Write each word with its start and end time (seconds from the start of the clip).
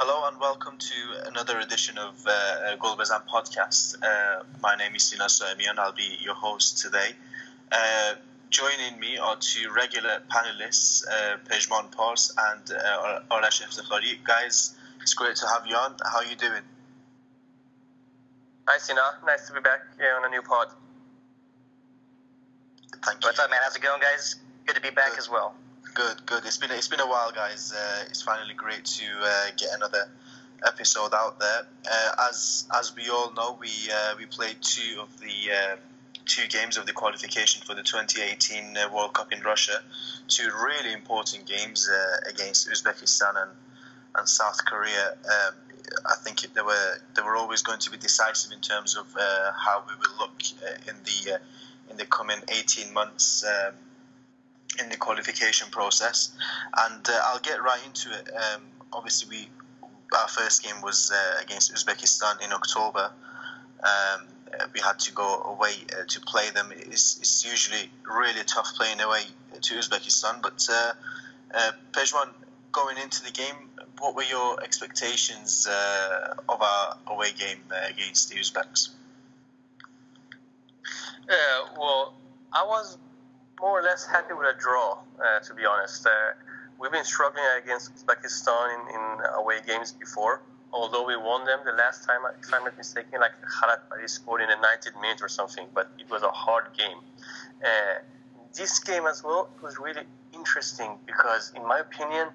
Hello 0.00 0.28
and 0.28 0.38
welcome 0.38 0.78
to 0.78 0.94
another 1.26 1.58
edition 1.58 1.98
of 1.98 2.14
uh, 2.24 2.76
Golbazan 2.76 3.26
podcast. 3.26 3.96
Uh, 4.00 4.44
my 4.62 4.76
name 4.76 4.94
is 4.94 5.02
Sina 5.02 5.24
Soemian. 5.24 5.76
I'll 5.76 5.90
be 5.90 6.16
your 6.20 6.36
host 6.36 6.78
today. 6.78 7.16
Uh, 7.72 8.14
joining 8.48 9.00
me 9.00 9.18
are 9.18 9.34
two 9.40 9.72
regular 9.74 10.22
panelists, 10.30 11.02
uh, 11.10 11.38
Pejman 11.50 11.90
Pars 11.90 12.32
and 12.50 12.70
uh, 12.70 13.18
Arash 13.32 13.60
Eftekhari. 13.60 14.22
Guys, 14.22 14.76
it's 15.02 15.14
great 15.14 15.34
to 15.34 15.48
have 15.48 15.66
you 15.66 15.74
on. 15.74 15.96
How 16.04 16.18
are 16.18 16.26
you 16.26 16.36
doing? 16.36 16.62
Hi, 18.68 18.78
Sina. 18.78 19.00
Nice 19.26 19.48
to 19.48 19.52
be 19.52 19.58
back 19.58 19.80
here 19.98 20.14
on 20.16 20.24
a 20.24 20.28
new 20.28 20.42
pod. 20.42 20.68
Thank 23.04 23.20
you. 23.20 23.26
What's 23.26 23.40
up, 23.40 23.50
man? 23.50 23.58
How's 23.64 23.74
it 23.74 23.82
going, 23.82 24.00
guys? 24.00 24.36
Good 24.64 24.76
to 24.76 24.80
be 24.80 24.90
back 24.90 25.10
Good. 25.10 25.18
as 25.18 25.28
well. 25.28 25.56
Good, 25.98 26.26
good. 26.26 26.44
It's 26.44 26.58
been 26.58 26.70
it's 26.70 26.86
been 26.86 27.00
a 27.00 27.08
while, 27.08 27.32
guys. 27.32 27.72
Uh, 27.76 28.04
it's 28.08 28.22
finally 28.22 28.54
great 28.54 28.84
to 28.84 29.04
uh, 29.20 29.46
get 29.56 29.70
another 29.74 30.08
episode 30.64 31.12
out 31.12 31.40
there. 31.40 31.66
Uh, 31.90 32.28
as 32.28 32.68
as 32.78 32.94
we 32.94 33.10
all 33.10 33.32
know, 33.32 33.58
we 33.60 33.72
uh, 33.92 34.14
we 34.16 34.26
played 34.26 34.58
two 34.60 35.00
of 35.00 35.08
the 35.18 35.50
uh, 35.52 35.76
two 36.24 36.46
games 36.46 36.76
of 36.76 36.86
the 36.86 36.92
qualification 36.92 37.62
for 37.66 37.74
the 37.74 37.82
2018 37.82 38.76
uh, 38.76 38.88
World 38.94 39.12
Cup 39.12 39.32
in 39.32 39.40
Russia. 39.40 39.82
Two 40.28 40.48
really 40.64 40.92
important 40.92 41.46
games 41.46 41.90
against 42.28 42.68
Uzbekistan 42.68 43.34
and 43.42 43.50
and 44.14 44.28
South 44.28 44.64
Korea. 44.64 45.16
Um, 45.24 45.54
I 46.06 46.14
think 46.22 46.42
they 46.54 46.62
were 46.62 46.98
they 47.16 47.22
were 47.22 47.34
always 47.34 47.62
going 47.62 47.80
to 47.80 47.90
be 47.90 47.96
decisive 47.96 48.52
in 48.52 48.60
terms 48.60 48.96
of 48.96 49.06
how 49.16 49.82
we 49.88 49.94
will 49.96 50.16
look 50.20 50.42
in 50.86 50.94
the 51.02 51.40
in 51.90 51.96
the 51.96 52.06
coming 52.06 52.38
18 52.48 52.92
months. 52.92 53.44
Um, 53.44 53.74
in 54.80 54.88
the 54.90 54.96
qualification 54.96 55.68
process, 55.70 56.30
and 56.86 57.08
uh, 57.08 57.20
I'll 57.26 57.40
get 57.40 57.62
right 57.62 57.80
into 57.86 58.10
it. 58.10 58.30
Um, 58.34 58.62
obviously, 58.92 59.28
we 59.28 59.48
our 60.16 60.28
first 60.28 60.62
game 60.62 60.80
was 60.82 61.12
uh, 61.12 61.42
against 61.42 61.74
Uzbekistan 61.74 62.42
in 62.44 62.52
October. 62.52 63.10
Um, 63.82 64.26
uh, 64.58 64.66
we 64.72 64.80
had 64.80 64.98
to 64.98 65.12
go 65.12 65.42
away 65.42 65.72
uh, 65.92 66.04
to 66.08 66.20
play 66.20 66.50
them. 66.50 66.72
It's, 66.74 67.18
it's 67.18 67.44
usually 67.44 67.90
really 68.04 68.42
tough 68.44 68.72
playing 68.74 69.00
away 69.00 69.22
to 69.60 69.74
Uzbekistan. 69.74 70.40
But 70.42 70.66
uh, 70.70 70.92
uh, 71.54 71.72
Pejman, 71.92 72.30
going 72.72 72.96
into 72.98 73.22
the 73.22 73.30
game, 73.30 73.68
what 73.98 74.14
were 74.14 74.22
your 74.22 74.62
expectations 74.62 75.66
uh, 75.66 76.34
of 76.48 76.62
our 76.62 76.96
away 77.08 77.32
game 77.32 77.60
against 77.88 78.30
the 78.30 78.36
Uzbeks? 78.36 78.90
Well, 81.76 82.14
I 82.52 82.64
was 82.64 82.96
more 83.60 83.80
or 83.80 83.82
less 83.82 84.06
happy 84.06 84.34
with 84.34 84.46
a 84.46 84.58
draw, 84.58 84.98
uh, 85.18 85.40
to 85.40 85.54
be 85.54 85.64
honest. 85.64 86.06
Uh, 86.06 86.10
we've 86.80 86.92
been 86.92 87.04
struggling 87.04 87.44
against 87.62 87.94
Uzbekistan 87.94 88.74
in, 88.74 88.94
in 88.94 89.18
away 89.34 89.58
games 89.66 89.92
before, 89.92 90.42
although 90.72 91.04
we 91.04 91.16
won 91.16 91.44
them 91.44 91.60
the 91.64 91.72
last 91.72 92.04
time, 92.04 92.20
if 92.40 92.52
I'm 92.52 92.64
not 92.64 92.76
mistaken, 92.76 93.20
like 93.20 93.32
Khalatbari 93.42 94.08
scored 94.08 94.42
in 94.42 94.48
the 94.48 94.54
90th 94.54 95.00
minute 95.00 95.22
or 95.22 95.28
something, 95.28 95.66
but 95.74 95.90
it 95.98 96.08
was 96.10 96.22
a 96.22 96.30
hard 96.30 96.66
game. 96.76 96.98
Uh, 97.64 98.00
this 98.54 98.78
game 98.78 99.06
as 99.06 99.22
well 99.24 99.50
was 99.62 99.78
really 99.78 100.04
interesting 100.32 100.98
because, 101.06 101.52
in 101.54 101.66
my 101.66 101.80
opinion, 101.80 102.28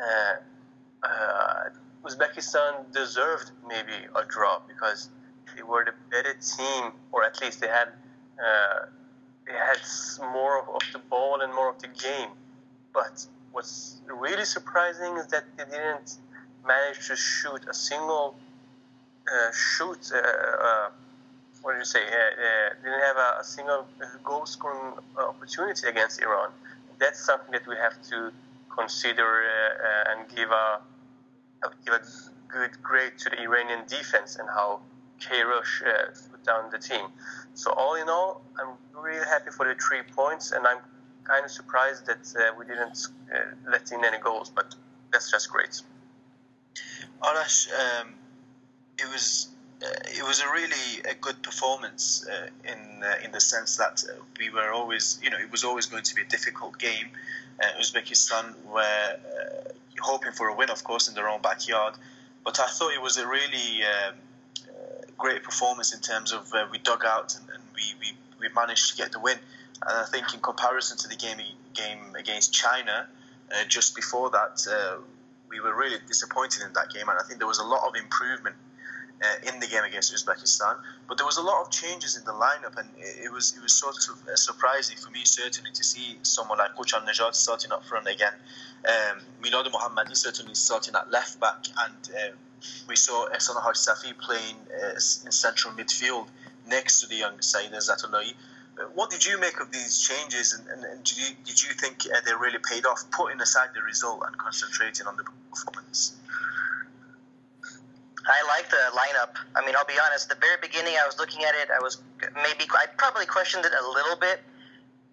uh, 0.00 1.06
uh, 1.06 1.68
Uzbekistan 2.04 2.92
deserved 2.92 3.52
maybe 3.68 3.92
a 4.16 4.24
draw 4.24 4.60
because 4.66 5.10
they 5.54 5.62
were 5.62 5.84
the 5.84 5.92
better 6.10 6.34
team, 6.34 6.92
or 7.12 7.24
at 7.24 7.40
least 7.40 7.60
they 7.60 7.68
had 7.68 7.88
uh, 9.48 9.52
they 9.52 9.52
had 9.52 9.78
more 10.32 10.60
of, 10.60 10.68
of 10.68 10.82
the 10.92 10.98
ball 10.98 11.40
and 11.40 11.52
more 11.54 11.70
of 11.70 11.80
the 11.80 11.88
game. 11.88 12.30
But 12.92 13.26
what's 13.52 14.00
really 14.06 14.44
surprising 14.44 15.16
is 15.16 15.26
that 15.28 15.44
they 15.56 15.64
didn't 15.64 16.16
manage 16.66 17.06
to 17.08 17.16
shoot 17.16 17.62
a 17.68 17.74
single 17.74 18.34
uh, 19.28 19.52
shoot. 19.52 20.10
Uh, 20.12 20.18
uh, 20.18 20.90
what 21.62 21.72
did 21.72 21.78
you 21.78 21.84
say? 21.84 22.00
Uh, 22.02 22.16
uh, 22.16 22.74
didn't 22.82 23.00
have 23.00 23.16
a, 23.16 23.40
a 23.40 23.44
single 23.44 23.86
uh, 24.02 24.06
goal 24.24 24.46
scoring 24.46 24.94
opportunity 25.16 25.86
against 25.86 26.20
Iran. 26.20 26.50
That's 26.98 27.24
something 27.24 27.52
that 27.52 27.66
we 27.66 27.76
have 27.76 28.02
to 28.10 28.32
consider 28.68 29.44
uh, 29.44 30.14
uh, 30.14 30.18
and 30.18 30.36
give 30.36 30.50
a, 30.50 30.80
give 31.84 31.94
a 31.94 32.02
good 32.48 32.82
grade 32.82 33.18
to 33.18 33.30
the 33.30 33.40
Iranian 33.40 33.80
defense 33.86 34.36
and 34.36 34.48
how 34.48 34.80
uh, 35.30 36.10
put 36.30 36.44
down 36.44 36.70
the 36.70 36.78
team. 36.78 37.06
So 37.54 37.72
all 37.72 37.94
in 37.96 38.08
all, 38.08 38.42
I'm 38.58 38.74
really 39.00 39.24
happy 39.26 39.50
for 39.50 39.66
the 39.66 39.74
three 39.74 40.02
points, 40.14 40.52
and 40.52 40.66
I'm 40.66 40.78
kind 41.24 41.44
of 41.44 41.50
surprised 41.50 42.06
that 42.06 42.34
uh, 42.36 42.54
we 42.58 42.64
didn't 42.64 43.06
uh, 43.34 43.70
let 43.70 43.92
in 43.92 44.04
any 44.04 44.18
goals. 44.18 44.50
But 44.50 44.74
that's 45.12 45.30
just 45.30 45.50
great. 45.50 45.80
Arash, 47.22 47.68
um, 47.72 48.14
it 48.98 49.08
was 49.12 49.48
uh, 49.82 49.86
it 50.06 50.26
was 50.26 50.40
a 50.40 50.48
really 50.50 51.10
a 51.10 51.14
good 51.14 51.42
performance 51.42 52.26
uh, 52.26 52.46
in 52.64 53.02
uh, 53.02 53.14
in 53.24 53.32
the 53.32 53.40
sense 53.40 53.76
that 53.76 54.02
we 54.38 54.50
were 54.50 54.72
always 54.72 55.20
you 55.22 55.30
know 55.30 55.38
it 55.38 55.50
was 55.50 55.64
always 55.64 55.86
going 55.86 56.02
to 56.02 56.14
be 56.14 56.22
a 56.22 56.26
difficult 56.26 56.78
game. 56.78 57.08
Uh, 57.62 57.80
Uzbekistan 57.80 58.54
were 58.64 59.16
hoping 60.00 60.32
for 60.32 60.48
a 60.48 60.54
win, 60.54 60.70
of 60.70 60.82
course, 60.82 61.06
in 61.08 61.14
their 61.14 61.28
own 61.28 61.40
backyard, 61.42 61.94
but 62.44 62.58
I 62.58 62.66
thought 62.66 62.92
it 62.92 63.02
was 63.02 63.18
a 63.18 63.26
really 63.26 63.84
um, 63.84 64.14
great 65.22 65.42
performance 65.44 65.94
in 65.94 66.00
terms 66.00 66.32
of 66.32 66.52
uh, 66.52 66.66
we 66.72 66.78
dug 66.78 67.04
out 67.06 67.36
and, 67.36 67.44
and 67.54 67.62
we, 67.76 67.82
we, 68.00 68.08
we 68.40 68.52
managed 68.54 68.90
to 68.90 68.96
get 68.96 69.12
the 69.12 69.20
win. 69.20 69.38
And 69.86 69.98
I 69.98 70.04
think 70.04 70.34
in 70.34 70.40
comparison 70.40 70.98
to 70.98 71.08
the 71.08 71.16
game 71.16 71.38
game 71.74 72.14
against 72.18 72.52
China, 72.52 73.06
uh, 73.54 73.64
just 73.68 73.94
before 73.94 74.30
that, 74.30 74.56
uh, 74.70 75.00
we 75.48 75.60
were 75.60 75.74
really 75.74 75.98
disappointed 76.06 76.62
in 76.66 76.72
that 76.74 76.88
game, 76.92 77.08
and 77.08 77.18
I 77.18 77.22
think 77.26 77.38
there 77.38 77.46
was 77.46 77.58
a 77.58 77.64
lot 77.74 77.82
of 77.88 77.94
improvement 77.94 78.56
uh, 79.22 79.48
in 79.48 79.60
the 79.60 79.66
game 79.66 79.84
against 79.84 80.12
Uzbekistan. 80.14 80.76
But 81.08 81.18
there 81.18 81.26
was 81.26 81.36
a 81.36 81.42
lot 81.42 81.62
of 81.62 81.70
changes 81.70 82.16
in 82.16 82.24
the 82.24 82.32
lineup, 82.32 82.76
and 82.78 82.88
it, 82.96 83.30
was 83.30 83.54
it 83.56 83.62
was 83.62 83.74
sort 83.74 83.96
of 84.10 84.16
uh, 84.28 84.36
surprising 84.36 84.96
for 84.96 85.10
me 85.10 85.24
certainly 85.24 85.70
to 85.72 85.84
see 85.84 86.18
someone 86.22 86.58
like 86.58 86.74
Ghoochannejhad 86.76 87.34
starting 87.34 87.72
up 87.72 87.84
front 87.84 88.06
again. 88.06 88.34
Um, 88.92 89.20
Milad 89.42 89.66
Mohammadi 89.70 90.16
certainly 90.16 90.54
starting 90.54 90.94
at 90.94 91.10
left 91.10 91.38
back, 91.40 91.62
and 91.84 92.02
uh, 92.20 92.32
we 92.88 92.96
saw 92.96 93.28
Ehsan 93.28 93.56
Safi 93.74 94.16
playing 94.18 94.56
uh, 94.72 94.94
in 94.94 95.32
central 95.32 95.74
midfield 95.74 96.26
next 96.66 97.00
to 97.00 97.06
the 97.06 97.16
young 97.16 97.40
Saeed 97.40 97.72
Ezzatullahi. 97.72 98.34
Uh, 98.78 98.84
What 98.94 99.10
did 99.10 99.24
you 99.24 99.38
make 99.38 99.60
of 99.60 99.70
these 99.70 100.00
changes, 100.00 100.54
and, 100.54 100.66
and, 100.68 100.84
and 100.84 101.04
did, 101.04 101.18
you, 101.18 101.26
did 101.44 101.62
you 101.62 101.70
think 101.74 102.06
uh, 102.06 102.20
they 102.24 102.34
really 102.34 102.58
paid 102.58 102.86
off, 102.86 103.04
putting 103.10 103.40
aside 103.40 103.68
the 103.74 103.82
result 103.82 104.22
and 104.26 104.36
concentrating 104.38 105.06
on 105.06 105.16
the 105.16 105.24
performance? 105.50 106.16
I 108.26 108.46
like 108.46 108.70
the 108.70 108.82
lineup. 108.94 109.34
I 109.56 109.66
mean, 109.66 109.74
I'll 109.76 109.84
be 109.84 109.98
honest. 110.06 110.28
The 110.28 110.36
very 110.36 110.56
beginning, 110.62 110.94
I 111.02 111.06
was 111.06 111.18
looking 111.18 111.42
at 111.42 111.54
it. 111.56 111.68
I 111.74 111.80
was 111.82 111.98
maybe 112.36 112.70
I 112.70 112.86
probably 112.96 113.26
questioned 113.26 113.64
it 113.64 113.72
a 113.72 113.88
little 113.88 114.16
bit, 114.16 114.40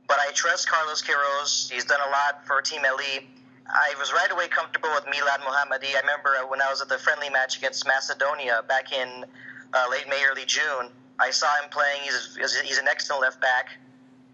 but 0.07 0.17
I 0.19 0.31
trust 0.33 0.69
Carlos 0.69 1.01
Queiroz. 1.01 1.71
He's 1.71 1.85
done 1.85 1.99
a 2.05 2.11
lot 2.11 2.45
for 2.45 2.61
Team 2.61 2.81
Melli. 2.81 3.25
I 3.69 3.93
was 3.99 4.11
right 4.11 4.31
away 4.31 4.47
comfortable 4.47 4.89
with 4.95 5.05
Milad 5.05 5.41
Mohammadi. 5.45 5.95
I 5.95 6.01
remember 6.01 6.33
when 6.49 6.61
I 6.61 6.69
was 6.69 6.81
at 6.81 6.89
the 6.89 6.97
friendly 6.97 7.29
match 7.29 7.57
against 7.57 7.85
Macedonia 7.85 8.63
back 8.67 8.91
in 8.91 9.25
uh, 9.73 9.85
late 9.91 10.09
May, 10.09 10.23
early 10.29 10.45
June. 10.45 10.89
I 11.19 11.29
saw 11.29 11.47
him 11.61 11.69
playing. 11.69 12.01
He's 12.03 12.35
he's 12.65 12.77
an 12.77 12.87
excellent 12.87 13.21
left 13.21 13.41
back, 13.41 13.69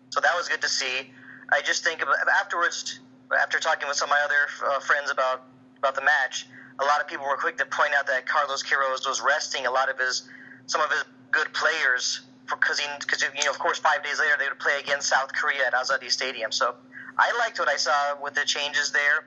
so 0.10 0.22
that 0.22 0.32
was 0.38 0.48
good 0.48 0.62
to 0.62 0.70
see. 0.70 1.12
I 1.52 1.62
just 1.62 1.84
think 1.84 2.02
afterwards, 2.40 3.00
after 3.38 3.60
talking 3.60 3.88
with 3.88 3.98
some 3.98 4.08
of 4.10 4.12
my 4.12 4.22
other 4.24 4.72
uh, 4.72 4.80
friends 4.80 5.12
about 5.12 5.44
about 5.80 5.96
the 5.96 6.04
match, 6.04 6.48
a 6.80 6.86
lot 6.86 7.02
of 7.02 7.08
people 7.08 7.26
were 7.26 7.38
quick 7.38 7.58
to 7.58 7.66
point 7.66 7.92
out 7.98 8.08
that 8.08 8.26
Carlos 8.26 8.64
Queiroz 8.64 9.08
was 9.08 9.22
resting 9.22 9.66
a 9.66 9.72
lot 9.72 9.90
of 9.90 10.00
his 10.00 10.30
some 10.68 10.82
of 10.82 10.90
his 10.92 11.04
good 11.32 11.52
players 11.54 12.22
because 12.50 12.80
he 12.80 12.86
because 13.00 13.22
you 13.22 13.44
know 13.44 13.52
of 13.52 13.60
course 13.60 13.80
five 13.80 14.04
days 14.04 14.20
later 14.20 14.36
they 14.40 14.48
would 14.48 14.60
play 14.60 14.80
against 14.80 15.10
South 15.10 15.34
Korea 15.34 15.68
at 15.68 15.74
Azadi 15.74 16.10
Stadium. 16.10 16.52
So 16.52 16.76
I 17.18 17.32
liked 17.40 17.60
what 17.60 17.70
I 17.70 17.78
saw 17.78 18.22
with 18.22 18.34
the 18.34 18.46
changes 18.46 18.92
there. 18.92 19.26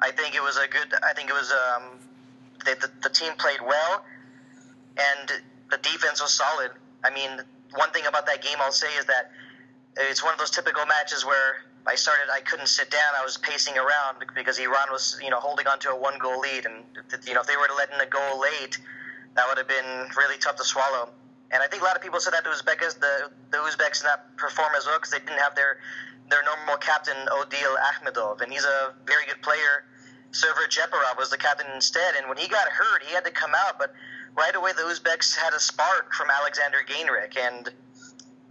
I 0.00 0.10
think 0.10 0.34
it 0.34 0.42
was 0.42 0.56
a 0.56 0.66
good. 0.66 0.92
I 1.02 1.12
think 1.12 1.30
it 1.30 1.34
was 1.34 1.52
um, 1.52 1.98
the, 2.64 2.74
the, 2.80 2.90
the 3.02 3.10
team 3.10 3.32
played 3.38 3.60
well, 3.60 4.04
and 4.96 5.30
the 5.70 5.78
defense 5.78 6.20
was 6.20 6.32
solid. 6.32 6.72
I 7.04 7.10
mean, 7.10 7.40
one 7.74 7.90
thing 7.90 8.06
about 8.06 8.26
that 8.26 8.42
game 8.42 8.56
I'll 8.60 8.72
say 8.72 8.92
is 8.98 9.06
that 9.06 9.30
it's 9.96 10.24
one 10.24 10.32
of 10.32 10.38
those 10.38 10.50
typical 10.50 10.84
matches 10.86 11.24
where 11.24 11.64
I 11.86 11.94
started, 11.94 12.30
I 12.32 12.40
couldn't 12.40 12.68
sit 12.68 12.90
down. 12.90 13.14
I 13.18 13.24
was 13.24 13.36
pacing 13.38 13.76
around 13.76 14.24
because 14.34 14.58
Iran 14.58 14.88
was, 14.90 15.18
you 15.22 15.30
know, 15.30 15.40
holding 15.40 15.66
on 15.66 15.78
to 15.80 15.90
a 15.90 15.96
one 15.96 16.18
goal 16.18 16.40
lead, 16.40 16.66
and 16.66 16.84
you 17.26 17.34
know, 17.34 17.40
if 17.40 17.46
they 17.46 17.56
were 17.56 17.68
to 17.68 17.74
let 17.74 17.92
in 17.92 18.00
a 18.00 18.06
goal 18.06 18.40
late, 18.40 18.78
that 19.36 19.46
would 19.48 19.58
have 19.58 19.68
been 19.68 20.08
really 20.16 20.38
tough 20.38 20.56
to 20.56 20.64
swallow. 20.64 21.10
And 21.50 21.62
I 21.62 21.66
think 21.66 21.82
a 21.82 21.84
lot 21.84 21.96
of 21.96 22.02
people 22.02 22.20
said 22.20 22.32
that 22.32 22.44
the 22.44 22.50
Uzbeks, 22.50 23.00
the 23.00 23.30
the 23.50 23.58
Uzbeks, 23.58 24.02
did 24.02 24.04
not 24.04 24.36
perform 24.36 24.72
as 24.76 24.86
well 24.86 24.98
because 24.98 25.10
they 25.10 25.18
didn't 25.18 25.40
have 25.40 25.54
their 25.54 25.78
their 26.30 26.42
normal 26.44 26.78
captain 26.78 27.16
Odil 27.34 27.74
Ahmedov, 27.92 28.40
and 28.40 28.52
he's 28.52 28.64
a 28.64 28.94
very 29.04 29.26
good 29.26 29.42
player. 29.42 29.84
Server 30.30 30.70
Djeparov 30.70 31.18
was 31.18 31.28
the 31.30 31.36
captain 31.36 31.66
instead, 31.74 32.14
and 32.14 32.28
when 32.28 32.38
he 32.38 32.46
got 32.46 32.68
hurt, 32.68 33.02
he 33.02 33.12
had 33.12 33.24
to 33.24 33.32
come 33.32 33.50
out. 33.66 33.78
But 33.78 33.92
right 34.38 34.54
away, 34.54 34.70
the 34.72 34.86
Uzbeks 34.86 35.36
had 35.36 35.52
a 35.52 35.58
spark 35.58 36.14
from 36.14 36.30
Alexander 36.30 36.78
Geynrikh, 36.86 37.36
and 37.36 37.68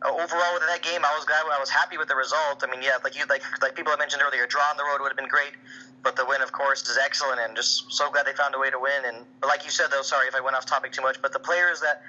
uh, 0.04 0.12
overall 0.12 0.54
with 0.54 0.68
that 0.68 0.84
game, 0.84 1.04
I 1.08 1.16
was 1.16 1.24
glad. 1.24 1.48
I 1.48 1.60
was 1.60 1.70
happy 1.70 1.98
with 1.98 2.10
the 2.10 2.20
result. 2.20 2.64
I 2.64 2.70
mean, 2.70 2.84
yeah, 2.84 3.00
like 3.04 3.18
you, 3.18 3.24
like 3.30 3.44
like 3.62 3.76
people 3.76 3.94
I 3.94 3.96
mentioned 3.96 4.22
earlier, 4.22 4.46
draw 4.46 4.64
on 4.68 4.76
the 4.76 4.84
road 4.84 5.00
would 5.00 5.10
have 5.10 5.18
been 5.18 5.31
great, 5.31 5.56
but 6.04 6.20
the 6.20 6.26
win, 6.28 6.42
of 6.42 6.52
course, 6.52 6.84
is 6.84 7.00
excellent, 7.00 7.40
and 7.40 7.56
just 7.56 7.88
so 7.92 8.12
glad 8.12 8.28
they 8.28 8.36
found 8.36 8.56
a 8.56 8.60
way 8.60 8.70
to 8.70 8.80
win. 8.80 9.08
And 9.08 9.24
but 9.40 9.48
like 9.48 9.64
you 9.64 9.72
said, 9.72 9.88
though, 9.88 10.04
sorry 10.04 10.28
if 10.28 10.36
I 10.36 10.42
went 10.42 10.60
off 10.60 10.66
topic 10.66 10.92
too 10.92 11.02
much, 11.02 11.22
but 11.22 11.31
the 11.31 11.40
players 11.40 11.80
that 11.80 12.04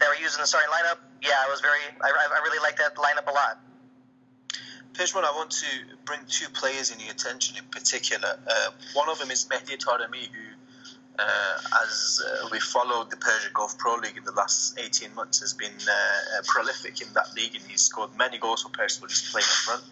that 0.00 0.08
were 0.08 0.16
used 0.16 0.36
in 0.36 0.40
the 0.40 0.48
starting 0.48 0.72
lineup, 0.72 1.04
yeah, 1.20 1.36
I 1.44 1.50
was 1.52 1.60
very, 1.60 1.84
I, 2.00 2.08
I 2.08 2.40
really 2.42 2.58
liked 2.58 2.78
that 2.78 2.96
lineup 2.96 3.28
a 3.28 3.34
lot. 3.34 3.60
Pejman, 4.94 5.24
I 5.24 5.32
want 5.36 5.50
to 5.50 5.66
bring 6.04 6.20
two 6.28 6.48
players 6.52 6.90
in 6.90 7.00
your 7.00 7.10
attention 7.10 7.56
in 7.56 7.64
particular. 7.70 8.38
Uh, 8.46 8.70
one 8.92 9.08
of 9.08 9.18
them 9.18 9.30
is 9.30 9.46
Mehdi 9.46 9.78
Taremi, 9.78 10.26
who 10.26 10.52
uh, 11.18 11.82
as 11.82 12.22
uh, 12.24 12.48
we 12.50 12.58
followed 12.60 13.10
the 13.10 13.16
Persia 13.16 13.50
Gulf 13.54 13.76
Pro 13.78 13.96
League 13.96 14.16
in 14.16 14.24
the 14.24 14.32
last 14.32 14.78
18 14.78 15.14
months, 15.14 15.40
has 15.40 15.52
been 15.52 15.72
uh, 15.72 15.92
uh, 15.92 16.42
prolific 16.46 17.00
in 17.00 17.12
that 17.14 17.34
league 17.34 17.54
and 17.54 17.64
he's 17.64 17.82
scored 17.82 18.10
many 18.16 18.38
goals 18.38 18.62
for 18.62 18.70
Persepolis 18.70 19.30
playing 19.30 19.44
up 19.44 19.80
front. 19.80 19.82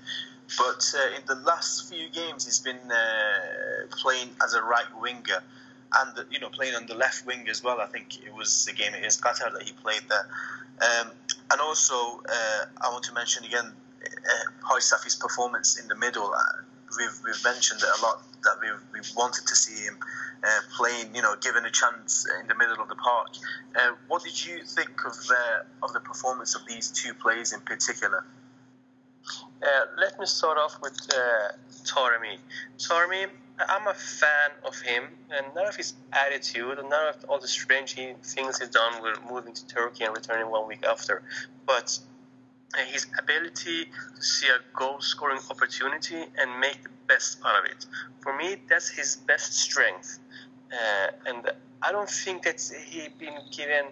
But 0.59 0.95
uh, 0.97 1.17
in 1.17 1.23
the 1.27 1.43
last 1.47 1.89
few 1.93 2.09
games, 2.11 2.45
he's 2.45 2.61
been 2.61 2.91
uh, 2.91 3.87
playing 3.91 4.31
as 4.43 4.55
a 4.55 4.63
right 4.63 4.87
winger 5.01 5.43
and 5.93 6.27
you 6.31 6.41
know 6.41 6.49
playing 6.49 6.75
on 6.75 6.87
the 6.87 6.95
left 6.95 7.27
wing 7.27 7.49
as 7.49 7.63
well. 7.63 7.81
I 7.81 7.87
think 7.87 8.25
it 8.25 8.35
was 8.35 8.65
the 8.65 8.73
game 8.73 8.95
against 8.95 9.21
Qatar 9.21 9.53
that 9.53 9.63
he 9.63 9.73
played 9.73 10.03
there. 10.09 10.29
Um, 10.81 11.11
and 11.53 11.61
also, 11.61 12.23
I 12.81 12.91
want 12.91 13.05
to 13.05 13.15
mention 13.15 13.45
again 13.45 13.73
uh, 14.05 14.79
Safi's 14.79 15.17
performance 15.17 15.79
in 15.79 15.89
the 15.89 15.97
middle. 15.97 16.33
we've, 16.99 17.21
we've 17.25 17.45
mentioned 17.45 17.81
it 17.83 17.89
a 17.99 18.03
lot 18.03 18.23
that 18.43 18.57
we 18.61 18.69
we 18.93 19.07
wanted 19.17 19.47
to 19.47 19.55
see 19.55 19.85
him 19.85 19.99
uh, 20.43 20.61
playing, 20.77 21.15
you 21.15 21.23
know, 21.23 21.37
given 21.37 21.65
a 21.65 21.71
chance 21.71 22.27
in 22.41 22.47
the 22.47 22.55
middle 22.55 22.81
of 22.81 22.89
the 22.89 22.95
park. 22.95 23.29
Uh, 23.77 23.93
what 24.09 24.23
did 24.25 24.45
you 24.45 24.65
think 24.65 25.05
of 25.05 25.15
the 25.27 25.65
of 25.83 25.93
the 25.93 26.01
performance 26.01 26.55
of 26.55 26.67
these 26.67 26.91
two 26.91 27.15
players 27.15 27.53
in 27.53 27.61
particular? 27.61 28.25
Uh, 29.63 29.67
let 29.99 30.19
me 30.19 30.27
start 30.27 30.57
off 30.57 30.81
with 30.81 30.99
uh, 31.15 31.53
Taremi. 31.85 32.39
Taremi, 32.79 33.27
I'm 33.69 33.87
a 33.87 33.95
fan 33.95 34.51
of 34.65 34.81
him, 34.81 35.05
and 35.31 35.47
none 35.55 35.67
of 35.67 35.77
his 35.77 35.93
attitude, 36.13 36.79
and 36.79 36.89
none 36.89 37.09
of 37.09 37.25
all 37.29 37.39
the 37.39 37.49
strange 37.49 37.95
things 37.95 38.59
he's 38.59 38.69
done 38.71 39.03
with 39.03 39.19
moving 39.31 39.53
to 39.53 39.67
Turkey 39.67 40.05
and 40.05 40.17
returning 40.17 40.51
one 40.51 40.67
week 40.67 40.85
after. 40.85 41.23
But 41.67 41.99
his 42.79 43.07
ability 43.19 43.87
to 44.17 44.23
see 44.23 44.47
a 44.47 44.79
goal 44.79 45.01
scoring 45.01 45.41
opportunity 45.51 46.25
and 46.39 46.61
make 46.61 46.83
the 46.83 46.91
best 47.09 47.39
out 47.45 47.59
of 47.59 47.71
it. 47.71 47.87
For 48.21 48.37
me, 48.37 48.57
that's 48.69 48.89
his 48.89 49.17
best 49.17 49.55
strength. 49.55 50.19
Uh, 50.73 51.11
and 51.27 51.51
I 51.83 51.93
don't 51.93 52.09
think 52.09 52.43
that 52.45 52.61
he 52.87 53.09
been 53.19 53.39
given 53.51 53.87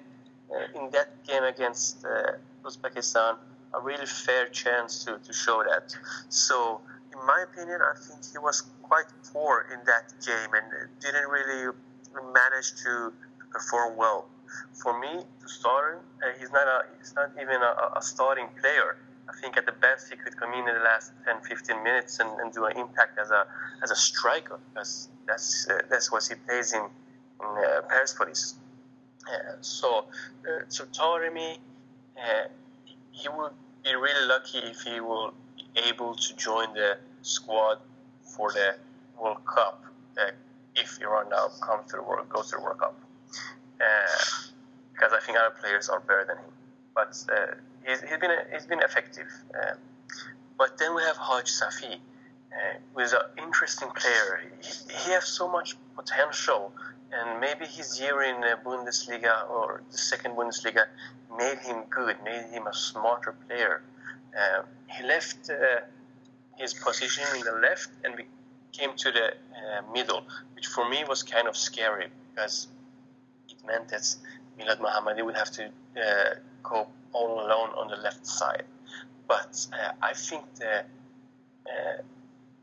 uh, 0.50 0.78
in 0.78 0.90
that 0.92 1.25
game 1.26 1.42
against 1.42 2.04
uh, 2.04 2.32
Uzbekistan 2.64 3.36
a 3.75 3.80
really 3.80 4.06
fair 4.06 4.48
chance 4.48 5.04
to, 5.04 5.19
to 5.19 5.32
show 5.32 5.62
that. 5.62 5.94
So, 6.28 6.80
in 7.12 7.19
my 7.26 7.44
opinion, 7.50 7.80
I 7.82 7.98
think 7.98 8.20
he 8.32 8.38
was 8.38 8.62
quite 8.82 9.06
poor 9.32 9.66
in 9.72 9.80
that 9.86 10.12
game 10.25 10.50
and 10.54 10.88
didn't 11.00 11.28
really 11.28 11.72
manage 12.32 12.82
to 12.84 13.12
perform 13.50 13.96
well 13.96 14.26
for 14.72 14.98
me 14.98 15.22
to 15.40 15.48
start, 15.48 16.02
uh, 16.22 16.38
he's 16.38 16.50
not 16.50 16.66
a 16.66 16.84
he's 16.98 17.14
not 17.14 17.30
even 17.40 17.60
a, 17.62 17.98
a, 17.98 18.02
starting 18.02 18.48
player. 18.60 18.96
I 19.28 19.32
think 19.40 19.56
at 19.56 19.66
the 19.66 19.72
best 19.72 20.10
he 20.10 20.16
could 20.16 20.36
come 20.36 20.52
in 20.54 20.60
in 20.60 20.74
the 20.74 20.80
last 20.80 21.12
10, 21.26 21.42
15 21.42 21.82
minutes 21.82 22.18
and, 22.18 22.30
and 22.40 22.52
do 22.52 22.64
an 22.64 22.76
impact 22.78 23.18
as 23.18 23.30
a 23.30 23.46
as 23.82 23.90
a 23.90 23.96
striker 23.96 24.58
because 24.72 25.08
that's 25.26 25.68
uh, 25.68 25.78
that's 25.90 26.10
what 26.10 26.26
he 26.26 26.34
plays 26.34 26.72
in 26.72 26.82
in 26.82 27.46
uh, 27.46 27.82
Persepolis. 27.88 28.54
Uh, 29.26 29.56
so 29.60 30.06
uh, 30.48 30.64
so 30.68 30.84
Taremi, 30.86 31.58
uh, 32.16 32.48
he 33.12 33.28
would 33.28 33.52
be 33.84 33.94
really 33.94 34.26
lucky 34.26 34.58
if 34.58 34.80
he 34.82 35.00
will 35.00 35.34
be 35.56 35.64
able 35.88 36.14
to 36.14 36.36
join 36.36 36.72
the 36.74 36.98
squad 37.22 37.78
for 38.22 38.52
the 38.52 38.76
World 39.20 39.44
Cup 39.44 39.84
if 40.80 41.00
Iran 41.02 41.28
now 41.30 41.48
come 41.60 41.80
to 41.88 41.96
the 41.96 42.02
World 42.02 42.28
goes 42.28 42.50
to 42.50 42.56
the 42.56 42.62
World 42.62 42.78
Cup. 42.78 42.94
Uh, 43.80 44.48
because 44.98 45.12
I 45.12 45.20
think 45.25 45.38
other 45.38 45.54
players 45.60 45.88
are 45.88 46.00
better 46.00 46.25
than 46.26 46.38
him. 46.38 46.52
But 46.94 47.16
uh, 47.32 47.54
he's, 47.86 48.00
he's 48.00 48.19
been 48.19 48.30
he's 48.52 48.66
been 48.66 48.80
effective. 48.80 49.28
Uh, 49.54 49.75
but 50.58 50.76
then 50.78 50.94
we 50.94 51.02
have 51.02 51.16
Hajsafi, 51.16 51.94
uh, 51.94 52.56
who 52.92 53.00
is 53.00 53.12
an 53.12 53.20
interesting 53.38 53.88
player. 53.90 54.42
He, 54.60 54.70
he 55.04 55.10
has 55.12 55.25
so 55.25 55.48
much 55.48 55.76
potential, 55.94 56.72
and 57.12 57.40
maybe 57.40 57.64
his 57.64 58.00
year 58.00 58.22
in 58.22 58.40
the 58.40 58.58
Bundesliga 58.64 59.48
or 59.48 59.82
the 59.90 59.98
second 59.98 60.32
Bundesliga 60.32 60.86
made 61.36 61.58
him 61.58 61.84
good, 61.90 62.16
made 62.25 62.46
him 62.50 62.66
a 62.66 62.75
smarter 62.75 63.34
player. 63.46 63.82
Uh, 64.36 64.62
he 64.88 65.04
left 65.04 65.48
uh, 65.50 65.80
his 66.56 66.75
position 66.75 67.25
in 67.36 67.42
the 67.44 67.52
left 67.52 67.90
and 68.04 68.20
came 68.72 68.94
to 68.96 69.12
the 69.12 69.26
uh, 69.28 69.92
middle, 69.92 70.22
which 70.54 70.66
for 70.66 70.88
me 70.88 71.04
was 71.08 71.22
kind 71.22 71.46
of 71.46 71.56
scary 71.56 72.08
because 72.34 72.66
meant 73.68 73.88
that 73.88 74.06
Milad 74.58 74.78
Mohammadi 74.80 75.24
would 75.24 75.36
have 75.36 75.50
to 75.52 75.64
uh, 75.66 76.34
go 76.62 76.88
all 77.12 77.40
alone 77.44 77.70
on 77.80 77.88
the 77.88 77.96
left 77.96 78.26
side. 78.26 78.64
But 79.26 79.66
uh, 79.72 79.92
I 80.02 80.14
think 80.14 80.42
the 80.54 80.84
uh, 81.68 82.02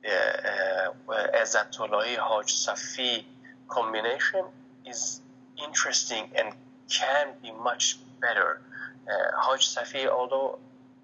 uh, 0.07 1.27
Ezzatullahi 1.41 2.17
Haj 2.17 2.47
Safi 2.65 3.23
combination 3.67 4.43
is 4.85 5.21
interesting 5.63 6.29
and 6.35 6.53
can 6.89 7.27
be 7.41 7.51
much 7.63 7.97
better. 8.21 8.61
Uh, 9.07 9.11
Haj 9.37 9.61
Safi, 9.75 10.07
although 10.07 10.59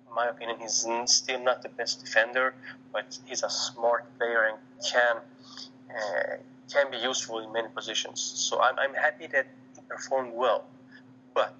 in 0.07 0.15
my 0.15 0.27
opinion 0.27 0.57
he's 0.59 0.85
still 1.05 1.43
not 1.43 1.61
the 1.61 1.69
best 1.69 2.03
defender, 2.03 2.53
but 2.91 3.17
he's 3.25 3.43
a 3.43 3.49
smart 3.49 4.05
player 4.17 4.49
and 4.49 4.57
can 4.91 5.17
uh, 5.89 6.37
can 6.71 6.89
be 6.89 6.97
useful 6.97 7.39
in 7.39 7.51
many 7.51 7.67
positions. 7.69 8.21
So 8.21 8.61
I'm, 8.61 8.77
I'm 8.79 8.93
happy 8.93 9.27
that 9.27 9.47
performed 9.91 10.33
well. 10.33 10.63
But 11.33 11.59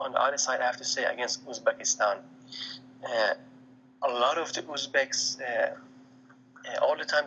on 0.00 0.12
the 0.12 0.20
other 0.20 0.38
side, 0.38 0.60
I 0.60 0.66
have 0.66 0.76
to 0.78 0.84
say 0.84 1.04
against 1.04 1.46
Uzbekistan, 1.46 2.16
uh, 3.04 3.34
a 4.02 4.10
lot 4.10 4.38
of 4.38 4.52
the 4.52 4.62
Uzbeks, 4.62 5.40
uh, 5.40 5.44
uh, 5.44 6.84
all 6.84 6.96
the 6.96 7.04
time, 7.04 7.24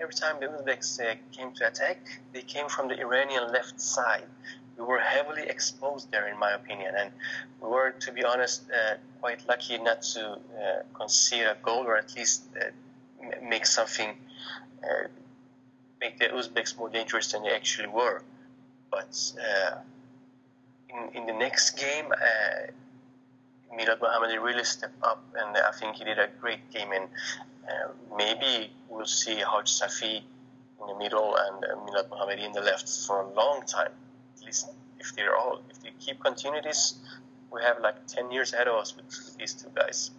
every 0.00 0.14
time 0.14 0.36
the 0.40 0.46
Uzbeks 0.46 1.00
uh, 1.00 1.14
came 1.32 1.52
to 1.54 1.66
attack, 1.66 1.98
they 2.32 2.42
came 2.42 2.68
from 2.68 2.88
the 2.88 2.98
Iranian 2.98 3.52
left 3.52 3.80
side. 3.80 4.28
We 4.76 4.84
were 4.84 4.98
heavily 4.98 5.42
exposed 5.42 6.10
there, 6.10 6.26
in 6.28 6.38
my 6.38 6.52
opinion, 6.52 6.94
and 6.98 7.10
we 7.60 7.68
were, 7.68 7.90
to 7.90 8.12
be 8.12 8.24
honest, 8.24 8.62
uh, 8.70 8.94
quite 9.20 9.46
lucky 9.46 9.76
not 9.78 10.02
to 10.14 10.32
uh, 10.32 10.38
concede 10.94 11.44
a 11.44 11.56
goal 11.62 11.84
or 11.86 11.96
at 11.98 12.16
least 12.16 12.44
make 13.42 13.66
something, 13.66 14.16
make 16.00 16.18
the 16.18 16.28
Uzbeks 16.28 16.78
more 16.78 16.88
dangerous 16.88 17.30
than 17.32 17.42
they 17.42 17.50
actually 17.50 17.88
were. 17.88 18.22
But 18.90 19.16
in, 20.88 21.22
in 21.22 21.26
the 21.26 21.32
next 21.32 21.78
game, 21.78 22.06
uh, 22.12 22.70
Milad 23.76 24.00
Mohammadi 24.00 24.42
really 24.42 24.64
stepped 24.64 25.02
up, 25.02 25.22
and 25.36 25.56
I 25.56 25.70
think 25.72 25.96
he 25.96 26.04
did 26.04 26.18
a 26.18 26.28
great 26.40 26.70
game. 26.72 26.92
And 26.92 27.04
uh, 27.68 27.88
maybe 28.16 28.72
we'll 28.88 29.06
see 29.06 29.36
Hajsafi 29.36 30.16
in 30.80 30.86
the 30.86 30.98
middle 30.98 31.36
and 31.36 31.64
uh, 31.64 31.76
Milad 31.86 32.08
Mohammadi 32.08 32.44
in 32.44 32.52
the 32.52 32.60
left 32.60 32.88
for 33.06 33.22
a 33.22 33.28
long 33.34 33.62
time. 33.66 33.92
At 34.38 34.44
least 34.44 34.70
if 34.98 35.14
they're 35.14 35.36
all, 35.36 35.62
if 35.70 35.82
they 35.82 35.90
keep 35.98 36.22
continuing 36.22 36.64
this, 36.64 36.98
we 37.52 37.62
have 37.62 37.80
like 37.80 38.06
10 38.06 38.30
years 38.30 38.52
ahead 38.52 38.68
of 38.68 38.74
us 38.76 38.96
with 38.96 39.36
these 39.38 39.54
two 39.54 39.68
guys. 39.74 40.10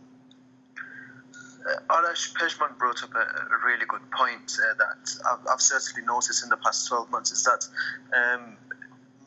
Uh, 1.65 1.94
Arash 1.94 2.34
Pejman 2.34 2.77
brought 2.77 3.03
up 3.03 3.13
a, 3.13 3.20
a, 3.20 3.65
really 3.65 3.86
good 3.88 4.01
point 4.12 4.58
uh, 4.58 4.74
that 4.77 5.15
I've, 5.30 5.48
I've, 5.53 5.62
certainly 5.62 6.06
noticed 6.06 6.44
in 6.44 6.50
the 6.50 6.58
past 6.58 6.88
12 6.88 7.12
months 7.12 7.32
is 7.32 7.44
that 7.44 7.68
um, 8.18 8.58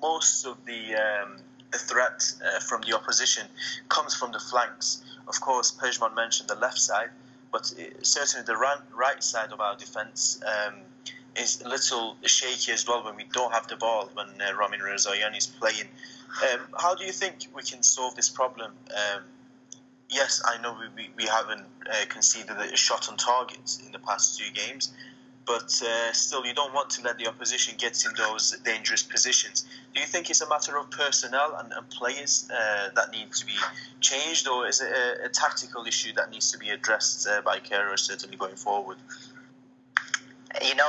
most 0.02 0.44
of 0.44 0.56
the 0.64 0.94
um, 0.96 1.36
the 1.70 1.78
threat 1.78 2.32
uh, 2.44 2.60
from 2.60 2.82
the 2.82 2.94
opposition 2.94 3.46
comes 3.88 4.14
from 4.14 4.32
the 4.32 4.38
flanks. 4.38 5.02
Of 5.26 5.40
course, 5.40 5.72
Pejman 5.72 6.14
mentioned 6.14 6.48
the 6.48 6.54
left 6.56 6.78
side, 6.78 7.10
but 7.52 7.72
it, 7.76 8.06
certainly 8.06 8.44
the 8.44 8.56
right 8.56 9.22
side 9.22 9.52
of 9.52 9.60
our 9.60 9.76
defence 9.76 10.40
um, 10.46 10.74
is 11.36 11.62
a 11.62 11.68
little 11.68 12.16
shaky 12.22 12.72
as 12.72 12.86
well 12.86 13.04
when 13.04 13.16
we 13.16 13.24
don't 13.32 13.52
have 13.52 13.66
the 13.68 13.76
ball 13.76 14.10
when 14.14 14.28
uh, 14.40 14.54
Ramin 14.56 14.80
Rezaeian 14.80 15.36
is 15.36 15.46
playing. 15.46 15.88
Um, 16.52 16.60
how 16.78 16.94
do 16.94 17.04
you 17.04 17.12
think 17.12 17.46
we 17.54 17.62
can 17.62 17.82
solve 17.82 18.14
this 18.16 18.28
problem? 18.28 18.72
Yes, 20.10 20.42
I 20.44 20.60
know 20.60 20.76
we, 20.78 20.88
we, 21.04 21.10
we 21.16 21.24
haven't 21.24 21.66
uh, 21.90 22.04
conceded 22.08 22.56
a 22.56 22.76
shot 22.76 23.08
on 23.08 23.16
target 23.16 23.78
in 23.84 23.92
the 23.92 23.98
past 23.98 24.38
two 24.38 24.50
games, 24.52 24.92
but 25.46 25.82
uh, 25.84 26.12
still, 26.12 26.46
you 26.46 26.54
don't 26.54 26.72
want 26.72 26.90
to 26.90 27.02
let 27.02 27.18
the 27.18 27.26
opposition 27.26 27.74
get 27.78 28.04
in 28.04 28.14
those 28.14 28.56
dangerous 28.64 29.02
positions. 29.02 29.66
Do 29.94 30.00
you 30.00 30.06
think 30.06 30.30
it's 30.30 30.40
a 30.40 30.48
matter 30.48 30.78
of 30.78 30.90
personnel 30.90 31.56
and, 31.58 31.72
and 31.72 31.88
players 31.90 32.48
uh, 32.50 32.90
that 32.94 33.10
need 33.10 33.32
to 33.32 33.46
be 33.46 33.54
changed, 34.00 34.48
or 34.48 34.66
is 34.66 34.80
it 34.80 34.90
a, 34.90 35.26
a 35.26 35.28
tactical 35.28 35.84
issue 35.84 36.12
that 36.14 36.30
needs 36.30 36.50
to 36.52 36.58
be 36.58 36.70
addressed 36.70 37.26
uh, 37.28 37.42
by 37.42 37.58
Queiroz 37.58 38.00
certainly 38.00 38.36
going 38.36 38.56
forward? 38.56 38.96
You 40.64 40.74
know, 40.76 40.88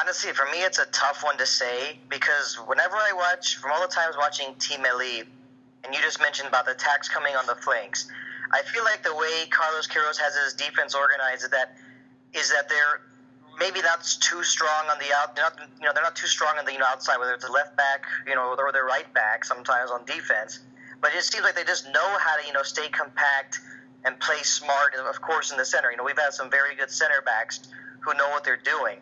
honestly, 0.00 0.32
for 0.32 0.46
me, 0.46 0.58
it's 0.62 0.78
a 0.78 0.86
tough 0.86 1.22
one 1.22 1.36
to 1.38 1.46
say 1.46 1.98
because 2.08 2.58
whenever 2.66 2.96
I 2.96 3.12
watch, 3.14 3.56
from 3.56 3.72
all 3.72 3.82
the 3.82 3.92
times 3.92 4.16
watching 4.18 4.54
Team 4.58 4.80
Melli, 4.80 5.24
and 5.84 5.94
you 5.94 6.00
just 6.00 6.20
mentioned 6.20 6.48
about 6.48 6.64
the 6.64 6.72
attacks 6.72 7.08
coming 7.08 7.34
on 7.36 7.46
the 7.46 7.54
flanks, 7.56 8.08
I 8.50 8.62
feel 8.62 8.84
like 8.84 9.02
the 9.02 9.14
way 9.14 9.46
Carlos 9.50 9.86
Queiroz 9.86 10.18
has 10.18 10.34
his 10.36 10.54
defense 10.54 10.94
organized 10.94 11.44
is 11.44 11.50
that 11.50 11.76
is 12.34 12.50
that 12.50 12.68
they're 12.68 13.02
maybe 13.58 13.80
that's 13.80 14.16
too 14.16 14.42
strong 14.42 14.88
on 14.90 14.98
the 14.98 15.14
out. 15.16 15.36
Not, 15.36 15.58
you 15.78 15.86
know, 15.86 15.92
they're 15.92 16.02
not 16.02 16.16
too 16.16 16.26
strong 16.26 16.56
on 16.58 16.64
the 16.64 16.72
you 16.72 16.78
know, 16.78 16.86
outside, 16.86 17.18
whether 17.18 17.34
it's 17.34 17.44
the 17.44 17.52
left 17.52 17.76
back, 17.76 18.04
you 18.26 18.34
know, 18.34 18.54
or 18.58 18.72
their 18.72 18.84
right 18.84 19.12
back. 19.14 19.44
Sometimes 19.44 19.90
on 19.90 20.04
defense, 20.04 20.60
but 21.00 21.12
it 21.14 21.22
seems 21.22 21.44
like 21.44 21.54
they 21.54 21.64
just 21.64 21.86
know 21.86 22.16
how 22.18 22.36
to 22.36 22.46
you 22.46 22.52
know 22.52 22.62
stay 22.62 22.88
compact 22.88 23.60
and 24.04 24.18
play 24.20 24.42
smart. 24.42 24.94
And 24.96 25.06
of 25.06 25.20
course, 25.20 25.52
in 25.52 25.58
the 25.58 25.64
center, 25.64 25.90
you 25.90 25.96
know, 25.96 26.04
we've 26.04 26.18
had 26.18 26.32
some 26.32 26.50
very 26.50 26.74
good 26.74 26.90
center 26.90 27.22
backs 27.24 27.60
who 28.00 28.14
know 28.14 28.28
what 28.30 28.44
they're 28.44 28.56
doing. 28.56 28.98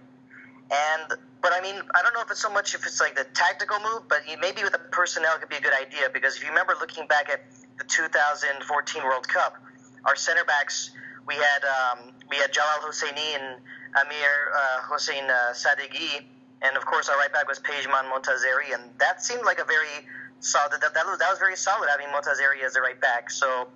And 0.70 1.18
but 1.42 1.52
I 1.54 1.61
mean, 1.61 1.80
I 1.94 2.02
don't 2.02 2.14
know 2.14 2.20
if 2.20 2.30
it's 2.30 2.42
so 2.42 2.50
much 2.50 2.75
if 2.75 2.87
it's 2.87 3.00
like 3.00 3.16
the 3.16 3.25
tactical 3.35 3.78
move, 3.80 4.02
but 4.09 4.23
maybe 4.40 4.62
with 4.62 4.73
the 4.73 4.78
personnel 4.90 5.35
it 5.37 5.40
could 5.40 5.49
be 5.49 5.56
a 5.56 5.61
good 5.61 5.75
idea 5.75 6.09
because 6.12 6.37
if 6.37 6.42
you 6.42 6.49
remember 6.49 6.75
looking 6.80 7.06
back 7.06 7.28
at 7.28 7.40
the 7.80 7.87
2014 7.88 9.02
World 9.02 9.26
Cup, 9.26 9.56
our 10.04 10.14
center 10.14 10.44
backs 10.44 10.90
we 11.26 11.34
had 11.34 11.62
um, 11.64 12.12
we 12.28 12.37
had 12.37 12.52
Jalal 12.52 12.82
Hosseini 12.82 13.38
and 13.38 13.60
Amir 13.94 14.52
uh, 14.54 14.82
Hossein 14.82 15.25
uh, 15.25 15.52
Sadeghi, 15.52 16.25
and 16.62 16.76
of 16.76 16.84
course 16.84 17.08
our 17.08 17.16
right 17.16 17.32
back 17.32 17.49
was 17.49 17.58
Pejman 17.58 18.10
Montazeri, 18.10 18.75
and 18.75 18.82
that 18.99 19.22
seemed 19.22 19.44
like 19.44 19.60
a 19.60 19.64
very 19.64 20.06
solid. 20.40 20.80
That, 20.80 20.94
that, 20.94 21.06
was, 21.06 21.18
that 21.18 21.30
was 21.30 21.38
very 21.38 21.56
solid 21.56 21.88
having 21.88 22.08
Montazeri 22.08 22.64
as 22.64 22.75
the 22.75 22.80
right 22.80 23.00
back. 23.00 23.30
So 23.30 23.68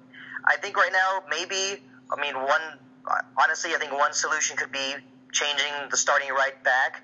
I 0.44 0.56
think 0.56 0.76
right 0.76 0.92
now 0.92 1.22
maybe 1.30 1.82
I 2.10 2.20
mean 2.20 2.34
one 2.34 2.78
honestly 3.38 3.74
I 3.74 3.78
think 3.78 3.92
one 3.92 4.12
solution 4.12 4.56
could 4.56 4.72
be 4.72 4.94
changing 5.32 5.72
the 5.90 5.96
starting 5.96 6.30
right 6.30 6.60
back. 6.64 7.02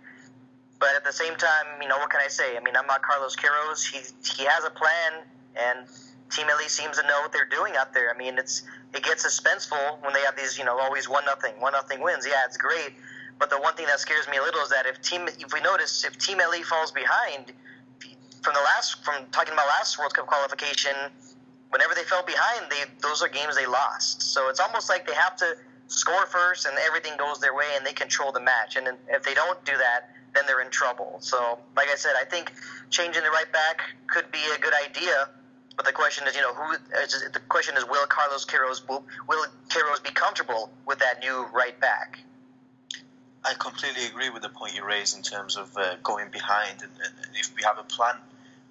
But 0.78 0.96
at 0.96 1.04
the 1.04 1.12
same 1.12 1.36
time, 1.36 1.66
you 1.82 1.88
know, 1.88 1.98
what 1.98 2.08
can 2.08 2.22
I 2.24 2.28
say? 2.28 2.56
I 2.56 2.60
mean, 2.60 2.74
I'm 2.74 2.86
not 2.86 3.02
Carlos 3.02 3.36
Queiroz. 3.36 3.84
He 3.84 4.00
he 4.24 4.46
has 4.46 4.64
a 4.64 4.70
plan, 4.70 5.28
and 5.54 5.86
Team 6.30 6.46
Melli 6.46 6.68
seems 6.68 6.96
to 6.98 7.06
know 7.06 7.20
what 7.20 7.32
they're 7.32 7.48
doing 7.48 7.74
out 7.76 7.92
there. 7.92 8.12
I 8.14 8.16
mean, 8.16 8.38
it's 8.38 8.62
it 8.94 9.02
gets 9.02 9.26
suspenseful 9.26 10.02
when 10.02 10.12
they 10.12 10.20
have 10.20 10.36
these, 10.36 10.58
you 10.58 10.64
know, 10.64 10.78
always 10.78 11.08
one 11.08 11.24
nothing, 11.24 11.52
one 11.60 11.72
nothing 11.72 12.00
wins. 12.00 12.26
Yeah, 12.26 12.42
it's 12.46 12.56
great. 12.56 12.94
But 13.38 13.50
the 13.50 13.58
one 13.58 13.74
thing 13.74 13.86
that 13.86 13.98
scares 14.00 14.28
me 14.28 14.36
a 14.36 14.42
little 14.42 14.60
is 14.60 14.68
that 14.68 14.86
if 14.86 15.00
team, 15.00 15.26
if 15.26 15.52
we 15.52 15.60
notice, 15.60 16.04
if 16.04 16.18
Team 16.18 16.38
Melli 16.38 16.62
falls 16.62 16.92
behind 16.92 17.52
from 18.42 18.54
the 18.54 18.60
last, 18.60 19.04
from 19.04 19.26
talking 19.32 19.54
about 19.54 19.66
last 19.66 19.98
World 19.98 20.14
Cup 20.14 20.26
qualification, 20.26 20.92
whenever 21.70 21.94
they 21.94 22.04
fell 22.04 22.22
behind, 22.22 22.70
they 22.70 22.84
those 23.00 23.22
are 23.22 23.28
games 23.28 23.56
they 23.56 23.66
lost. 23.66 24.22
So 24.22 24.50
it's 24.50 24.60
almost 24.60 24.88
like 24.88 25.06
they 25.06 25.14
have 25.14 25.36
to 25.36 25.56
score 25.86 26.26
first, 26.26 26.66
and 26.66 26.76
everything 26.86 27.16
goes 27.16 27.40
their 27.40 27.54
way, 27.54 27.66
and 27.76 27.86
they 27.86 27.92
control 27.92 28.30
the 28.30 28.40
match. 28.40 28.76
And 28.76 28.86
if 29.08 29.22
they 29.22 29.34
don't 29.34 29.62
do 29.64 29.76
that, 29.76 30.10
then 30.34 30.44
they're 30.46 30.60
in 30.60 30.70
trouble. 30.70 31.16
So, 31.20 31.58
like 31.76 31.88
I 31.88 31.96
said, 31.96 32.12
I 32.20 32.24
think 32.24 32.52
changing 32.90 33.22
the 33.22 33.30
right 33.30 33.50
back 33.52 33.80
could 34.06 34.30
be 34.30 34.38
a 34.54 34.58
good 34.60 34.74
idea. 34.86 35.28
But 35.76 35.86
the 35.86 35.92
question 35.92 36.26
is, 36.26 36.34
you 36.34 36.42
know, 36.42 36.52
who? 36.54 36.76
The 37.32 37.40
question 37.48 37.76
is, 37.76 37.84
will 37.86 38.06
Carlos 38.06 38.44
Queiroz 38.44 38.86
will, 38.88 39.04
will 39.28 39.46
Queiroz 39.68 40.02
be 40.02 40.10
comfortable 40.10 40.70
with 40.86 40.98
that 40.98 41.20
new 41.20 41.46
right 41.54 41.78
back? 41.80 42.18
I 43.44 43.54
completely 43.54 44.04
agree 44.06 44.28
with 44.28 44.42
the 44.42 44.50
point 44.50 44.74
you 44.74 44.84
raised 44.84 45.16
in 45.16 45.22
terms 45.22 45.56
of 45.56 45.74
uh, 45.76 45.96
going 46.02 46.28
behind, 46.30 46.82
and, 46.82 46.90
and, 47.02 47.14
if 47.34 47.54
we 47.56 47.62
have 47.62 47.78
a 47.78 47.84
plan 47.84 48.16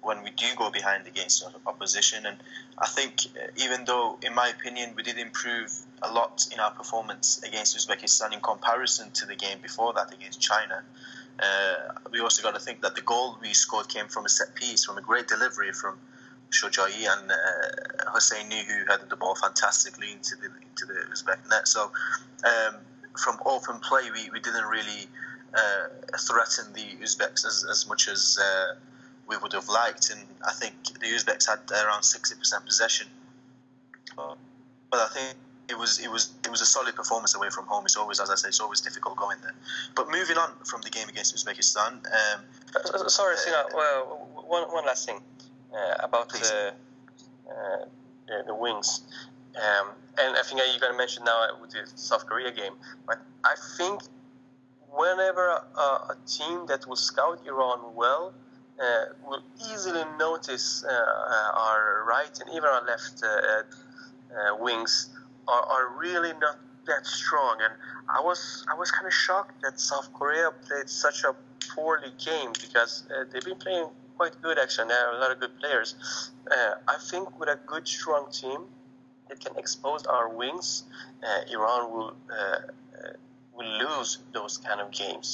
when 0.02 0.22
we 0.22 0.30
do 0.30 0.46
go 0.56 0.70
behind 0.70 1.06
against 1.06 1.44
opposition. 1.66 2.24
And 2.24 2.36
I 2.78 2.86
think, 2.86 3.26
uh, 3.36 3.48
even 3.56 3.84
though, 3.84 4.18
in 4.22 4.34
my 4.34 4.48
opinion, 4.48 4.94
we 4.96 5.02
did 5.02 5.18
improve 5.18 5.72
a 6.02 6.12
lot 6.12 6.46
in 6.52 6.60
our 6.60 6.70
performance 6.70 7.42
against 7.42 7.76
Uzbekistan 7.76 8.32
in 8.32 8.40
comparison 8.40 9.10
to 9.12 9.26
the 9.26 9.34
game 9.34 9.58
before 9.60 9.92
that 9.94 10.12
against 10.14 10.40
China. 10.40 10.82
Uh, 11.40 11.74
we 12.12 12.20
also 12.20 12.42
got 12.42 12.54
to 12.54 12.60
think 12.60 12.82
that 12.82 12.94
the 12.94 13.02
goal 13.02 13.38
we 13.42 13.52
scored 13.52 13.88
came 13.88 14.06
from 14.08 14.24
a 14.24 14.28
set 14.28 14.54
piece, 14.54 14.84
from 14.84 14.96
a 14.98 15.02
great 15.02 15.26
delivery 15.26 15.72
from 15.72 15.98
Shojai 16.50 17.06
and 17.06 17.30
uh, 17.30 18.10
Hosseini, 18.12 18.64
who 18.64 18.84
headed 18.86 19.08
the 19.08 19.16
ball 19.16 19.34
fantastically 19.34 20.12
into 20.12 20.36
the 20.36 20.46
into 20.46 20.86
the 20.86 21.00
Uzbek 21.12 21.48
net. 21.48 21.68
So, 21.68 21.92
um, 22.44 22.76
from 23.16 23.38
open 23.46 23.78
play, 23.80 24.10
we, 24.12 24.30
we 24.30 24.40
didn't 24.40 24.66
really 24.66 25.06
uh, 25.54 26.16
threaten 26.18 26.72
the 26.72 27.04
Uzbeks 27.04 27.46
as, 27.46 27.64
as 27.70 27.86
much 27.88 28.08
as 28.08 28.38
uh, 28.42 28.74
we 29.28 29.36
would 29.36 29.52
have 29.52 29.68
liked. 29.68 30.10
And 30.10 30.20
I 30.46 30.52
think 30.52 30.74
the 31.00 31.06
Uzbeks 31.06 31.48
had 31.48 31.60
around 31.70 32.02
60% 32.02 32.66
possession. 32.66 33.06
But 34.16 34.98
I 34.98 35.08
think 35.14 35.36
it 35.68 35.78
was 35.78 36.00
it 36.00 36.10
was 36.10 36.32
it 36.44 36.50
was 36.50 36.60
a 36.60 36.66
solid 36.66 36.96
performance 36.96 37.34
away 37.36 37.48
from 37.48 37.64
home. 37.66 37.84
It's 37.84 37.96
always, 37.96 38.18
as 38.18 38.28
I 38.28 38.34
say, 38.34 38.48
it's 38.48 38.60
always 38.60 38.80
difficult 38.80 39.16
going 39.16 39.38
there. 39.42 39.54
But 39.94 40.10
moving 40.10 40.36
on 40.36 40.50
from 40.64 40.80
the 40.82 40.90
game 40.90 41.08
against 41.08 41.34
Uzbekistan. 41.34 41.92
Um, 41.92 42.40
uh, 42.74 43.08
Sorry, 43.08 43.36
Sina. 43.36 43.66
Well, 43.72 44.28
one 44.46 44.64
one 44.64 44.84
last 44.84 45.06
thing 45.06 45.16
uh, 45.16 45.39
about 46.00 46.28
the, 46.30 46.74
uh, 47.48 47.84
the, 48.26 48.44
the 48.46 48.54
wings. 48.54 49.02
Um, 49.56 49.88
and 50.18 50.36
I 50.36 50.42
think 50.42 50.60
you're 50.60 50.80
going 50.80 50.92
to 50.92 50.98
mention 50.98 51.24
now 51.24 51.46
with 51.60 51.70
the 51.70 51.86
South 51.94 52.26
Korea 52.26 52.52
game, 52.52 52.74
but 53.06 53.18
I 53.44 53.54
think 53.76 54.02
whenever 54.92 55.48
a, 55.48 55.80
a 55.80 56.16
team 56.26 56.66
that 56.66 56.86
will 56.86 56.96
scout 56.96 57.40
Iran 57.46 57.94
well 57.94 58.32
uh, 58.80 59.04
will 59.26 59.42
easily 59.70 60.04
notice 60.18 60.84
uh, 60.84 60.88
uh, 60.88 61.52
our 61.54 62.04
right 62.08 62.38
and 62.40 62.48
even 62.54 62.64
our 62.64 62.84
left 62.86 63.22
wings 64.58 65.10
are, 65.46 65.62
are 65.62 65.98
really 65.98 66.32
not 66.40 66.58
that 66.86 67.06
strong. 67.06 67.58
And 67.62 67.74
I 68.08 68.20
was 68.20 68.64
I 68.72 68.74
was 68.74 68.90
kind 68.90 69.06
of 69.06 69.12
shocked 69.12 69.62
that 69.62 69.78
South 69.78 70.12
Korea 70.14 70.50
played 70.66 70.88
such 70.88 71.24
a 71.24 71.34
poorly 71.74 72.12
game 72.24 72.52
because 72.52 73.04
uh, 73.10 73.24
they've 73.30 73.44
been 73.44 73.58
playing 73.58 73.88
quite 74.20 74.42
good 74.42 74.58
actually. 74.58 74.88
There 74.88 75.06
are 75.06 75.16
a 75.16 75.18
lot 75.18 75.30
of 75.30 75.40
good 75.40 75.58
players. 75.58 75.94
Uh, 76.50 76.74
I 76.86 76.96
think 77.10 77.24
with 77.40 77.48
a 77.48 77.58
good 77.72 77.88
strong 77.88 78.30
team 78.30 78.60
that 79.28 79.40
can 79.40 79.56
expose 79.56 80.04
our 80.04 80.28
wings, 80.28 80.84
uh, 81.26 81.54
Iran 81.56 81.82
will 81.90 82.12
will 83.56 83.72
lose 83.84 84.10
those 84.36 84.54
kind 84.66 84.80
of 84.84 84.88
games. 84.90 85.28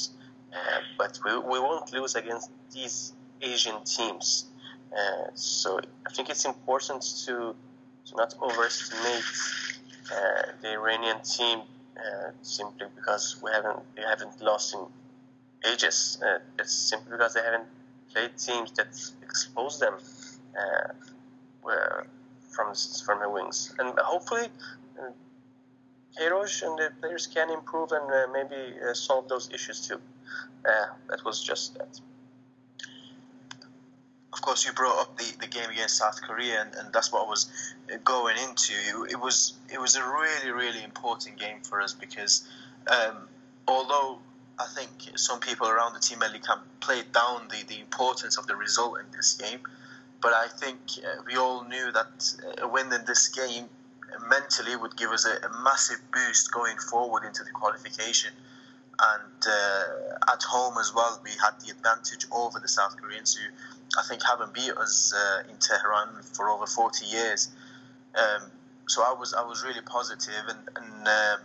but 1.01 1.13
we, 1.23 1.31
we 1.51 1.57
won't 1.67 1.87
lose 1.97 2.13
against 2.21 2.49
these 2.75 2.97
Asian 3.41 3.77
teams. 3.95 4.27
Uh, 4.97 5.27
so 5.33 5.67
I 6.07 6.09
think 6.13 6.25
it's 6.33 6.45
important 6.53 7.01
to 7.25 7.35
to 8.07 8.11
not 8.21 8.31
overestimate 8.47 9.27
uh, 10.15 10.43
the 10.61 10.69
Iranian 10.79 11.19
team 11.35 11.57
uh, 12.03 12.29
simply 12.57 12.87
because 12.97 13.25
we 13.43 13.49
haven't 13.57 13.79
they 13.95 14.05
haven't 14.13 14.35
lost 14.49 14.67
in 14.75 14.81
ages. 15.71 15.97
Uh, 16.25 16.39
it's 16.59 16.75
simply 16.91 17.11
because 17.15 17.33
they 17.35 17.45
haven't 17.49 17.67
played 18.17 18.37
teams 18.37 18.71
that 18.71 18.87
expose 19.21 19.79
them 19.79 19.95
uh, 20.61 20.93
from 22.49 22.73
from 23.05 23.19
the 23.19 23.29
wings, 23.29 23.73
and 23.79 23.93
hopefully. 23.99 24.47
Uh, 24.99 25.11
Queiroz 26.17 26.63
and 26.63 26.79
the 26.79 26.89
players 26.99 27.27
can 27.27 27.51
improve 27.51 27.91
and 27.91 28.11
uh, 28.11 28.25
maybe 28.33 28.73
solve 28.93 29.29
those 29.29 29.51
issues 29.53 29.87
too. 29.87 29.99
that 30.63 31.23
was 31.23 31.43
just 31.43 31.77
that 31.77 32.01
of 34.33 34.41
course, 34.41 34.65
you 34.65 34.73
brought 34.73 34.99
up 35.01 35.17
the, 35.17 35.25
the 35.39 35.47
game 35.47 35.69
against 35.69 35.97
South 35.97 36.21
Korea, 36.21 36.61
and, 36.61 36.75
and 36.75 36.93
that's 36.93 37.11
what 37.11 37.25
I 37.25 37.29
was 37.29 37.49
going 38.03 38.37
into. 38.37 38.73
It, 38.73 39.13
it, 39.13 39.19
was 39.19 39.53
it 39.73 39.79
was 39.79 39.95
a 39.95 40.03
really 40.03 40.51
really 40.51 40.83
important 40.83 41.37
game 41.39 41.61
for 41.61 41.81
us 41.81 41.93
because 41.93 42.47
um, 42.87 43.27
although 43.67 44.19
I 44.59 44.65
think 44.75 44.89
some 45.15 45.39
people 45.39 45.67
around 45.67 45.93
the 45.93 45.99
team 45.99 46.19
really 46.19 46.39
can 46.39 46.59
play 46.79 47.03
down 47.13 47.47
the, 47.49 47.63
the 47.67 47.79
importance 47.79 48.37
of 48.37 48.47
the 48.47 48.55
result 48.55 48.99
in 48.99 49.05
this 49.15 49.33
game, 49.33 49.59
but 50.21 50.33
I 50.33 50.47
think 50.47 50.79
uh, 50.97 51.21
we 51.25 51.37
all 51.37 51.63
knew 51.63 51.91
that 51.91 52.33
a 52.61 52.67
win 52.67 52.91
in 52.91 53.05
this 53.05 53.27
game 53.29 53.65
mentally 54.29 54.75
would 54.75 54.95
give 54.97 55.11
us 55.11 55.25
a, 55.25 55.45
a 55.45 55.63
massive 55.63 55.99
boost 56.13 56.51
going 56.51 56.77
forward 56.77 57.23
into 57.23 57.43
the 57.43 57.51
qualification 57.51 58.31
and 58.99 59.47
uh, 59.47 60.33
at 60.33 60.41
home 60.43 60.77
as 60.79 60.93
well, 60.93 61.19
we 61.23 61.31
had 61.31 61.59
the 61.63 61.71
advantage 61.71 62.25
over 62.31 62.59
the 62.59 62.67
South 62.67 62.97
Koreans, 62.99 63.35
who 63.35 63.45
I 63.97 64.03
think 64.07 64.23
haven't 64.23 64.53
beat 64.53 64.71
us 64.71 65.13
uh, 65.15 65.43
in 65.49 65.57
Tehran 65.57 66.23
for 66.23 66.49
over 66.49 66.65
40 66.65 67.05
years. 67.05 67.49
Um, 68.15 68.49
so 68.87 69.03
I 69.03 69.13
was 69.13 69.33
I 69.33 69.43
was 69.43 69.63
really 69.63 69.81
positive, 69.81 70.47
and, 70.47 70.59
and 70.75 71.07
um, 71.07 71.39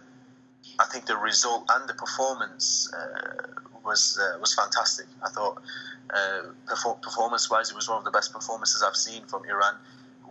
I 0.78 0.86
think 0.90 1.06
the 1.06 1.16
result 1.16 1.68
and 1.68 1.88
the 1.88 1.94
performance 1.94 2.90
uh, 2.94 3.42
was 3.84 4.18
uh, 4.20 4.38
was 4.40 4.54
fantastic. 4.54 5.06
I 5.24 5.28
thought 5.30 5.62
uh, 6.12 6.94
performance 7.02 7.50
wise, 7.50 7.70
it 7.70 7.76
was 7.76 7.88
one 7.88 7.98
of 7.98 8.04
the 8.04 8.10
best 8.10 8.32
performances 8.32 8.82
I've 8.82 8.96
seen 8.96 9.24
from 9.24 9.44
Iran. 9.44 9.76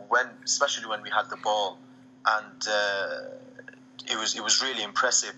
When 0.09 0.27
especially 0.43 0.87
when 0.87 1.01
we 1.01 1.09
had 1.09 1.29
the 1.29 1.37
ball, 1.37 1.77
and 2.25 2.67
uh, 2.67 4.11
it 4.11 4.17
was 4.17 4.35
it 4.35 4.43
was 4.43 4.61
really 4.61 4.83
impressive. 4.83 5.33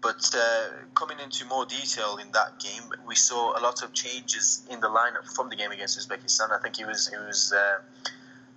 But 0.00 0.34
uh, 0.34 0.68
coming 0.94 1.18
into 1.22 1.44
more 1.46 1.64
detail 1.64 2.18
in 2.20 2.32
that 2.32 2.58
game, 2.58 2.82
we 3.06 3.14
saw 3.14 3.56
a 3.56 3.60
lot 3.60 3.82
of 3.84 3.92
changes 3.92 4.66
in 4.68 4.80
the 4.80 4.88
lineup 4.88 5.32
from 5.36 5.48
the 5.48 5.56
game 5.56 5.70
against 5.70 5.98
Uzbekistan. 5.98 6.50
I 6.50 6.58
think 6.60 6.80
it 6.80 6.86
was 6.86 7.08
it 7.12 7.18
was 7.18 7.52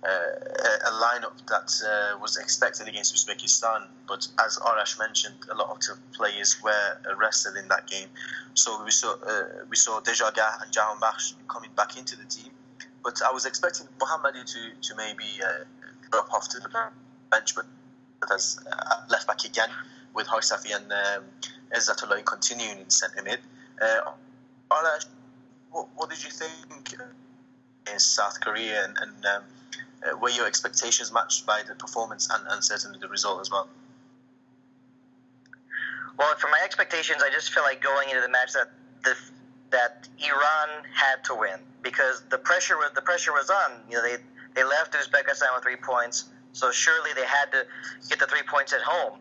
uh, 0.04 0.08
uh, 0.08 0.90
a 0.90 0.92
lineup 1.02 1.34
that 1.48 1.72
uh, 1.84 2.18
was 2.18 2.36
expected 2.36 2.86
against 2.86 3.14
Uzbekistan, 3.14 3.86
but 4.06 4.28
as 4.44 4.58
Arash 4.58 4.98
mentioned, 4.98 5.34
a 5.50 5.54
lot 5.54 5.70
of 5.70 5.80
the 5.80 5.96
players 6.16 6.62
were 6.62 6.98
arrested 7.10 7.56
in 7.56 7.66
that 7.68 7.86
game. 7.86 8.08
So 8.54 8.84
we 8.84 8.90
saw 8.90 9.14
uh, 9.14 9.64
we 9.68 9.76
saw 9.76 10.00
Dejagah 10.00 10.62
and 10.62 10.72
Jahanbakhsh 10.72 11.34
coming 11.48 11.70
back 11.76 11.96
into 11.96 12.16
the 12.16 12.24
team. 12.24 12.52
But 13.02 13.20
I 13.22 13.32
was 13.32 13.46
expecting 13.46 13.88
Mohammadi 13.98 14.44
to 14.44 14.88
to 14.88 14.94
maybe 14.96 15.24
uh, 15.42 15.64
drop 16.10 16.32
off 16.32 16.48
to 16.50 16.60
the 16.60 16.68
bench, 17.30 17.54
but 17.54 17.64
as 18.32 18.60
uh, 18.70 18.96
left 19.08 19.26
back 19.26 19.44
again 19.44 19.70
with 20.14 20.26
Hajsafi 20.26 20.74
and 20.74 20.92
um, 20.92 22.22
continuing 22.24 22.78
in 22.78 22.90
centre 22.90 23.22
mid. 23.22 23.40
Uh, 23.80 24.12
what, 25.70 25.88
what, 25.96 26.10
did 26.10 26.22
you 26.24 26.30
think 26.30 26.94
in 27.92 27.98
South 27.98 28.40
Korea 28.40 28.84
and, 28.84 28.96
and 29.00 29.26
um, 29.26 29.42
uh, 30.06 30.16
were 30.16 30.30
your 30.30 30.46
expectations 30.46 31.12
matched 31.12 31.46
by 31.46 31.62
the 31.66 31.74
performance 31.74 32.28
and, 32.32 32.46
and 32.48 32.62
certainly 32.62 32.98
the 32.98 33.08
result 33.08 33.40
as 33.40 33.50
well? 33.50 33.68
Well, 36.18 36.34
for 36.36 36.48
my 36.48 36.60
expectations, 36.64 37.22
I 37.22 37.30
just 37.30 37.52
feel 37.52 37.62
like 37.62 37.82
going 37.82 38.08
into 38.08 38.22
the 38.22 38.28
match 38.28 38.52
that 38.52 38.70
the, 39.04 39.14
that 39.70 40.08
Iran 40.18 40.84
had 40.92 41.22
to 41.24 41.34
win 41.34 41.60
because 41.82 42.22
the 42.30 42.38
pressure 42.38 42.76
was 42.76 42.90
the 42.94 43.02
pressure 43.02 43.32
was 43.32 43.50
on. 43.50 43.80
You 43.90 43.96
know, 43.96 44.02
they 44.02 44.16
they 44.54 44.64
left 44.64 44.94
Uzbekistan 44.94 45.54
with 45.54 45.62
three 45.62 45.76
points, 45.76 46.24
so 46.52 46.70
surely 46.72 47.10
they 47.14 47.26
had 47.26 47.52
to 47.52 47.66
get 48.08 48.18
the 48.18 48.26
three 48.26 48.42
points 48.48 48.72
at 48.72 48.80
home. 48.80 49.18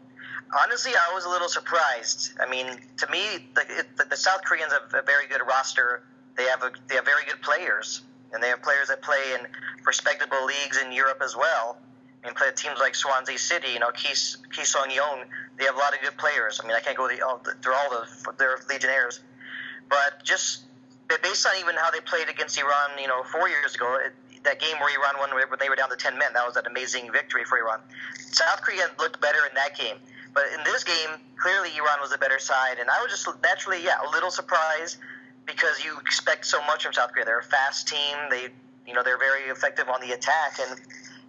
Honestly, 0.63 0.91
I 0.93 1.13
was 1.13 1.25
a 1.25 1.29
little 1.29 1.49
surprised. 1.49 2.31
I 2.39 2.47
mean, 2.49 2.79
to 2.97 3.11
me, 3.11 3.49
the, 3.55 4.05
the 4.09 4.15
South 4.15 4.43
Koreans 4.45 4.71
have 4.71 4.93
a 4.93 5.01
very 5.05 5.27
good 5.27 5.41
roster. 5.45 6.03
They 6.37 6.45
have 6.45 6.63
a, 6.63 6.71
they 6.87 6.95
have 6.95 7.05
very 7.05 7.25
good 7.25 7.41
players, 7.41 8.01
and 8.33 8.41
they 8.41 8.49
have 8.49 8.61
players 8.61 8.87
that 8.89 9.01
play 9.01 9.33
in 9.39 9.47
respectable 9.85 10.45
leagues 10.45 10.77
in 10.77 10.91
Europe 10.91 11.21
as 11.23 11.35
well. 11.35 11.77
I 12.23 12.27
mean, 12.27 12.35
play 12.35 12.47
teams 12.55 12.79
like 12.79 12.95
Swansea 12.95 13.37
City, 13.37 13.69
you 13.69 13.79
know, 13.79 13.91
Kis 13.91 14.37
Song 14.63 14.89
Yeon. 14.89 15.25
They 15.57 15.65
have 15.65 15.75
a 15.75 15.79
lot 15.79 15.93
of 15.93 16.01
good 16.01 16.17
players. 16.17 16.59
I 16.61 16.67
mean, 16.67 16.75
I 16.75 16.79
can't 16.79 16.97
go 16.97 17.07
through 17.07 17.23
all 17.23 17.39
the 17.43 18.33
their 18.37 18.57
legionnaires, 18.67 19.21
but 19.89 20.23
just 20.23 20.63
based 21.07 21.45
on 21.45 21.53
even 21.59 21.75
how 21.75 21.91
they 21.91 21.99
played 22.01 22.29
against 22.29 22.57
Iran, 22.57 22.97
you 22.99 23.07
know, 23.07 23.23
four 23.23 23.47
years 23.47 23.75
ago, 23.75 23.97
it, 24.03 24.13
that 24.43 24.59
game 24.59 24.75
where 24.79 24.89
Iran 24.97 25.15
won, 25.19 25.29
when 25.33 25.59
they 25.59 25.69
were 25.69 25.75
down 25.75 25.89
to 25.89 25.95
ten 25.95 26.17
men, 26.17 26.33
that 26.33 26.45
was 26.45 26.55
an 26.55 26.65
amazing 26.65 27.11
victory 27.11 27.45
for 27.45 27.57
Iran. 27.57 27.79
South 28.17 28.61
Korea 28.61 28.89
looked 28.99 29.21
better 29.21 29.39
in 29.47 29.55
that 29.55 29.77
game, 29.77 29.97
but 30.33 30.43
in 30.53 30.63
this 30.63 30.83
game, 30.83 31.21
clearly 31.37 31.69
Iran 31.77 32.01
was 32.01 32.11
the 32.11 32.17
better 32.17 32.39
side, 32.39 32.77
and 32.79 32.89
I 32.89 33.01
was 33.01 33.11
just 33.11 33.27
naturally, 33.41 33.83
yeah, 33.83 34.01
a 34.05 34.09
little 34.11 34.31
surprised 34.31 34.97
because 35.45 35.83
you 35.83 35.97
expect 35.99 36.45
so 36.45 36.59
much 36.65 36.83
from 36.83 36.93
South 36.93 37.11
Korea. 37.11 37.25
They're 37.25 37.39
a 37.39 37.43
fast 37.43 37.87
team. 37.87 38.17
They, 38.29 38.47
you 38.87 38.93
know, 38.93 39.03
they're 39.03 39.17
very 39.17 39.43
effective 39.43 39.89
on 39.89 40.01
the 40.01 40.11
attack, 40.13 40.59
and 40.59 40.79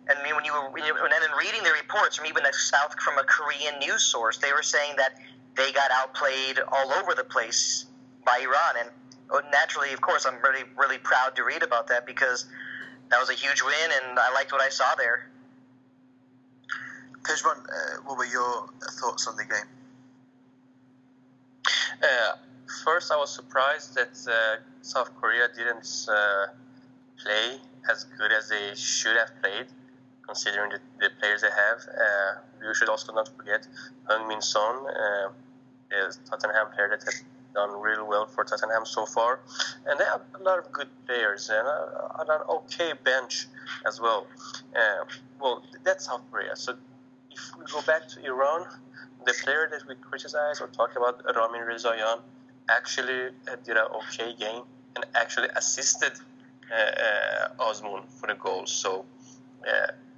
and 0.08 0.18
when 0.34 0.44
you 0.44 0.52
were 0.52 0.70
when 0.70 0.84
you, 0.84 0.94
and 0.96 1.10
then 1.10 1.30
reading 1.38 1.62
the 1.62 1.72
reports 1.72 2.16
from 2.16 2.26
even 2.26 2.44
a 2.44 2.52
South 2.52 2.94
from 3.00 3.18
a 3.18 3.24
Korean 3.24 3.78
news 3.78 4.02
source, 4.02 4.38
they 4.38 4.52
were 4.52 4.62
saying 4.62 4.94
that 4.96 5.16
they 5.56 5.72
got 5.72 5.90
outplayed 5.90 6.60
all 6.68 6.92
over 6.92 7.14
the 7.14 7.24
place 7.24 7.86
by 8.24 8.38
Iran, 8.42 8.86
and 8.86 8.90
oh, 9.30 9.40
naturally, 9.52 9.92
of 9.92 10.00
course, 10.00 10.26
I'm 10.26 10.40
really 10.42 10.64
really 10.76 10.98
proud 10.98 11.36
to 11.36 11.44
read 11.44 11.62
about 11.62 11.88
that 11.88 12.06
because 12.06 12.46
that 13.10 13.20
was 13.20 13.30
a 13.30 13.34
huge 13.34 13.62
win, 13.62 13.90
and 14.02 14.18
I 14.18 14.32
liked 14.32 14.52
what 14.52 14.60
I 14.60 14.68
saw 14.68 14.94
there. 14.96 15.28
Pejman, 17.22 17.58
uh, 17.58 18.02
what 18.04 18.18
were 18.18 18.26
your 18.26 18.68
thoughts 19.00 19.26
on 19.26 19.36
the 19.36 19.44
game? 19.44 19.66
Uh, 22.02 22.36
first, 22.84 23.10
I 23.10 23.16
was 23.16 23.34
surprised 23.34 23.94
that 23.94 24.14
uh, 24.28 24.62
South 24.82 25.14
Korea 25.20 25.48
didn't 25.54 25.88
uh, 26.08 26.46
play 27.22 27.58
as 27.90 28.04
good 28.18 28.32
as 28.32 28.48
they 28.48 28.74
should 28.74 29.16
have 29.16 29.30
played, 29.42 29.66
considering 30.26 30.70
the, 30.70 30.80
the 31.00 31.10
players 31.20 31.42
they 31.42 31.48
have. 31.48 31.78
Uh, 31.88 32.66
we 32.66 32.74
should 32.74 32.88
also 32.88 33.12
not 33.12 33.28
forget 33.36 33.66
Heung-min 34.08 34.42
Son, 34.42 34.86
uh, 34.86 35.28
the 35.90 36.16
Tottenham 36.28 36.68
player 36.74 36.88
that 36.90 37.04
has 37.04 37.22
done 37.54 37.80
really 37.80 38.02
well 38.02 38.26
for 38.26 38.44
Tottenham 38.44 38.84
so 38.84 39.06
far, 39.06 39.40
and 39.86 39.98
they 39.98 40.04
have 40.04 40.20
a 40.38 40.42
lot 40.42 40.58
of 40.58 40.70
good 40.72 40.88
players 41.06 41.48
and, 41.48 41.66
an 41.66 42.40
okay 42.48 42.92
bench 43.04 43.46
as 43.86 44.00
well. 44.00 44.26
Uh, 44.74 45.04
well, 45.40 45.62
that's 45.84 46.06
South 46.06 46.22
Korea. 46.30 46.54
So 46.56 46.74
if 47.30 47.40
we 47.58 47.64
go 47.72 47.80
back 47.82 48.08
to 48.08 48.24
Iran, 48.24 48.66
the 49.24 49.34
player 49.42 49.68
that 49.70 49.86
we 49.88 49.94
criticize 49.96 50.60
or 50.60 50.68
talk 50.68 50.96
about, 50.96 51.22
Ramin 51.34 51.62
Rezaeian, 51.62 52.20
actually 52.70 53.28
uh, 53.50 53.56
did 53.64 53.76
an 53.76 53.86
okay 53.96 54.34
game 54.34 54.62
and 54.94 55.04
actually 55.14 55.48
assisted 55.56 56.12
uh, 56.72 57.60
uh, 57.60 57.70
Azmoun 57.70 58.02
for 58.08 58.26
the 58.26 58.34
goal. 58.34 58.66
So 58.66 59.04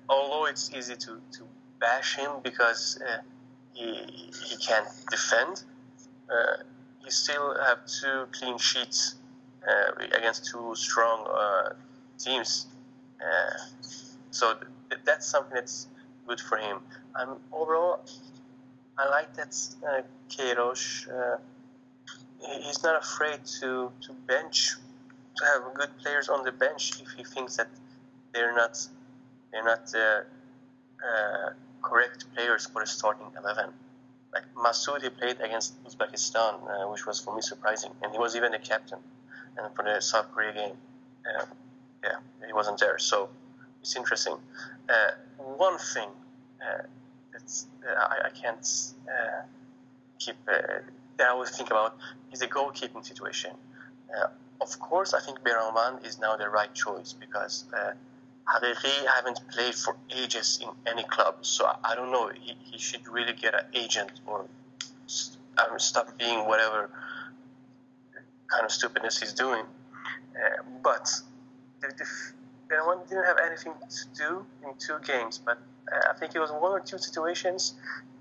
although 0.09 0.47
it's 0.47 0.73
easy 0.75 0.97
to, 0.97 1.21
to 1.33 1.43
bash 1.81 2.17
him 2.17 2.31
because 2.43 2.99
he, 3.75 4.31
he 4.49 4.57
can't 4.57 4.89
defend, 5.11 5.63
you 7.05 7.11
still 7.11 7.57
have 7.67 7.79
two 7.87 8.27
clean 8.33 8.59
sheets 8.59 9.17
against 10.15 10.47
two 10.47 10.75
strong 10.75 11.27
teams. 12.19 12.67
So 14.31 14.55
th- 14.91 15.03
that's 15.05 15.27
something 15.27 15.55
that's 15.55 15.87
good 16.27 16.41
for 16.41 16.59
him. 16.59 16.79
Um, 17.15 17.39
overall, 17.53 18.05
I 18.99 19.09
like 19.09 19.35
that 19.35 19.55
uh, 19.87 20.03
Queiroz. 20.29 21.09
Uh, 21.09 21.39
he's 22.41 22.83
not 22.83 23.03
afraid 23.03 23.45
to, 23.61 23.91
to 24.01 24.13
bench, 24.27 24.75
to 25.37 25.45
have 25.45 25.75
good 25.75 25.91
players 25.99 26.29
on 26.29 26.45
the 26.45 26.53
bench 26.53 27.01
if 27.01 27.11
he 27.13 27.25
thinks 27.25 27.57
that 27.57 27.69
they're 28.33 28.55
not 28.55 28.79
they're 29.51 29.65
not 29.65 29.93
uh, 29.95 29.99
uh, 29.99 31.51
correct 31.83 32.27
players 32.35 32.67
for 32.67 32.83
the 32.83 32.87
starting 32.87 33.27
eleven 33.37 33.73
like 34.33 34.43
Masoudi 34.55 35.11
played 35.17 35.41
against 35.41 35.83
Uzbekistan, 35.85 36.55
uh, 36.69 36.91
which 36.91 37.07
was 37.07 37.21
for 37.21 37.35
me 37.35 37.41
surprising, 37.41 37.93
and 38.03 38.13
he 38.13 38.19
was 38.19 38.37
even 38.37 38.53
the 38.53 38.59
captain. 38.59 38.99
And 39.57 39.75
for 39.75 39.85
the 39.85 40.01
South 40.01 40.31
Korea 40.33 40.53
game, 40.53 40.77
uh, 41.27 41.45
yeah, 42.05 42.17
he 42.47 42.53
wasn't 42.53 42.79
there. 42.79 42.99
So 42.99 43.29
it's 43.81 43.97
interesting. 43.97 44.37
Uh, 44.89 45.11
one 45.57 45.79
thing 45.79 46.09
uh, 46.63 46.83
uh, 47.35 47.95
I, 47.97 48.27
I, 48.27 48.31
can't 48.31 48.67
uh, 49.07 49.43
keep 50.19 50.37
that 51.19 51.29
I 51.29 51.31
always 51.31 51.51
think 51.57 51.71
about 51.71 51.97
is 52.33 52.41
the 52.41 52.47
goalkeeping 52.47 53.05
situation. 53.05 53.53
of 54.61 54.79
course, 54.81 55.15
I 55.15 55.21
think 55.21 55.41
Beiranvand 55.41 56.05
is 56.05 56.19
now 56.19 56.37
the 56.37 56.49
right 56.49 56.73
choice 56.75 57.13
because 57.13 57.65
Haqiqi 58.53 59.07
haven't 59.15 59.41
played 59.49 59.75
for 59.75 59.95
ages 60.11 60.59
in 60.63 60.69
any 60.87 61.05
club, 61.05 61.37
so 61.43 61.71
I 61.85 61.95
don't 61.95 62.11
know. 62.11 62.29
He, 62.29 62.57
he 62.65 62.79
should 62.79 63.07
really 63.07 63.35
get 63.35 63.55
an 63.55 63.67
agent 63.75 64.13
or 64.27 64.47
um, 65.59 65.79
stop 65.79 66.17
being 66.19 66.47
whatever 66.47 66.91
kind 68.49 68.65
of 68.65 68.73
stupidness 68.73 69.19
he's 69.19 69.35
doing. 69.35 69.65
Uh, 70.35 70.63
but 70.83 71.11
the, 71.81 71.89
the, 71.99 72.05
didn't 73.09 73.25
have 73.25 73.39
anything 73.45 73.73
to 73.91 74.05
do 74.17 74.47
in 74.65 74.75
two 74.79 74.99
games, 75.07 75.39
but 75.39 75.59
uh, 75.93 76.13
I 76.13 76.19
think 76.19 76.35
it 76.35 76.39
was 76.39 76.51
one 76.51 76.73
or 76.73 76.81
two 76.81 76.99
situations 76.99 77.75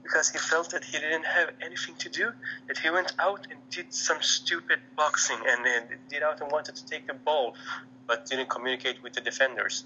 because 0.08 0.30
he 0.30 0.40
felt 0.52 0.68
that 0.72 0.84
he 0.84 0.98
didn't 1.06 1.26
have 1.26 1.50
anything 1.68 1.96
to 2.06 2.10
do, 2.10 2.28
that 2.68 2.78
he 2.78 2.90
went 2.90 3.12
out 3.20 3.42
and 3.52 3.60
did 3.70 3.88
some 3.94 4.20
stupid 4.22 4.80
boxing 4.96 5.40
and, 5.52 5.66
and 5.66 5.86
did 6.10 6.24
out 6.24 6.40
and 6.42 6.52
wanted 6.52 6.76
to 6.76 6.86
take 6.86 7.06
the 7.08 7.18
ball, 7.30 7.56
but 8.08 8.26
didn't 8.26 8.50
communicate 8.50 8.98
with 9.04 9.14
the 9.14 9.22
defenders 9.22 9.86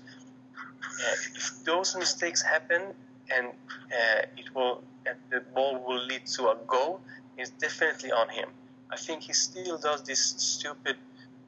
uh, 0.84 1.36
if 1.36 1.64
those 1.64 1.96
mistakes 1.96 2.42
happen 2.42 2.82
and 3.36 3.48
uh, 3.48 4.22
it 4.38 4.54
will 4.56 4.84
and 5.06 5.18
the 5.32 5.42
ball 5.56 5.84
will 5.88 6.04
lead 6.06 6.26
to 6.28 6.50
a 6.50 6.58
goal, 6.68 7.02
it's 7.38 7.50
definitely 7.52 8.12
on 8.12 8.30
him. 8.30 8.50
I 8.92 8.98
think 8.98 9.24
he 9.24 9.34
still 9.34 9.80
does 9.80 10.04
these 10.04 10.24
stupid 10.38 10.96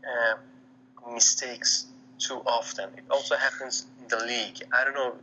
uh, 0.04 1.12
mistakes 1.14 1.86
too 2.18 2.42
often. 2.48 2.90
It 2.98 3.04
also 3.12 3.36
happens 3.36 3.86
in 4.02 4.08
the 4.08 4.26
league. 4.26 4.58
I 4.74 4.84
don't 4.84 4.96
know 4.96 5.14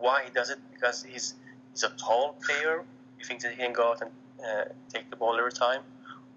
why 0.00 0.24
he 0.24 0.30
does 0.32 0.50
it 0.50 0.58
because 0.72 1.04
he's 1.04 1.34
he's 1.78 1.84
a 1.84 1.94
tall 1.96 2.34
player. 2.44 2.84
He 3.18 3.24
thinks 3.24 3.44
that 3.44 3.52
he 3.52 3.58
can 3.58 3.72
go 3.72 3.90
out 3.90 4.02
and 4.02 4.10
uh, 4.40 4.64
take 4.92 5.10
the 5.10 5.16
ball 5.16 5.36
every 5.38 5.52
time, 5.52 5.80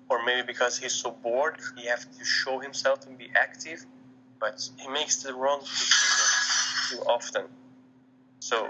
or 0.09 0.23
maybe 0.23 0.43
because 0.45 0.77
he's 0.77 0.93
so 0.93 1.11
bored, 1.11 1.55
he 1.77 1.87
has 1.87 2.05
to 2.05 2.25
show 2.25 2.59
himself 2.59 3.07
and 3.07 3.17
be 3.17 3.29
active. 3.35 3.83
But 4.39 4.69
he 4.77 4.87
makes 4.87 5.23
the 5.23 5.33
wrong 5.33 5.59
decision 5.61 6.97
too 6.97 7.03
often. 7.03 7.45
So 8.39 8.67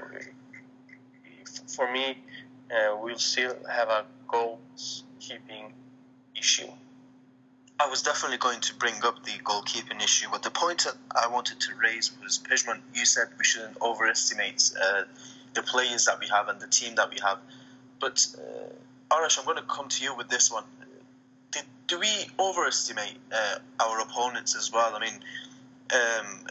for 1.75 1.91
me, 1.91 2.17
uh, 2.69 2.97
we'll 3.01 3.17
still 3.17 3.55
have 3.69 3.89
a 3.89 4.05
goalkeeping 4.27 5.71
issue. 6.35 6.67
I 7.79 7.89
was 7.89 8.03
definitely 8.03 8.37
going 8.37 8.59
to 8.61 8.75
bring 8.75 9.03
up 9.03 9.23
the 9.23 9.31
goalkeeping 9.43 10.03
issue, 10.03 10.27
but 10.31 10.43
the 10.43 10.51
point 10.51 10.83
that 10.83 10.95
I 11.15 11.27
wanted 11.27 11.59
to 11.61 11.71
raise 11.81 12.11
was, 12.21 12.37
Pejman, 12.37 12.79
you 12.93 13.05
said 13.05 13.27
we 13.37 13.43
shouldn't 13.43 13.77
overestimate 13.81 14.71
uh, 14.79 15.03
the 15.53 15.63
players 15.63 16.05
that 16.05 16.19
we 16.19 16.27
have 16.27 16.47
and 16.47 16.59
the 16.59 16.67
team 16.67 16.95
that 16.95 17.09
we 17.09 17.17
have. 17.23 17.39
But, 17.99 18.25
uh, 18.37 19.15
Arash, 19.15 19.37
I'm 19.39 19.45
going 19.45 19.57
to 19.57 19.63
come 19.63 19.89
to 19.89 20.03
you 20.03 20.15
with 20.15 20.29
this 20.29 20.51
one. 20.51 20.63
Did, 21.51 21.63
do 21.87 21.99
we 21.99 22.25
overestimate 22.39 23.17
uh, 23.31 23.57
our 23.79 23.99
opponents 24.01 24.55
as 24.55 24.71
well? 24.71 24.95
I 24.95 24.99
mean, 24.99 25.19
um, 25.93 26.45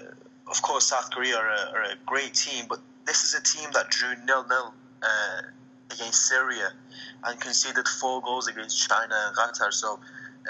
of 0.51 0.63
course, 0.63 0.89
South 0.89 1.11
Korea 1.11 1.37
are 1.37 1.49
a, 1.49 1.73
are 1.75 1.83
a, 1.85 1.95
great 2.07 2.35
team, 2.35 2.67
but 2.69 2.81
this 3.07 3.25
is 3.25 3.35
a 3.35 3.43
team 3.43 3.71
that 3.73 3.89
drew 3.89 4.15
nil 4.27 4.45
nil 4.49 4.75
uh, 5.03 5.43
against 5.93 6.29
Syria 6.29 6.73
and 7.25 7.41
conceded 7.41 7.89
four 7.89 8.21
goals 8.21 8.49
against 8.49 8.89
China 8.89 9.15
and 9.27 9.37
Qatar. 9.37 9.73
So, 9.73 9.99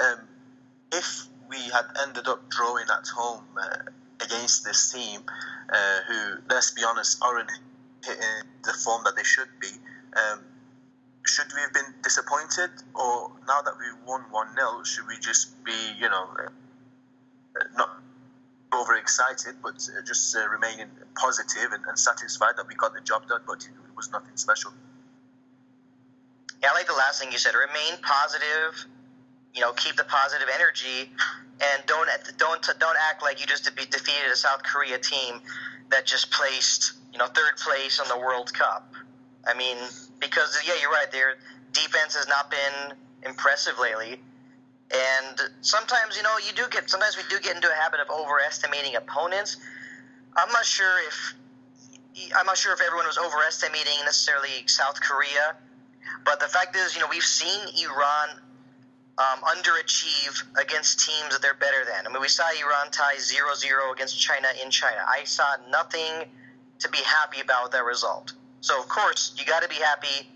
um, 0.01 0.19
if 0.93 1.27
we 1.49 1.59
had 1.71 1.85
ended 2.07 2.27
up 2.27 2.49
drawing 2.51 2.87
at 2.91 3.07
home 3.09 3.45
uh, 3.61 3.91
against 4.25 4.65
this 4.65 4.93
team, 4.93 5.21
uh, 5.73 5.99
who, 6.09 6.39
let's 6.49 6.71
be 6.73 6.83
honest, 6.85 7.19
aren't 7.23 7.51
hitting 8.05 8.49
the 8.65 8.73
form 8.73 9.03
that 9.05 9.17
they 9.17 9.25
should 9.25 9.49
be, 9.61 9.71
Um, 10.17 10.45
should 11.25 11.53
we 11.55 11.61
have 11.61 11.73
been 11.73 11.95
disappointed, 12.03 12.71
or 12.95 13.31
now 13.47 13.63
that 13.63 13.75
we've 13.79 14.03
won 14.07 14.23
one 14.31 14.55
0 14.55 14.83
should 14.85 15.07
we 15.07 15.19
just 15.19 15.63
be, 15.65 15.93
you 15.99 16.09
know, 16.09 16.35
uh, 16.39 17.65
not 17.77 18.01
overexcited, 18.73 19.57
but 19.63 19.75
uh, 19.75 20.03
just 20.03 20.35
uh, 20.37 20.49
remaining 20.49 20.89
positive 21.15 21.73
and, 21.73 21.85
and, 21.87 21.99
satisfied 21.99 22.55
that 22.57 22.67
we 22.67 22.75
got 22.75 22.95
the 22.95 23.01
job 23.01 23.27
done, 23.29 23.43
but 23.47 23.65
it 23.65 23.97
was 23.97 24.11
nothing 24.11 24.37
special. 24.37 24.73
Yeah, 26.63 26.71
I 26.71 26.75
like 26.75 26.87
the 26.87 26.95
last 26.95 27.21
thing 27.21 27.33
you 27.33 27.39
said. 27.39 27.55
Remain 27.55 28.01
positive. 28.03 28.87
You 29.55 29.63
know, 29.63 29.73
keep 29.73 29.97
the 29.97 30.05
positive 30.05 30.49
energy, 30.55 31.11
and 31.61 31.83
don't 31.87 32.09
don't 32.39 32.63
don't 32.79 32.97
act 33.11 33.23
like 33.23 33.41
you 33.41 33.47
just 33.47 33.65
defeated 33.65 34.31
a 34.33 34.37
South 34.37 34.63
Korea 34.63 34.99
team 34.99 35.41
that 35.91 36.07
just 36.07 36.31
placed 36.31 36.93
you 37.13 37.19
know 37.19 37.27
third 37.27 37.57
place 37.57 38.01
on 38.01 38.09
the 38.09 38.19
World 38.19 38.53
Cup. 38.53 38.93
I 39.47 39.55
mean, 39.55 39.77
because 40.19 40.61
yeah, 40.67 40.75
you're 40.81 40.91
right. 40.91 41.11
Their 41.11 41.37
defense 41.73 42.15
has 42.17 42.29
not 42.29 42.51
been 42.51 42.97
impressive 43.25 43.79
lately. 43.79 44.21
And 44.93 45.41
sometimes, 45.61 46.17
you 46.17 46.23
know, 46.23 46.37
you 46.45 46.53
do 46.53 46.65
get. 46.71 46.91
Sometimes 46.91 47.17
we 47.17 47.23
do 47.31 47.41
get 47.41 47.55
into 47.55 47.71
a 47.71 47.75
habit 47.75 48.01
of 48.01 48.11
overestimating 48.11 48.97
opponents. 48.97 49.57
I'm 50.37 50.51
not 50.53 50.65
sure 50.65 50.99
if 51.07 51.35
I'm 52.37 52.47
not 52.47 52.59
sure 52.59 52.73
if 52.73 52.81
everyone 52.81 53.07
was 53.07 53.19
overestimating 53.19 54.05
necessarily 54.05 54.67
South 54.67 55.01
Korea, 55.01 55.57
but 56.25 56.41
the 56.41 56.49
fact 56.49 56.77
is, 56.77 56.95
you 56.95 57.01
know, 57.01 57.07
we've 57.09 57.23
seen 57.23 57.61
Iran 57.85 58.41
um, 59.19 59.41
underachieve 59.43 60.43
against 60.61 61.07
teams 61.07 61.33
that 61.33 61.43
they're 61.43 61.55
better 61.55 61.85
than. 61.85 62.07
I 62.07 62.11
mean, 62.11 62.21
we 62.21 62.29
saw 62.29 62.45
Iran 62.51 62.91
tie 62.91 63.17
0-0 63.17 63.93
against 63.93 64.19
China 64.19 64.49
in 64.63 64.71
China. 64.71 65.05
I 65.07 65.25
saw 65.25 65.45
nothing 65.71 66.31
to 66.81 66.89
be 66.89 66.99
happy 66.99 67.41
about 67.41 67.73
that 67.73 67.85
result. 67.85 68.33
So 68.61 68.79
of 68.79 68.89
course, 68.89 69.35
you 69.39 69.45
got 69.45 69.63
to 69.63 69.69
be 69.69 69.77
happy 69.77 70.29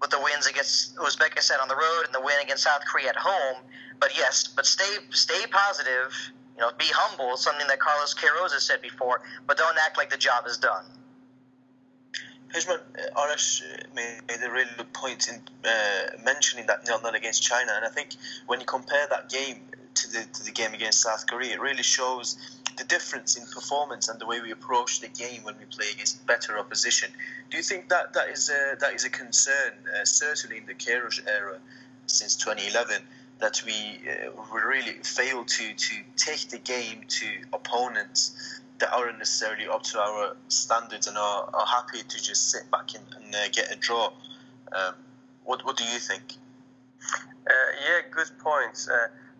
with 0.00 0.10
the 0.10 0.20
wins 0.20 0.46
against 0.46 0.96
Uzbekistan 0.96 1.60
on 1.60 1.68
the 1.68 1.76
road 1.76 2.04
and 2.04 2.14
the 2.14 2.20
win 2.20 2.36
against 2.42 2.64
South 2.64 2.82
Korea 2.86 3.08
at 3.10 3.16
home. 3.16 3.62
But 3.98 4.16
yes, 4.16 4.46
but 4.54 4.66
stay 4.66 4.98
stay 5.10 5.46
positive. 5.50 6.12
You 6.56 6.62
know, 6.62 6.70
be 6.78 6.86
humble. 6.88 7.36
Something 7.36 7.66
that 7.68 7.80
Carlos 7.80 8.14
Queiroz 8.14 8.52
has 8.52 8.62
said 8.62 8.82
before. 8.82 9.22
But 9.46 9.56
don't 9.56 9.76
act 9.84 9.96
like 9.96 10.10
the 10.10 10.16
job 10.16 10.44
is 10.46 10.58
done. 10.58 10.84
Pejman, 12.52 12.78
uh, 12.78 13.20
Arash 13.20 13.62
uh, 13.62 13.82
made 13.94 14.40
a 14.42 14.50
really 14.50 14.70
good 14.76 14.92
point 14.92 15.28
in 15.28 15.42
uh, 15.68 16.22
mentioning 16.24 16.66
that 16.66 16.86
nil 16.86 17.00
nil 17.02 17.14
against 17.14 17.42
China, 17.42 17.72
and 17.76 17.84
I 17.84 17.88
think 17.88 18.14
when 18.46 18.60
you 18.60 18.66
compare 18.66 19.06
that 19.10 19.28
game 19.28 19.62
to 19.96 20.12
the 20.12 20.24
to 20.24 20.44
the 20.44 20.52
game 20.52 20.74
against 20.74 21.00
South 21.02 21.26
Korea, 21.26 21.54
it 21.54 21.60
really 21.60 21.82
shows 21.82 22.38
the 22.76 22.84
difference 22.84 23.36
in 23.36 23.46
performance 23.46 24.08
and 24.08 24.20
the 24.20 24.26
way 24.26 24.40
we 24.40 24.50
approach 24.52 25.00
the 25.00 25.08
game 25.08 25.42
when 25.44 25.56
we 25.58 25.64
play 25.64 25.86
against 25.92 26.26
better 26.26 26.58
opposition. 26.58 27.10
Do 27.50 27.56
you 27.56 27.62
think 27.62 27.88
that 27.88 28.12
that 28.12 28.28
is 28.28 28.50
a, 28.50 28.76
that 28.80 28.94
is 28.94 29.04
a 29.04 29.10
concern, 29.10 29.72
uh, 29.88 30.04
certainly 30.04 30.58
in 30.58 30.66
the 30.66 30.74
Queiroz 30.74 31.20
era 31.26 31.58
since 32.06 32.36
2011? 32.36 33.02
that 33.38 33.62
we 33.66 34.00
uh, 34.08 34.30
really 34.66 34.94
fail 35.02 35.44
to, 35.44 35.74
to 35.74 35.94
take 36.16 36.48
the 36.48 36.58
game 36.58 37.02
to 37.06 37.26
opponents 37.52 38.60
that 38.78 38.92
aren't 38.92 39.18
necessarily 39.18 39.66
up 39.66 39.82
to 39.82 39.98
our 39.98 40.36
standards 40.48 41.06
and 41.06 41.16
are, 41.16 41.48
are 41.52 41.66
happy 41.66 41.98
to 41.98 42.22
just 42.22 42.50
sit 42.50 42.70
back 42.70 42.94
and, 42.94 43.04
and 43.16 43.34
uh, 43.34 43.48
get 43.52 43.70
a 43.72 43.76
draw. 43.76 44.10
Um, 44.72 44.94
what, 45.44 45.64
what 45.64 45.76
do 45.76 45.84
you 45.84 45.98
think? 45.98 46.22
Uh, 47.46 47.52
yeah, 47.86 48.00
good 48.10 48.30
points. 48.38 48.88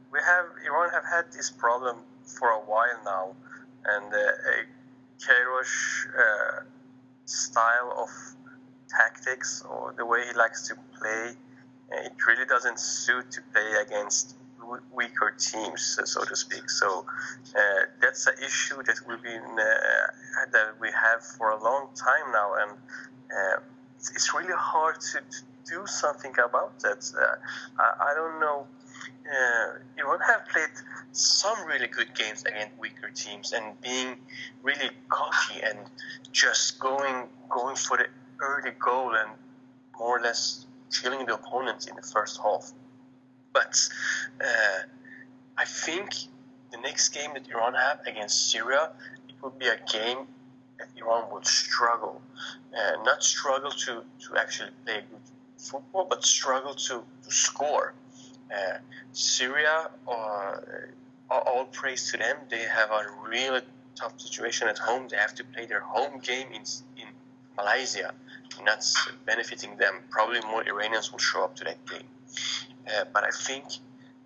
Uh, 0.06 0.12
we 0.12 0.18
have 0.24 0.46
Iran 0.66 0.90
have 0.90 1.04
had 1.04 1.32
this 1.32 1.50
problem 1.50 1.96
for 2.24 2.50
a 2.50 2.60
while 2.60 3.00
now, 3.04 3.36
and 3.84 4.12
uh, 4.12 4.18
Queiroz 5.18 6.06
uh, 6.18 6.62
style 7.24 7.92
of 7.98 8.10
tactics 8.88 9.64
or 9.68 9.94
the 9.96 10.06
way 10.06 10.26
he 10.26 10.32
likes 10.32 10.68
to 10.68 10.74
play 10.98 11.34
it 11.92 12.12
really 12.26 12.46
doesn't 12.46 12.78
suit 12.78 13.30
to 13.30 13.40
play 13.52 13.74
against 13.80 14.36
weaker 14.92 15.32
teams, 15.38 15.98
so 16.04 16.24
to 16.24 16.34
speak. 16.34 16.68
So 16.68 17.06
uh, 17.56 17.60
that's 18.00 18.26
an 18.26 18.34
issue 18.44 18.82
that 18.82 18.96
we've 19.06 19.22
been 19.22 19.44
uh, 19.44 20.46
that 20.52 20.80
we 20.80 20.88
have 20.90 21.24
for 21.24 21.50
a 21.50 21.62
long 21.62 21.88
time 21.94 22.32
now, 22.32 22.54
and 22.54 22.70
uh, 22.72 23.60
it's, 23.96 24.10
it's, 24.10 24.34
really 24.34 24.54
hard 24.56 25.00
to, 25.00 25.18
to, 25.18 25.42
do 25.66 25.86
something 25.86 26.32
about 26.44 26.78
that. 26.78 27.04
Uh, 27.16 27.82
I, 27.82 28.10
I, 28.10 28.14
don't 28.14 28.38
know. 28.38 28.66
Uh, 29.26 29.78
Iran 29.98 30.20
have 30.26 30.46
played 30.48 30.70
some 31.12 31.66
really 31.66 31.88
good 31.88 32.14
games 32.14 32.44
against 32.44 32.76
weaker 32.78 33.10
teams 33.14 33.52
and 33.52 33.80
being 33.80 34.16
really 34.62 34.90
cocky 35.08 35.60
and 35.62 35.78
just 36.32 36.78
going 36.78 37.28
going 37.48 37.76
for 37.76 37.96
the 37.96 38.06
early 38.40 38.72
goal 38.78 39.14
and 39.14 39.30
more 39.98 40.18
or 40.18 40.20
less 40.20 40.66
killing 40.92 41.26
the 41.26 41.34
opponents 41.34 41.86
in 41.86 41.96
the 41.96 42.02
first 42.02 42.40
half. 42.42 42.72
But 43.52 43.76
uh, 44.40 44.82
I 45.56 45.64
think 45.64 46.10
the 46.70 46.78
next 46.78 47.08
game 47.10 47.30
that 47.34 47.48
Iran 47.48 47.74
have 47.74 48.00
against 48.06 48.50
Syria, 48.50 48.90
it 49.28 49.34
would 49.42 49.58
be 49.58 49.66
a 49.66 49.78
game 49.90 50.26
that 50.78 50.88
Iran 50.96 51.24
would 51.32 51.46
struggle. 51.46 52.20
Uh, 52.76 53.02
not 53.02 53.22
struggle 53.22 53.70
to, 53.70 54.04
to 54.20 54.36
actually 54.38 54.70
play 54.84 55.02
good 55.10 55.20
football, 55.56 56.06
but 56.08 56.24
struggle 56.24 56.74
to, 56.74 57.02
to 57.24 57.30
score. 57.30 57.94
Uh, 58.50 58.78
Syria, 59.12 59.90
uh, 60.06 60.56
all 61.30 61.64
praise 61.72 62.10
to 62.12 62.18
them. 62.18 62.36
They 62.48 62.62
have 62.62 62.90
a 62.90 63.06
really 63.28 63.60
tough 63.94 64.20
situation 64.20 64.68
at 64.68 64.78
home. 64.78 65.08
They 65.08 65.16
have 65.16 65.34
to 65.36 65.44
play 65.44 65.66
their 65.66 65.80
home 65.80 66.20
game 66.20 66.48
in, 66.52 66.62
in 66.96 67.08
Malaysia 67.56 68.12
and 68.58 68.66
that's 68.66 69.08
benefiting 69.24 69.76
them. 69.76 69.94
Probably 70.10 70.40
more 70.42 70.66
Iranians 70.66 71.12
will 71.12 71.18
show 71.18 71.44
up 71.44 71.56
to 71.56 71.64
that 71.64 71.84
game. 71.86 72.08
Uh, 72.86 73.04
but 73.12 73.24
I 73.24 73.30
think 73.30 73.64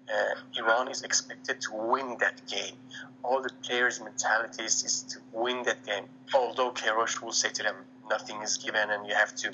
uh, 0.08 0.62
Iran 0.62 0.88
is 0.88 1.02
expected 1.02 1.60
to 1.62 1.74
win 1.74 2.16
that 2.20 2.46
game. 2.46 2.74
All 3.22 3.42
the 3.42 3.50
players' 3.62 4.00
mentalities 4.00 4.84
is 4.84 5.02
to 5.14 5.18
win 5.32 5.62
that 5.64 5.84
game. 5.84 6.04
Although 6.34 6.72
Queiroz 6.72 7.22
will 7.22 7.32
say 7.32 7.50
to 7.50 7.62
them, 7.62 7.76
nothing 8.08 8.42
is 8.42 8.56
given 8.56 8.90
and 8.90 9.06
you 9.06 9.14
have 9.14 9.34
to 9.36 9.52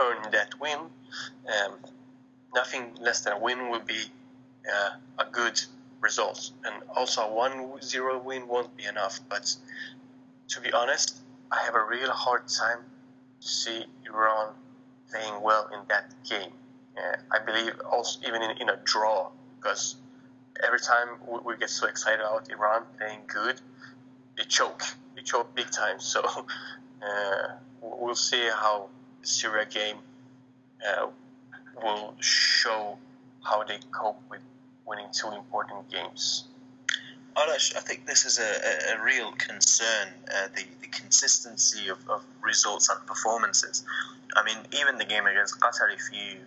earn 0.00 0.30
that 0.32 0.58
win. 0.60 0.78
Um, 0.78 1.72
nothing 2.54 2.94
less 3.00 3.20
than 3.20 3.34
a 3.34 3.38
win 3.38 3.70
will 3.70 3.80
be 3.80 4.04
uh, 4.72 4.90
a 5.18 5.30
good 5.30 5.60
result. 6.00 6.50
And 6.64 6.82
also 6.96 7.22
a 7.22 7.30
1-0 7.30 8.24
win 8.24 8.48
won't 8.48 8.76
be 8.76 8.84
enough. 8.84 9.20
But 9.28 9.54
to 10.48 10.60
be 10.60 10.72
honest, 10.72 11.16
I 11.50 11.62
have 11.64 11.74
a 11.74 11.84
real 11.84 12.10
hard 12.10 12.42
time 12.48 12.78
to 13.40 13.48
see 13.48 13.86
Iran 14.06 14.54
playing 15.10 15.40
well 15.42 15.68
in 15.72 15.80
that 15.88 16.12
game. 16.28 16.52
Uh, 16.96 17.16
I 17.30 17.44
believe 17.44 17.74
also 17.90 18.20
even 18.26 18.42
in, 18.42 18.50
in 18.58 18.68
a 18.68 18.76
draw 18.84 19.30
because 19.56 19.96
every 20.64 20.80
time 20.80 21.08
we, 21.26 21.38
we, 21.44 21.56
get 21.56 21.70
so 21.70 21.86
excited 21.86 22.20
about 22.20 22.50
Iran 22.50 22.82
playing 22.98 23.20
good, 23.26 23.60
they 24.36 24.44
choke. 24.44 24.82
They 25.14 25.22
choke 25.22 25.54
big 25.54 25.70
time. 25.70 26.00
So 26.00 26.22
uh, 27.02 27.48
we'll 27.80 28.14
see 28.14 28.48
how 28.48 28.88
the 29.20 29.26
Syria 29.26 29.66
game 29.66 29.96
uh, 30.86 31.06
will 31.82 32.14
show 32.20 32.98
how 33.42 33.64
they 33.64 33.78
cope 33.92 34.20
with 34.30 34.40
winning 34.86 35.08
two 35.12 35.30
important 35.30 35.90
games. 35.90 36.44
I 37.76 37.80
think 37.80 38.06
this 38.06 38.24
is 38.24 38.38
a, 38.38 38.96
a, 38.96 39.02
real 39.02 39.32
concern 39.32 40.08
uh, 40.28 40.48
the, 40.54 40.64
the 40.80 40.88
consistency 40.88 41.88
of, 41.88 41.98
of, 42.08 42.24
results 42.42 42.88
and 42.88 43.04
performances. 43.06 43.84
I 44.36 44.42
mean, 44.44 44.58
even 44.72 44.98
the 44.98 45.04
game 45.04 45.26
against 45.26 45.60
Qatar, 45.60 45.92
if 45.92 46.00
you 46.12 46.38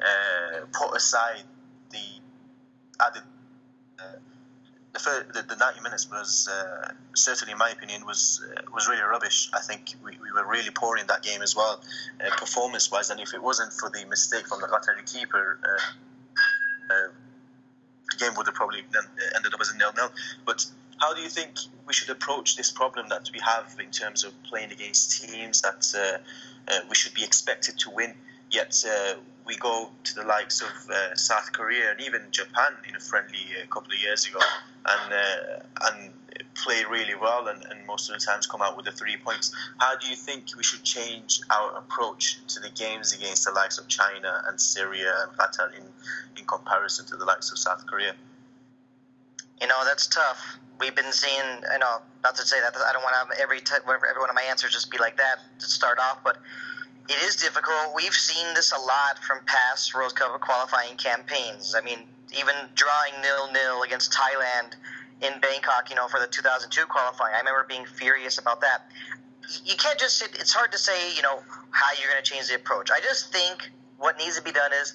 uh, 0.00 0.66
put 0.72 0.96
aside 0.96 1.42
the 1.90 1.98
added. 3.00 3.22
Uh, 3.98 4.02
the, 4.92 4.98
first, 4.98 5.32
the, 5.34 5.42
the, 5.42 5.56
90 5.56 5.80
minutes 5.82 6.10
was 6.10 6.48
uh, 6.50 6.92
certainly, 7.14 7.52
in 7.52 7.58
my 7.58 7.70
opinion, 7.70 8.06
was 8.06 8.42
uh, 8.44 8.62
was 8.72 8.88
really 8.88 9.02
rubbish. 9.02 9.50
I 9.52 9.60
think 9.60 9.94
we, 10.02 10.12
we 10.12 10.32
were 10.32 10.46
really 10.46 10.70
poor 10.70 10.96
in 10.96 11.06
that 11.08 11.22
game 11.22 11.42
as 11.42 11.54
well, 11.54 11.80
uh, 12.24 12.34
performance 12.36 12.90
wise. 12.90 13.10
And 13.10 13.20
if 13.20 13.34
it 13.34 13.42
wasn't 13.42 13.72
for 13.72 13.90
the 13.90 14.04
mistake 14.06 14.46
from 14.46 14.60
the 14.60 14.66
Qatari 14.66 15.04
keeper, 15.12 15.58
the 16.88 18.16
game 18.16 18.32
would 18.36 18.46
have 18.46 18.54
probably 18.54 18.80
ended 19.36 19.54
up 19.54 19.60
as 19.60 19.70
a 19.70 19.76
nil-nil. 19.76 20.10
But 20.46 20.64
how 20.98 21.14
do 21.14 21.20
you 21.20 21.28
think 21.28 21.50
we 21.86 21.94
should 21.94 22.10
approach 22.10 22.56
this 22.56 22.70
problem 22.70 23.08
that 23.08 23.30
we 23.32 23.40
have 23.40 23.76
in 23.80 23.90
terms 23.90 24.24
of 24.24 24.32
playing 24.44 24.72
against 24.72 25.22
teams 25.22 25.62
that 25.62 25.86
uh, 25.96 26.72
uh, 26.72 26.80
we 26.88 26.94
should 26.94 27.14
be 27.14 27.24
expected 27.24 27.78
to 27.78 27.90
win, 27.90 28.14
yet 28.50 28.84
uh, 28.88 29.14
we 29.46 29.56
go 29.56 29.90
to 30.04 30.14
the 30.14 30.24
likes 30.24 30.60
of 30.60 30.68
uh, 30.90 31.14
South 31.14 31.52
Korea 31.52 31.90
and 31.90 32.00
even 32.00 32.22
Japan 32.30 32.72
in 32.88 32.96
a 32.96 33.00
friendly 33.00 33.38
a 33.58 33.64
uh, 33.64 33.66
couple 33.66 33.92
of 33.92 34.00
years 34.00 34.26
ago, 34.26 34.40
and 34.86 35.12
uh, 35.12 35.88
and 35.88 36.12
play 36.54 36.84
really 36.90 37.14
well 37.14 37.48
and, 37.48 37.64
and 37.70 37.86
most 37.86 38.10
of 38.10 38.18
the 38.18 38.24
times 38.24 38.46
come 38.46 38.62
out 38.62 38.76
with 38.76 38.84
the 38.84 38.92
three 38.92 39.16
points. 39.16 39.54
How 39.78 39.96
do 39.96 40.08
you 40.08 40.16
think 40.16 40.46
we 40.56 40.62
should 40.62 40.82
change 40.82 41.40
our 41.50 41.78
approach 41.78 42.40
to 42.48 42.60
the 42.60 42.70
games 42.70 43.12
against 43.12 43.44
the 43.44 43.52
likes 43.52 43.78
of 43.78 43.88
China 43.88 44.42
and 44.48 44.60
Syria 44.60 45.12
and 45.22 45.32
Qatar 45.38 45.74
in 45.76 45.84
in 46.36 46.44
comparison 46.44 47.06
to 47.06 47.16
the 47.16 47.24
likes 47.24 47.50
of 47.50 47.58
South 47.58 47.86
Korea? 47.86 48.14
You 49.60 49.66
know, 49.66 49.84
that's 49.84 50.06
tough. 50.06 50.58
We've 50.78 50.94
been 50.94 51.12
seeing, 51.12 51.62
you 51.72 51.78
know, 51.80 51.98
not 52.22 52.36
to 52.36 52.42
say 52.42 52.60
that 52.60 52.76
I 52.76 52.92
don't 52.92 53.02
want 53.02 53.14
to 53.14 53.18
have 53.18 53.42
every 53.42 53.60
t- 53.60 53.74
every 53.82 54.20
one 54.20 54.30
of 54.30 54.36
my 54.36 54.46
answers 54.48 54.72
just 54.72 54.90
be 54.90 54.98
like 54.98 55.16
that 55.16 55.38
to 55.58 55.66
start 55.66 55.98
off, 55.98 56.22
but 56.22 56.36
it 57.08 57.22
is 57.24 57.36
difficult. 57.36 57.94
We've 57.94 58.14
seen 58.14 58.46
this 58.54 58.72
a 58.72 58.78
lot 58.78 59.18
from 59.26 59.38
past 59.46 59.94
World 59.94 60.14
Cup 60.14 60.38
qualifying 60.40 60.96
campaigns. 60.96 61.74
I 61.76 61.80
mean, 61.80 62.00
even 62.36 62.54
drawing 62.74 63.14
nil 63.22 63.52
nil 63.52 63.82
against 63.82 64.12
Thailand 64.12 64.74
in 65.22 65.40
Bangkok, 65.40 65.90
you 65.90 65.96
know, 65.96 66.06
for 66.08 66.20
the 66.20 66.26
2002 66.26 66.86
qualifying. 66.86 67.34
I 67.34 67.38
remember 67.38 67.64
being 67.68 67.86
furious 67.86 68.38
about 68.38 68.60
that. 68.60 68.90
You 69.64 69.74
can't 69.76 69.98
just 69.98 70.18
sit. 70.18 70.36
It's 70.38 70.52
hard 70.52 70.70
to 70.72 70.78
say, 70.78 71.14
you 71.16 71.22
know, 71.22 71.40
how 71.70 71.86
you're 71.98 72.10
going 72.10 72.22
to 72.22 72.30
change 72.30 72.48
the 72.48 72.56
approach. 72.56 72.90
I 72.90 73.00
just 73.00 73.32
think 73.32 73.70
what 73.96 74.18
needs 74.18 74.36
to 74.36 74.42
be 74.42 74.52
done 74.52 74.70
is 74.80 74.94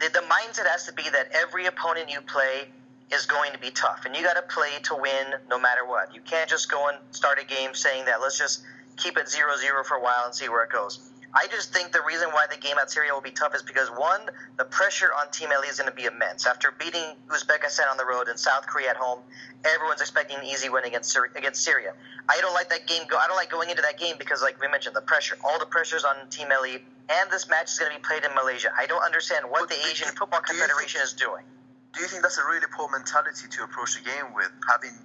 the, 0.00 0.08
the 0.08 0.26
mindset 0.26 0.66
has 0.66 0.84
to 0.86 0.92
be 0.92 1.04
that 1.10 1.30
every 1.32 1.66
opponent 1.66 2.10
you 2.10 2.20
play 2.22 2.68
is 3.12 3.24
going 3.24 3.52
to 3.52 3.58
be 3.58 3.70
tough, 3.70 4.04
and 4.04 4.16
you 4.16 4.22
got 4.22 4.34
to 4.34 4.42
play 4.52 4.70
to 4.82 4.96
win 4.96 5.34
no 5.48 5.60
matter 5.60 5.86
what. 5.86 6.12
You 6.12 6.20
can't 6.22 6.50
just 6.50 6.68
go 6.68 6.88
and 6.88 6.98
start 7.12 7.38
a 7.40 7.46
game 7.46 7.72
saying 7.72 8.04
that 8.06 8.20
let's 8.20 8.36
just 8.36 8.64
keep 8.96 9.16
it 9.16 9.26
0-0 9.26 9.84
for 9.84 9.94
a 9.94 10.02
while 10.02 10.24
and 10.24 10.34
see 10.34 10.48
where 10.48 10.64
it 10.64 10.72
goes. 10.72 11.12
I 11.36 11.48
just 11.48 11.70
think 11.70 11.92
the 11.92 12.00
reason 12.00 12.30
why 12.30 12.46
the 12.50 12.56
game 12.56 12.76
at 12.80 12.90
Syria 12.90 13.12
will 13.12 13.20
be 13.20 13.30
tough 13.30 13.54
is 13.54 13.60
because 13.60 13.90
one, 13.90 14.22
the 14.56 14.64
pressure 14.64 15.10
on 15.20 15.30
Team 15.30 15.50
Melli 15.50 15.68
is 15.68 15.76
going 15.76 15.90
to 15.90 15.94
be 15.94 16.04
immense. 16.04 16.46
After 16.46 16.72
beating 16.78 17.12
Uzbekistan 17.28 17.90
on 17.90 17.98
the 17.98 18.06
road 18.06 18.28
and 18.28 18.40
South 18.40 18.66
Korea 18.66 18.88
at 18.88 18.96
home, 18.96 19.20
everyone's 19.62 20.00
expecting 20.00 20.38
an 20.38 20.44
easy 20.44 20.70
win 20.70 20.84
against 20.84 21.12
Syria, 21.12 21.30
against 21.36 21.62
Syria. 21.62 21.92
I 22.30 22.40
don't 22.40 22.54
like 22.54 22.70
that 22.70 22.86
game. 22.86 23.02
Go, 23.06 23.18
I 23.18 23.26
don't 23.26 23.36
like 23.36 23.50
going 23.50 23.68
into 23.68 23.82
that 23.82 23.98
game 23.98 24.16
because, 24.18 24.40
like 24.40 24.58
we 24.62 24.68
mentioned, 24.68 24.96
the 24.96 25.02
pressure, 25.02 25.36
all 25.44 25.58
the 25.58 25.66
pressures 25.66 26.04
on 26.04 26.16
Team 26.30 26.48
Melli, 26.48 26.80
and 27.10 27.30
this 27.30 27.50
match 27.50 27.70
is 27.70 27.78
going 27.78 27.92
to 27.92 27.98
be 27.98 28.02
played 28.02 28.24
in 28.24 28.34
Malaysia. 28.34 28.72
I 28.72 28.86
don't 28.86 29.04
understand 29.04 29.44
what 29.44 29.68
but 29.68 29.76
the 29.76 29.80
Asian 29.92 30.08
Football 30.16 30.40
Confederation 30.40 31.04
think, 31.04 31.04
is 31.04 31.12
doing. 31.12 31.44
Do 31.92 32.00
you 32.00 32.08
think 32.08 32.22
that's 32.22 32.38
a 32.38 32.46
really 32.48 32.64
poor 32.72 32.88
mentality 32.88 33.44
to 33.44 33.62
approach 33.62 33.92
the 33.92 34.08
game 34.08 34.32
with, 34.32 34.50
having 34.66 34.96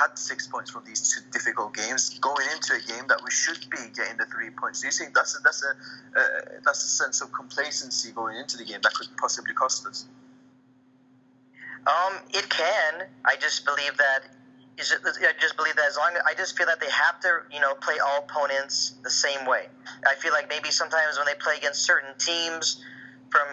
had 0.00 0.18
six 0.18 0.46
points 0.46 0.70
from 0.70 0.82
these 0.84 1.12
two 1.12 1.20
difficult 1.30 1.74
games, 1.74 2.18
going 2.18 2.46
into 2.54 2.72
a 2.74 2.80
game 2.80 3.06
that 3.08 3.20
we 3.22 3.30
should 3.30 3.60
be 3.70 3.78
getting 3.94 4.16
the 4.16 4.26
three 4.26 4.50
points. 4.50 4.80
Do 4.80 4.86
you 4.86 4.92
think 4.92 5.14
that's 5.14 5.36
a, 5.38 5.42
that's 5.42 5.62
a 5.62 5.70
uh, 6.18 6.22
that's 6.64 6.82
a 6.84 6.88
sense 6.88 7.20
of 7.20 7.32
complacency 7.32 8.10
going 8.12 8.36
into 8.36 8.56
the 8.56 8.64
game 8.64 8.80
that 8.82 8.94
could 8.94 9.08
possibly 9.18 9.52
cost 9.54 9.86
us? 9.86 10.06
Um, 11.86 12.14
it 12.32 12.48
can. 12.48 13.08
I 13.24 13.36
just 13.36 13.64
believe 13.64 13.96
that. 13.98 14.20
I 14.78 15.32
just 15.38 15.58
believe 15.58 15.76
that 15.76 15.88
as 15.90 15.98
long 15.98 16.12
as 16.16 16.22
I 16.24 16.32
just 16.32 16.56
feel 16.56 16.66
that 16.66 16.80
they 16.80 16.88
have 16.88 17.20
to, 17.20 17.40
you 17.52 17.60
know, 17.60 17.74
play 17.74 17.96
all 17.98 18.24
opponents 18.24 18.94
the 19.02 19.10
same 19.10 19.44
way. 19.46 19.66
I 20.08 20.14
feel 20.14 20.32
like 20.32 20.48
maybe 20.48 20.70
sometimes 20.70 21.18
when 21.18 21.26
they 21.26 21.34
play 21.34 21.56
against 21.58 21.82
certain 21.82 22.16
teams 22.16 22.82
from, 23.28 23.44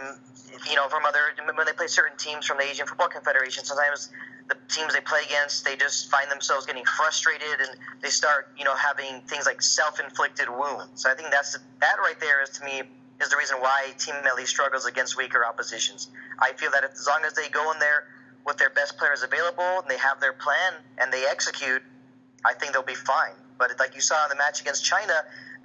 you 0.69 0.75
know, 0.75 0.87
from 0.87 1.03
other 1.05 1.19
when 1.53 1.65
they 1.65 1.73
play 1.73 1.87
certain 1.87 2.17
teams 2.17 2.45
from 2.45 2.59
the 2.59 2.63
Asian 2.63 2.87
Football 2.87 3.09
Confederation, 3.09 3.65
sometimes 3.65 4.09
the 4.47 4.55
teams 4.69 4.93
they 4.93 5.01
play 5.01 5.21
against, 5.25 5.65
they 5.65 5.75
just 5.75 6.09
find 6.09 6.31
themselves 6.31 6.65
getting 6.65 6.85
frustrated 6.85 7.59
and 7.59 7.77
they 8.01 8.09
start, 8.09 8.49
you 8.57 8.63
know, 8.63 8.75
having 8.75 9.21
things 9.27 9.45
like 9.45 9.61
self-inflicted 9.61 10.49
wounds. 10.49 11.01
So 11.01 11.11
I 11.11 11.15
think 11.15 11.31
that's 11.31 11.57
that 11.81 11.95
right 11.99 12.19
there 12.19 12.41
is 12.41 12.49
to 12.51 12.65
me 12.65 12.83
is 13.21 13.29
the 13.29 13.37
reason 13.37 13.57
why 13.59 13.91
Team 13.97 14.15
Melli 14.23 14.45
struggles 14.45 14.85
against 14.85 15.17
weaker 15.17 15.43
oppositions. 15.45 16.09
I 16.39 16.53
feel 16.53 16.71
that 16.71 16.83
if, 16.83 16.91
as 16.91 17.07
long 17.07 17.25
as 17.25 17.33
they 17.33 17.49
go 17.49 17.71
in 17.71 17.79
there 17.79 18.05
with 18.45 18.57
their 18.57 18.69
best 18.69 18.97
players 18.97 19.23
available 19.23 19.81
and 19.81 19.89
they 19.89 19.97
have 19.97 20.19
their 20.21 20.33
plan 20.33 20.73
and 20.99 21.11
they 21.11 21.25
execute, 21.25 21.81
I 22.45 22.53
think 22.53 22.73
they'll 22.73 22.83
be 22.83 22.95
fine. 22.95 23.33
But 23.57 23.71
like 23.79 23.95
you 23.95 24.01
saw 24.01 24.23
in 24.23 24.29
the 24.29 24.35
match 24.35 24.61
against 24.61 24.85
China, 24.85 25.13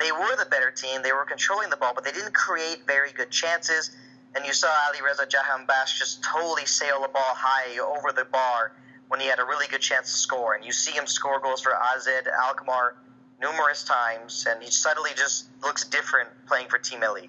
they 0.01 0.11
were 0.11 0.35
the 0.37 0.49
better 0.51 0.71
team. 0.71 1.03
They 1.03 1.13
were 1.13 1.27
controlling 1.27 1.71
the 1.71 1.77
ball, 1.77 1.93
but 1.95 2.05
they 2.05 2.13
didn't 2.13 2.35
create 2.35 2.87
very 2.87 3.13
good 3.13 3.31
chances 3.31 3.95
and 4.35 4.47
you 4.47 4.53
saw 4.53 4.69
Ali 4.89 5.03
Reza 5.03 5.27
Jahanbakhsh 5.27 5.99
just 5.99 6.23
totally 6.23 6.67
sail 6.67 7.03
the 7.03 7.09
ball 7.09 7.35
high 7.35 7.79
over 7.79 8.13
the 8.13 8.25
bar 8.25 8.73
when 9.09 9.21
he 9.21 9.27
had 9.27 9.39
a 9.39 9.45
really 9.45 9.67
good 9.69 9.81
chance 9.81 10.11
to 10.13 10.19
score. 10.19 10.55
And 10.55 10.65
you 10.65 10.73
see 10.73 10.93
him 10.93 11.07
score 11.07 11.39
goals 11.39 11.61
for 11.61 11.73
AZ 11.75 12.09
Alkmaar 12.47 12.97
numerous 13.41 13.85
times, 13.85 14.47
and 14.49 14.63
he 14.63 14.71
suddenly 14.71 15.11
just 15.17 15.49
looks 15.63 15.85
different 15.85 16.31
playing 16.47 16.69
for 16.69 16.79
Team 16.79 17.01
Melli. 17.01 17.29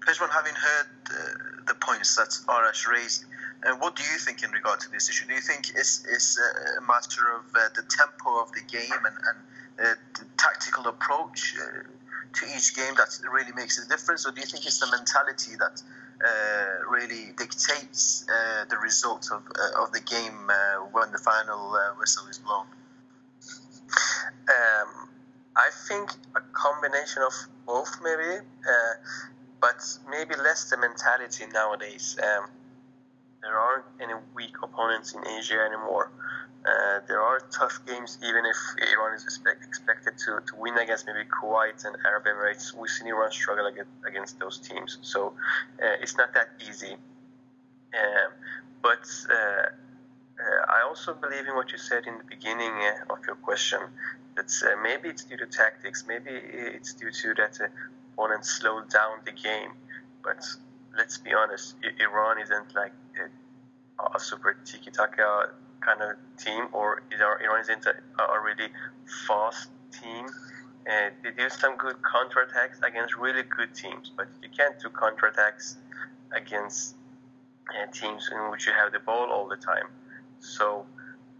Pejman, 0.00 0.30
having 0.30 0.54
heard 0.54 0.86
uh, 1.10 1.14
the 1.66 1.74
points 1.74 2.16
that 2.16 2.30
Arash 2.48 2.88
raised, 2.88 3.26
uh, 3.66 3.74
what 3.76 3.94
do 3.94 4.02
you 4.02 4.18
think 4.18 4.42
in 4.42 4.50
regard 4.50 4.80
to 4.80 4.90
this 4.90 5.08
issue? 5.10 5.26
Do 5.26 5.34
you 5.34 5.40
think 5.40 5.70
it's, 5.76 6.04
it's 6.10 6.38
a 6.78 6.80
matter 6.80 7.36
of 7.36 7.44
uh, 7.54 7.68
the 7.74 7.82
tempo 7.82 8.40
of 8.40 8.50
the 8.52 8.62
game 8.62 9.04
and, 9.04 9.16
and 9.28 9.38
uh, 9.86 9.94
the 10.18 10.24
tactical 10.38 10.86
approach? 10.86 11.54
To 12.34 12.46
each 12.56 12.76
game 12.76 12.94
that 12.96 13.18
really 13.32 13.52
makes 13.52 13.78
a 13.84 13.88
difference, 13.88 14.26
or 14.26 14.32
do 14.32 14.40
you 14.40 14.46
think 14.46 14.66
it's 14.66 14.78
the 14.80 14.86
mentality 14.86 15.56
that 15.58 15.82
uh, 16.24 16.90
really 16.90 17.32
dictates 17.36 18.26
uh, 18.28 18.64
the 18.68 18.76
result 18.78 19.28
of, 19.32 19.42
uh, 19.48 19.82
of 19.82 19.92
the 19.92 20.00
game 20.00 20.50
uh, 20.50 20.84
when 20.92 21.10
the 21.10 21.18
final 21.18 21.74
uh, 21.74 21.94
whistle 21.98 22.26
is 22.28 22.38
blown? 22.38 22.66
Um, 24.48 25.08
I 25.56 25.70
think 25.88 26.10
a 26.36 26.40
combination 26.52 27.22
of 27.22 27.32
both, 27.66 27.98
maybe, 28.02 28.38
uh, 28.38 28.94
but 29.60 29.80
maybe 30.10 30.34
less 30.36 30.70
the 30.70 30.76
mentality 30.76 31.44
nowadays. 31.52 32.16
Um, 32.22 32.50
there 33.42 33.58
aren't 33.58 33.84
any 34.00 34.14
weak 34.34 34.54
opponents 34.62 35.14
in 35.14 35.26
Asia 35.26 35.60
anymore. 35.60 36.10
Uh, 36.66 37.00
there 37.06 37.22
are 37.22 37.40
tough 37.50 37.80
games, 37.86 38.18
even 38.22 38.44
if 38.44 38.56
Iran 38.92 39.14
is 39.14 39.22
expect, 39.24 39.64
expected 39.64 40.18
to, 40.18 40.40
to 40.46 40.56
win 40.56 40.76
against 40.76 41.06
maybe 41.06 41.26
Kuwait 41.28 41.84
and 41.84 41.96
Arab 42.04 42.24
Emirates. 42.24 42.74
We've 42.74 42.90
seen 42.90 43.08
Iran 43.08 43.30
struggle 43.30 43.66
against, 43.66 43.90
against 44.06 44.38
those 44.40 44.58
teams, 44.58 44.98
so 45.02 45.34
uh, 45.82 46.02
it's 46.02 46.16
not 46.16 46.34
that 46.34 46.48
easy. 46.68 46.96
Uh, 47.94 48.28
but 48.82 49.06
uh, 49.30 49.34
uh, 49.34 50.62
I 50.68 50.86
also 50.86 51.14
believe 51.14 51.46
in 51.46 51.54
what 51.54 51.72
you 51.72 51.78
said 51.78 52.06
in 52.06 52.18
the 52.18 52.24
beginning 52.24 52.74
of 53.08 53.18
your 53.26 53.36
question 53.36 53.80
that 54.36 54.50
maybe 54.82 55.08
it's 55.08 55.24
due 55.24 55.36
to 55.36 55.46
tactics, 55.46 56.04
maybe 56.06 56.30
it's 56.30 56.92
due 56.94 57.10
to 57.10 57.34
that 57.34 57.58
opponents 58.12 58.50
slowed 58.50 58.90
down 58.90 59.18
the 59.24 59.32
game. 59.32 59.72
But 60.22 60.44
let's 60.96 61.18
be 61.18 61.32
honest, 61.32 61.76
Iran 62.00 62.40
isn't 62.40 62.74
like 62.74 62.92
a, 63.18 64.16
a 64.16 64.20
super 64.20 64.56
tiki 64.64 64.90
taka 64.90 65.50
kind 65.80 66.00
of 66.02 66.16
team, 66.36 66.68
or 66.72 67.02
Iran 67.12 67.60
isn't 67.60 67.86
a, 67.86 68.22
a 68.22 68.40
really 68.40 68.70
fast 69.26 69.70
team. 69.92 70.26
And 70.86 71.12
they 71.22 71.30
do 71.30 71.50
some 71.50 71.76
good 71.76 71.96
counterattacks 72.02 72.82
against 72.82 73.16
really 73.16 73.42
good 73.42 73.74
teams, 73.74 74.10
but 74.16 74.26
you 74.42 74.48
can't 74.56 74.78
do 74.80 74.88
counterattacks 74.88 75.76
against 76.34 76.94
uh, 77.68 77.90
teams 77.92 78.30
in 78.32 78.50
which 78.50 78.66
you 78.66 78.72
have 78.72 78.92
the 78.92 79.00
ball 79.00 79.30
all 79.30 79.48
the 79.48 79.56
time. 79.56 79.88
So 80.40 80.86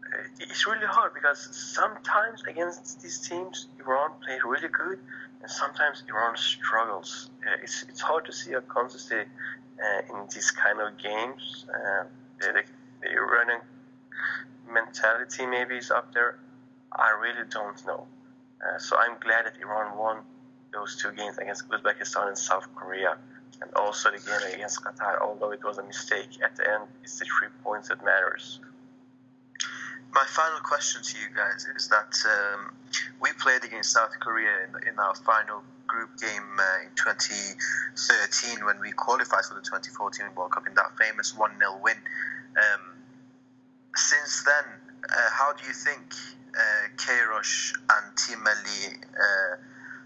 uh, 0.04 0.28
it's 0.40 0.66
really 0.66 0.86
hard 0.86 1.14
because 1.14 1.48
sometimes 1.56 2.42
against 2.46 3.00
these 3.00 3.26
teams, 3.26 3.68
Iran 3.80 4.10
plays 4.24 4.40
really 4.44 4.68
good, 4.68 4.98
and 5.40 5.50
sometimes 5.50 6.02
Iran 6.08 6.36
struggles. 6.36 7.30
Uh, 7.46 7.56
it's, 7.62 7.84
it's 7.88 8.00
hard 8.00 8.26
to 8.26 8.32
see 8.32 8.52
a 8.52 8.60
consistency 8.60 9.30
uh, 9.82 10.14
in 10.14 10.26
these 10.34 10.50
kind 10.50 10.80
of 10.80 10.98
games. 10.98 11.64
Uh, 11.68 12.04
the, 12.40 12.62
the 13.00 13.08
Iranian 13.08 13.60
mentality 14.70 15.46
maybe 15.46 15.76
is 15.76 15.90
up 15.90 16.12
there. 16.14 16.38
I 16.92 17.10
really 17.20 17.48
don't 17.50 17.84
know. 17.86 18.06
Uh, 18.60 18.78
so 18.78 18.96
I'm 18.98 19.18
glad 19.20 19.46
that 19.46 19.54
Iran 19.60 19.96
won 19.96 20.18
those 20.72 20.96
two 20.96 21.12
games 21.12 21.38
against 21.38 21.68
Uzbekistan 21.68 22.28
and 22.28 22.38
South 22.38 22.66
Korea, 22.74 23.16
and 23.62 23.72
also 23.74 24.10
the 24.10 24.18
game 24.18 24.54
against 24.54 24.82
Qatar. 24.82 25.20
Although 25.20 25.52
it 25.52 25.64
was 25.64 25.78
a 25.78 25.82
mistake 25.82 26.28
at 26.42 26.56
the 26.56 26.68
end, 26.68 26.84
it's 27.02 27.18
the 27.18 27.24
three 27.24 27.48
points 27.62 27.88
that 27.88 28.04
matters. 28.04 28.60
My 30.12 30.24
final 30.26 30.60
question 30.60 31.02
to 31.02 31.18
you 31.18 31.28
guys 31.36 31.66
is 31.76 31.88
that 31.88 32.14
um, 32.26 32.72
we 33.20 33.30
played 33.34 33.64
against 33.64 33.92
South 33.92 34.12
Korea 34.20 34.50
in, 34.64 34.88
in 34.88 34.98
our 34.98 35.14
final 35.14 35.62
group 35.86 36.10
game 36.18 36.58
uh, 36.58 36.84
in 36.84 36.90
2013 36.96 38.64
when 38.64 38.80
we 38.80 38.92
qualified 38.92 39.44
for 39.44 39.54
the 39.54 39.60
2014 39.60 40.26
World 40.34 40.52
Cup 40.52 40.66
in 40.66 40.74
that 40.74 40.96
famous 40.98 41.36
1 41.36 41.50
0 41.58 41.80
win. 41.82 41.96
Um, 42.56 42.97
since 43.96 44.44
then, 44.44 44.64
uh, 45.08 45.30
how 45.30 45.52
do 45.52 45.66
you 45.66 45.72
think 45.72 46.00
uh, 46.54 46.88
Queiroz 46.96 47.72
and 47.90 48.16
Team 48.16 48.38
Melli 48.44 48.94
uh, 48.94 49.56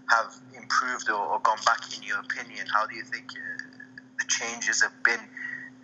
have 0.07 0.33
improved 0.55 1.09
or, 1.09 1.15
or, 1.15 1.39
gone 1.39 1.59
back 1.65 1.81
in 1.95 2.03
your 2.03 2.19
opinion? 2.19 2.65
How 2.73 2.85
do 2.85 2.95
you 2.95 3.03
think 3.03 3.25
uh, 3.31 3.63
the 4.19 4.25
changes 4.27 4.81
have 4.81 4.93
been? 5.03 5.19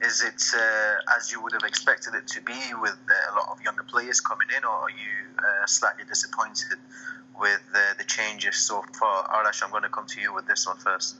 Is 0.02 0.24
it 0.24 0.42
uh, 0.56 1.18
as 1.18 1.32
you 1.32 1.42
would 1.44 1.54
have 1.54 1.64
expected 1.64 2.14
it 2.14 2.28
to 2.28 2.42
be 2.42 2.60
with 2.82 2.98
uh, 3.10 3.34
a 3.34 3.36
lot 3.36 3.50
of 3.52 3.62
younger 3.62 3.84
players 3.84 4.22
coming 4.22 4.48
in, 4.56 4.64
or 4.64 4.72
are 4.72 4.90
you 4.90 5.38
uh, 5.38 5.66
slightly 5.66 6.06
disappointed 6.06 6.78
with 7.40 7.62
the 7.98 8.04
changes 8.06 8.56
so 8.56 8.84
far? 8.98 9.28
Arash, 9.30 9.64
I'm 9.64 9.72
going 9.72 9.84
to 9.84 9.90
come 9.90 10.08
to 10.08 10.22
you 10.22 10.34
with 10.34 10.48
this 10.48 10.68
one 10.68 10.78
first. 10.78 11.18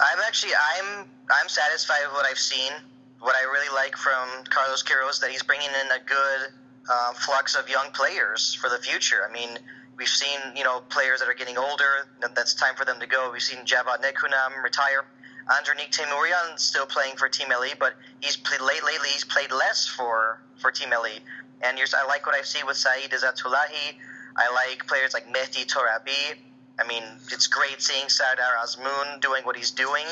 I'm 0.00 0.18
actually 0.26 0.52
I'm 0.54 1.06
I'm 1.30 1.48
satisfied 1.48 2.00
with 2.06 2.14
what 2.14 2.26
I've 2.26 2.38
seen 2.38 2.72
what 3.20 3.34
I 3.34 3.44
really 3.44 3.74
like 3.74 3.96
from 3.96 4.44
Carlos 4.50 4.82
Queiroz 4.82 5.10
is 5.10 5.20
that 5.20 5.30
he's 5.30 5.42
bringing 5.42 5.68
in 5.68 5.90
a 5.90 6.04
good 6.04 6.52
uh, 6.90 7.12
flux 7.14 7.54
of 7.54 7.68
young 7.68 7.90
players 7.92 8.54
for 8.54 8.68
the 8.68 8.78
future. 8.78 9.26
I 9.28 9.32
mean, 9.32 9.58
we've 9.98 10.08
seen 10.08 10.38
you 10.54 10.64
know 10.64 10.80
players 10.88 11.20
that 11.20 11.28
are 11.28 11.34
getting 11.34 11.58
older. 11.58 12.08
That's 12.34 12.54
time 12.54 12.74
for 12.76 12.84
them 12.84 13.00
to 13.00 13.06
go. 13.06 13.30
We've 13.32 13.42
seen 13.42 13.64
Javad 13.64 14.02
Nekounam 14.02 14.62
retire. 14.62 15.04
Andranik 15.48 15.92
Teymourian 15.92 16.58
still 16.58 16.86
playing 16.86 17.16
for 17.16 17.28
Team 17.28 17.48
Melli, 17.48 17.78
but 17.78 17.94
he's 18.20 18.36
played 18.36 18.60
late 18.60 18.82
lately. 18.84 19.08
He's 19.10 19.24
played 19.24 19.52
less 19.52 19.86
for 19.86 20.40
for 20.58 20.70
Team 20.70 20.90
Melli. 20.90 21.20
And 21.62 21.78
I 21.78 22.06
like 22.06 22.26
what 22.26 22.34
I 22.34 22.42
see 22.42 22.62
with 22.64 22.76
Saeed 22.76 23.10
Izzatullahi. 23.10 23.96
I 24.36 24.52
like 24.52 24.86
players 24.86 25.14
like 25.14 25.26
Mehdi 25.32 25.66
Torabi. 25.66 26.36
I 26.78 26.86
mean, 26.86 27.02
it's 27.32 27.46
great 27.46 27.80
seeing 27.80 28.08
Sardar 28.08 28.56
Azmoun 28.62 29.20
doing 29.20 29.42
what 29.44 29.56
he's 29.56 29.70
doing. 29.70 30.06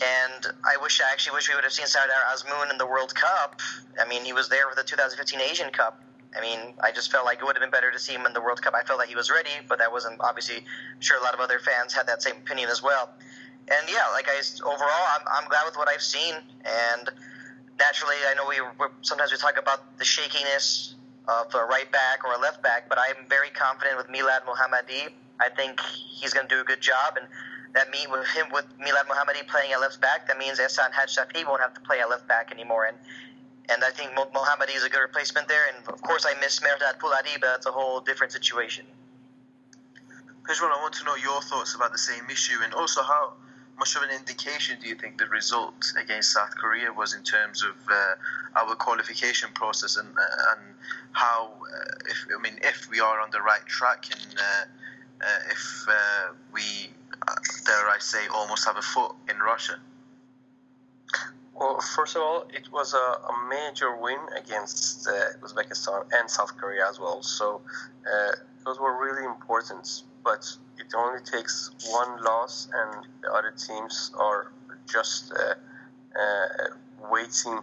And 0.00 0.46
I 0.64 0.80
wish, 0.80 1.00
I 1.00 1.12
actually 1.12 1.34
wish 1.34 1.48
we 1.48 1.54
would 1.54 1.64
have 1.64 1.72
seen 1.72 1.86
Sardar 1.86 2.22
Azmoun 2.32 2.70
in 2.70 2.78
the 2.78 2.86
World 2.86 3.14
Cup. 3.14 3.60
I 4.00 4.08
mean, 4.08 4.24
he 4.24 4.32
was 4.32 4.48
there 4.48 4.68
for 4.70 4.76
the 4.76 4.82
2015 4.82 5.40
Asian 5.40 5.70
Cup. 5.70 6.02
I 6.36 6.40
mean, 6.40 6.74
I 6.82 6.92
just 6.92 7.12
felt 7.12 7.26
like 7.26 7.40
it 7.40 7.44
would 7.44 7.56
have 7.56 7.60
been 7.60 7.70
better 7.70 7.90
to 7.90 7.98
see 7.98 8.14
him 8.14 8.24
in 8.24 8.32
the 8.32 8.40
World 8.40 8.62
Cup. 8.62 8.74
I 8.74 8.82
felt 8.82 9.00
that 9.00 9.08
he 9.08 9.14
was 9.14 9.30
ready, 9.30 9.50
but 9.68 9.78
that 9.78 9.92
wasn't 9.92 10.16
obviously. 10.20 10.56
I'm 10.56 11.00
sure 11.00 11.18
a 11.18 11.22
lot 11.22 11.34
of 11.34 11.40
other 11.40 11.58
fans 11.58 11.92
had 11.92 12.06
that 12.06 12.22
same 12.22 12.36
opinion 12.36 12.70
as 12.70 12.82
well. 12.82 13.10
And 13.68 13.88
yeah, 13.88 14.08
like 14.12 14.28
I 14.28 14.40
overall, 14.64 15.04
I'm, 15.14 15.26
I'm 15.28 15.48
glad 15.48 15.66
with 15.66 15.76
what 15.76 15.88
I've 15.88 16.02
seen. 16.02 16.34
And 16.64 17.10
naturally, 17.78 18.16
I 18.28 18.34
know 18.34 18.48
we 18.48 18.56
sometimes 19.02 19.30
we 19.30 19.38
talk 19.38 19.58
about 19.58 19.98
the 19.98 20.04
shakiness 20.04 20.94
of 21.28 21.54
a 21.54 21.64
right 21.64 21.90
back 21.92 22.24
or 22.24 22.32
a 22.32 22.38
left 22.38 22.62
back, 22.62 22.88
but 22.88 22.98
I'm 22.98 23.28
very 23.28 23.50
confident 23.50 23.96
with 23.98 24.08
Milad 24.08 24.42
Mohammadi. 24.48 25.12
I 25.40 25.48
think 25.48 25.80
he's 25.80 26.32
going 26.32 26.48
to 26.48 26.54
do 26.54 26.60
a 26.60 26.64
good 26.64 26.80
job, 26.80 27.16
and 27.16 27.26
that 27.74 27.90
mean 27.90 28.10
with 28.10 28.26
him 28.28 28.46
with 28.52 28.66
Milad 28.78 29.06
Mohammadi 29.08 29.46
playing 29.48 29.72
at 29.72 29.80
left 29.80 30.00
back, 30.00 30.28
that 30.28 30.38
means 30.38 30.58
Ehsan 30.58 30.92
Haj 30.92 31.16
won't 31.46 31.60
have 31.60 31.74
to 31.74 31.80
play 31.80 32.00
at 32.00 32.10
left 32.10 32.28
back 32.28 32.52
anymore. 32.52 32.84
And 32.84 32.96
and 33.68 33.84
I 33.84 33.90
think 33.90 34.10
Mohammadi 34.12 34.76
is 34.76 34.84
a 34.84 34.90
good 34.90 35.00
replacement 35.00 35.48
there. 35.48 35.62
And 35.74 35.86
of 35.88 36.02
course, 36.02 36.26
I 36.26 36.38
miss 36.40 36.60
Mehrdad 36.60 36.98
Pouladi, 36.98 37.40
but 37.40 37.46
that's 37.46 37.66
a 37.66 37.70
whole 37.70 38.00
different 38.00 38.32
situation. 38.32 38.84
Pejman, 40.42 40.72
I 40.76 40.82
want 40.82 40.94
to 40.94 41.04
know 41.04 41.14
your 41.14 41.40
thoughts 41.42 41.74
about 41.74 41.92
the 41.92 41.98
same 41.98 42.28
issue, 42.28 42.58
and 42.64 42.74
also 42.74 43.02
how 43.02 43.34
much 43.78 43.96
of 43.96 44.02
an 44.02 44.10
indication 44.10 44.78
do 44.82 44.88
you 44.88 44.96
think 44.96 45.16
the 45.18 45.26
result 45.26 45.92
against 46.00 46.32
South 46.32 46.54
Korea 46.56 46.92
was 46.92 47.14
in 47.14 47.22
terms 47.22 47.62
of 47.62 47.74
uh, 47.90 48.60
our 48.60 48.74
qualification 48.74 49.50
process 49.54 49.96
and 49.96 50.08
uh, 50.08 50.52
and 50.52 50.74
how 51.12 51.52
uh, 51.62 52.10
if 52.10 52.26
I 52.36 52.40
mean 52.42 52.58
if 52.62 52.88
we 52.90 53.00
are 53.00 53.20
on 53.20 53.30
the 53.30 53.40
right 53.40 53.64
track 53.66 54.06
and 54.10 54.26
uh, 55.22 55.26
uh, 55.26 55.50
if 55.50 55.86
uh, 55.88 56.32
we 56.52 56.90
dare 57.64 57.88
I 57.88 57.98
say 58.00 58.26
almost 58.34 58.64
have 58.66 58.76
a 58.76 58.82
foot 58.82 59.12
in 59.30 59.38
Russia. 59.38 59.78
Well, 61.54 61.80
first 61.80 62.16
of 62.16 62.22
all, 62.22 62.46
it 62.52 62.72
was 62.72 62.94
a, 62.94 62.96
a 62.96 63.48
major 63.48 63.94
win 63.96 64.18
against 64.36 65.06
Uzbekistan 65.42 66.06
and 66.18 66.28
South 66.28 66.56
Korea 66.56 66.88
as 66.88 66.98
well. 66.98 67.22
So 67.22 67.60
those 68.64 68.80
were 68.80 68.98
really 69.00 69.24
important. 69.24 70.02
But 70.24 70.46
it 70.78 70.94
only 70.96 71.20
takes 71.22 71.70
one 71.88 72.22
loss, 72.22 72.68
and 72.72 73.06
the 73.22 73.32
other 73.32 73.52
teams 73.52 74.12
are 74.18 74.52
just 74.90 75.32
uh, 75.32 75.54
uh, 76.18 76.76
waiting 77.10 77.60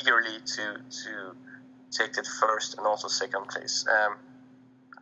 eagerly 0.00 0.38
to 0.56 0.76
to 1.04 1.36
take 1.90 2.12
the 2.12 2.24
first 2.40 2.76
and 2.76 2.86
also 2.86 3.08
second 3.08 3.48
place. 3.48 3.86
Um, 3.88 4.16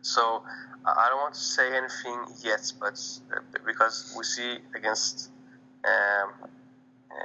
so 0.03 0.43
I 0.85 1.07
don't 1.09 1.19
want 1.19 1.33
to 1.33 1.39
say 1.39 1.75
anything 1.75 2.25
yet, 2.43 2.71
but 2.79 3.01
uh, 3.33 3.39
because 3.65 4.13
we 4.17 4.23
see 4.23 4.59
against 4.75 5.31
um, 5.85 6.49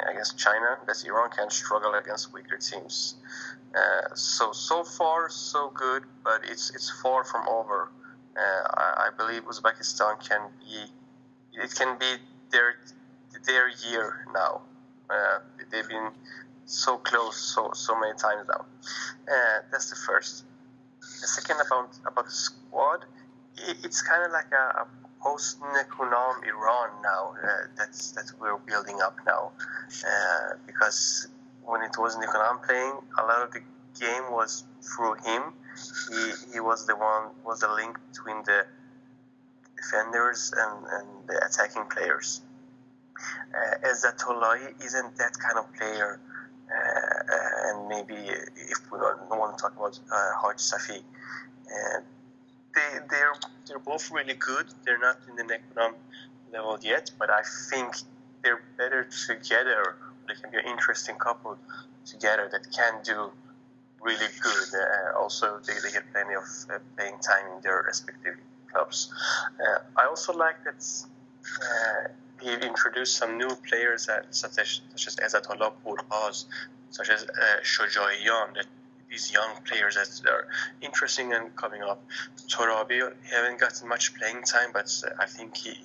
against 0.08 0.38
China 0.38 0.78
that 0.86 1.04
Iran 1.04 1.30
can 1.30 1.50
struggle 1.50 1.94
against 1.94 2.32
weaker 2.32 2.56
teams. 2.56 3.16
Uh, 3.74 4.14
so 4.14 4.52
so 4.52 4.84
far 4.84 5.28
so 5.28 5.70
good, 5.74 6.04
but 6.22 6.40
it's 6.44 6.70
it's 6.70 6.88
far 7.02 7.24
from 7.24 7.48
over. 7.48 7.90
Uh, 8.36 8.68
I, 8.76 9.08
I, 9.08 9.10
believe 9.16 9.42
Uzbekistan 9.46 10.20
can 10.26 10.42
be 10.60 10.84
it 11.60 11.74
can 11.74 11.98
be 11.98 12.14
their 12.52 12.76
their 13.44 13.68
year 13.68 14.24
now. 14.32 14.62
Uh, 15.10 15.40
they've 15.72 15.88
been 15.88 16.10
so 16.64 16.96
close 16.98 17.36
so 17.36 17.72
so 17.74 17.98
many 17.98 18.16
times 18.16 18.46
now. 18.48 18.64
Uh, 19.26 19.62
that's 19.72 19.90
the 19.90 19.96
first. 19.96 20.44
The 21.21 21.27
second 21.27 21.59
about 21.66 21.90
about 22.07 22.27
the 22.27 22.31
squad, 22.31 23.05
it, 23.57 23.77
it's 23.85 24.03
kind 24.03 24.25
of 24.25 24.33
like 24.33 24.51
a, 24.53 24.83
a 24.83 24.87
post 25.23 25.61
Nekounam 25.61 26.47
Iran 26.47 26.90
now 27.03 27.35
uh, 27.42 27.66
that's 27.77 28.12
that 28.12 28.31
we're 28.40 28.59
building 28.59 29.01
up 29.03 29.16
now, 29.27 29.53
uh, 30.07 30.55
because 30.66 31.29
when 31.64 31.83
it 31.83 31.97
was 31.99 32.16
Nekounam 32.16 32.62
playing, 32.62 32.94
a 33.18 33.23
lot 33.23 33.42
of 33.42 33.53
the 33.53 33.61
game 33.99 34.31
was 34.31 34.64
through 34.83 35.14
him. 35.25 35.42
He, 36.11 36.53
he 36.55 36.61
was 36.61 36.87
the 36.87 36.97
one 36.97 37.31
was 37.44 37.61
the 37.61 37.73
link 37.73 37.99
between 38.11 38.42
the 38.44 38.66
defenders 39.77 40.53
and, 40.57 40.87
and 40.87 41.07
the 41.29 41.37
attacking 41.47 41.85
players. 41.87 42.42
Uh, 43.55 43.88
Ezzatullahi 43.88 44.85
isn't 44.85 45.16
that 45.16 45.37
kind 45.38 45.59
of 45.59 45.73
player, 45.75 46.21
and 46.70 47.88
maybe 47.88 48.14
if 48.14 48.92
we 48.92 48.98
don't 48.98 49.28
want 49.31 49.57
to 49.57 49.62
talk 49.62 49.76
about 49.76 49.98
uh, 50.12 50.52
Safi, 50.57 50.98
uh, 50.98 52.00
they 52.74 52.98
they're 53.11 53.35
they're 53.66 53.78
both 53.78 54.11
really 54.11 54.35
good. 54.35 54.66
They're 54.85 54.98
not 54.98 55.18
in 55.28 55.37
the 55.37 55.44
Nekounam 55.44 55.94
level 56.52 56.78
yet, 56.83 57.11
but 57.18 57.31
I 57.31 57.42
think 57.70 57.96
they're 58.42 58.62
better 58.76 59.09
together. 59.26 59.96
They 60.26 60.35
can 60.35 60.50
be 60.50 60.59
an 60.59 60.66
interesting 60.66 61.16
couple 61.16 61.57
together 62.04 62.48
that 62.52 62.66
can 62.74 63.02
do 63.02 63.31
really 64.00 64.26
good. 64.40 64.68
Uh, 64.74 65.18
also, 65.18 65.61
they, 65.66 65.74
they 65.83 65.92
get 65.92 66.04
plenty 66.12 66.35
of 66.35 66.44
uh, 66.70 66.78
playing 66.96 67.18
time 67.18 67.57
in 67.57 67.62
their 67.62 67.85
respective 67.87 68.37
clubs. 68.72 69.12
Uh, 69.61 69.78
I 69.96 70.07
also 70.07 70.33
like 70.33 70.62
that 70.64 70.85
uh, 71.62 72.09
he 72.40 72.53
introduced 72.55 73.16
some 73.16 73.37
new 73.38 73.55
players 73.68 74.09
such 74.31 74.59
as 74.59 74.81
such 74.94 75.07
as 75.07 75.16
Ezatollah 75.16 75.72
Purhaz, 75.85 76.46
such 76.90 77.11
as 77.11 77.24
uh, 77.24 77.61
Shojaiyan, 77.62 78.55
that 78.55 78.66
these 79.11 79.33
young 79.33 79.51
players 79.64 79.94
that 79.94 80.31
are 80.31 80.48
interesting 80.81 81.33
and 81.33 81.55
coming 81.57 81.83
up. 81.83 82.05
Torabi 82.48 83.01
haven't 83.24 83.59
gotten 83.59 83.88
much 83.88 84.14
playing 84.14 84.42
time, 84.42 84.70
but 84.72 84.90
uh, 85.07 85.11
I 85.18 85.27
think 85.27 85.57
he, 85.57 85.79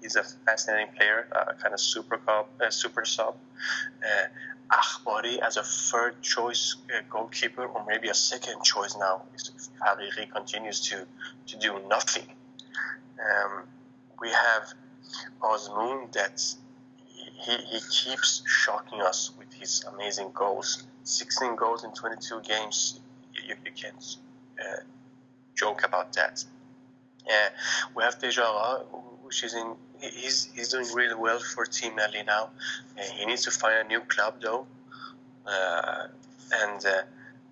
he's 0.00 0.16
a 0.16 0.24
fascinating 0.24 0.92
player, 0.96 1.28
uh, 1.32 1.52
kind 1.60 1.72
of 1.72 1.80
super 1.80 2.16
cop, 2.18 2.50
uh, 2.60 2.70
super 2.70 3.04
sub. 3.04 3.36
Uh, 4.02 4.26
Akhbari 4.72 5.38
as 5.40 5.56
a 5.56 5.62
third 5.62 6.20
choice 6.22 6.76
uh, 6.92 7.00
goalkeeper 7.10 7.66
or 7.66 7.84
maybe 7.86 8.08
a 8.08 8.14
second 8.14 8.64
choice 8.64 8.96
now 8.98 9.22
if 9.34 9.42
Hariri 9.78 10.30
continues 10.32 10.80
to, 10.88 11.06
to 11.46 11.58
do 11.58 11.78
nothing. 11.86 12.26
Um, 13.20 13.64
we 14.20 14.30
have 14.30 14.74
Azmoun 15.42 16.12
that 16.12 16.40
he, 17.44 17.56
he 17.56 17.80
keeps 17.90 18.42
shocking 18.46 19.00
us 19.00 19.30
with 19.38 19.52
his 19.52 19.84
amazing 19.84 20.30
goals. 20.32 20.84
16 21.04 21.56
goals 21.56 21.84
in 21.84 21.92
22 21.92 22.40
games, 22.42 23.00
you, 23.34 23.54
you 23.64 23.72
can't 23.72 24.16
uh, 24.58 24.82
joke 25.54 25.82
about 25.84 26.12
that. 26.14 26.44
Uh, 27.26 27.48
we 27.94 28.02
have 28.02 28.18
Dejagah, 28.18 28.84
which 29.22 29.44
is 29.44 29.54
in 29.54 29.74
he's 30.00 30.48
he's 30.54 30.68
doing 30.68 30.86
really 30.94 31.14
well 31.14 31.38
for 31.38 31.64
Team 31.64 31.96
Melli 31.96 32.24
now. 32.26 32.50
Uh, 32.98 33.02
he 33.14 33.24
needs 33.24 33.42
to 33.44 33.50
find 33.50 33.86
a 33.86 33.88
new 33.88 34.00
club 34.00 34.34
though, 34.42 34.66
uh, 35.46 36.08
and 36.52 36.84
uh, 36.84 37.02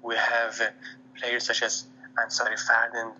we 0.02 0.14
have 0.16 0.60
players 1.18 1.44
such 1.44 1.62
as 1.62 1.86
Ansari 2.18 2.58
Fardin 2.66 3.12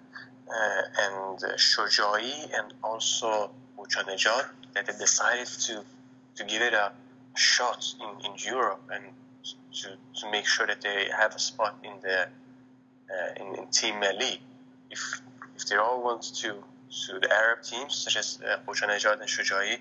uh, 0.48 0.82
and 1.00 1.44
uh, 1.44 1.56
Shojaei 1.56 2.50
and 2.58 2.74
also 2.82 3.50
Ghoochannejhad 3.82 4.46
that 4.74 4.86
they 4.86 4.92
decided 4.98 5.46
to 5.46 5.84
to 6.36 6.44
give 6.44 6.62
it 6.62 6.74
a 6.74 6.92
shot 7.36 7.84
in, 8.00 8.26
in 8.26 8.32
Europe 8.38 8.82
and 8.92 9.04
to, 9.72 9.88
to 10.20 10.30
make 10.30 10.46
sure 10.46 10.66
that 10.66 10.80
they 10.80 11.08
have 11.18 11.34
a 11.34 11.38
spot 11.38 11.76
in 11.82 11.92
the 12.02 12.28
in, 13.40 13.58
in 13.58 13.66
Team 13.68 13.94
Melli. 13.96 14.38
If 14.90 15.20
if 15.56 15.66
they 15.66 15.76
all 15.76 16.02
want 16.02 16.22
to 16.42 16.54
to 17.06 17.18
the 17.20 17.32
Arab 17.32 17.62
teams, 17.62 17.94
such 17.94 18.16
as 18.16 18.38
uh, 18.46 18.58
Nejad 18.66 19.20
and 19.20 19.28
Shojaei, 19.28 19.78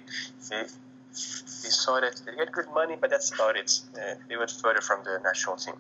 they, 0.49 0.61
they 0.61 1.69
saw 1.83 1.99
that 1.99 2.21
they 2.25 2.35
get 2.35 2.51
good 2.51 2.67
money, 2.73 2.95
but 2.99 3.09
that's 3.09 3.33
about 3.33 3.57
it. 3.57 3.81
Uh, 3.95 4.15
they 4.29 4.37
went 4.37 4.49
further 4.49 4.79
from 4.81 5.03
the 5.03 5.19
national 5.23 5.57
team. 5.57 5.75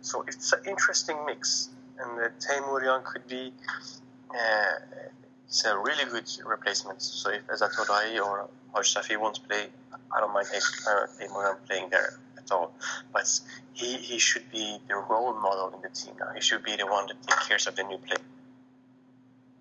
So 0.00 0.24
it's 0.28 0.52
an 0.52 0.60
interesting 0.66 1.16
mix, 1.26 1.70
and 1.98 2.20
uh, 2.20 2.28
Teimourian 2.38 3.02
could 3.02 3.26
be 3.26 3.52
uh, 4.30 4.74
it's 5.46 5.64
a 5.64 5.76
really 5.76 6.04
good 6.10 6.28
replacement. 6.44 7.00
So 7.02 7.30
if 7.30 7.46
Ezzatullahi 7.46 8.24
or 8.24 8.48
Haj 8.74 9.16
won't 9.16 9.46
play, 9.48 9.66
I 10.14 10.20
don't 10.20 10.32
mind 10.32 10.48
Teimourian 10.48 11.52
uh, 11.52 11.54
playing 11.66 11.90
there 11.90 12.18
at 12.36 12.50
all. 12.50 12.72
But 13.12 13.28
he, 13.72 13.96
he 13.96 14.18
should 14.18 14.50
be 14.50 14.78
the 14.88 14.96
role 14.96 15.34
model 15.34 15.72
in 15.74 15.82
the 15.82 15.88
team 15.88 16.14
now. 16.18 16.32
He 16.34 16.40
should 16.40 16.64
be 16.64 16.76
the 16.76 16.86
one 16.86 17.06
that 17.06 17.22
takes 17.22 17.46
care 17.48 17.56
of 17.56 17.76
the 17.76 17.82
new 17.84 17.98
players. 17.98 18.22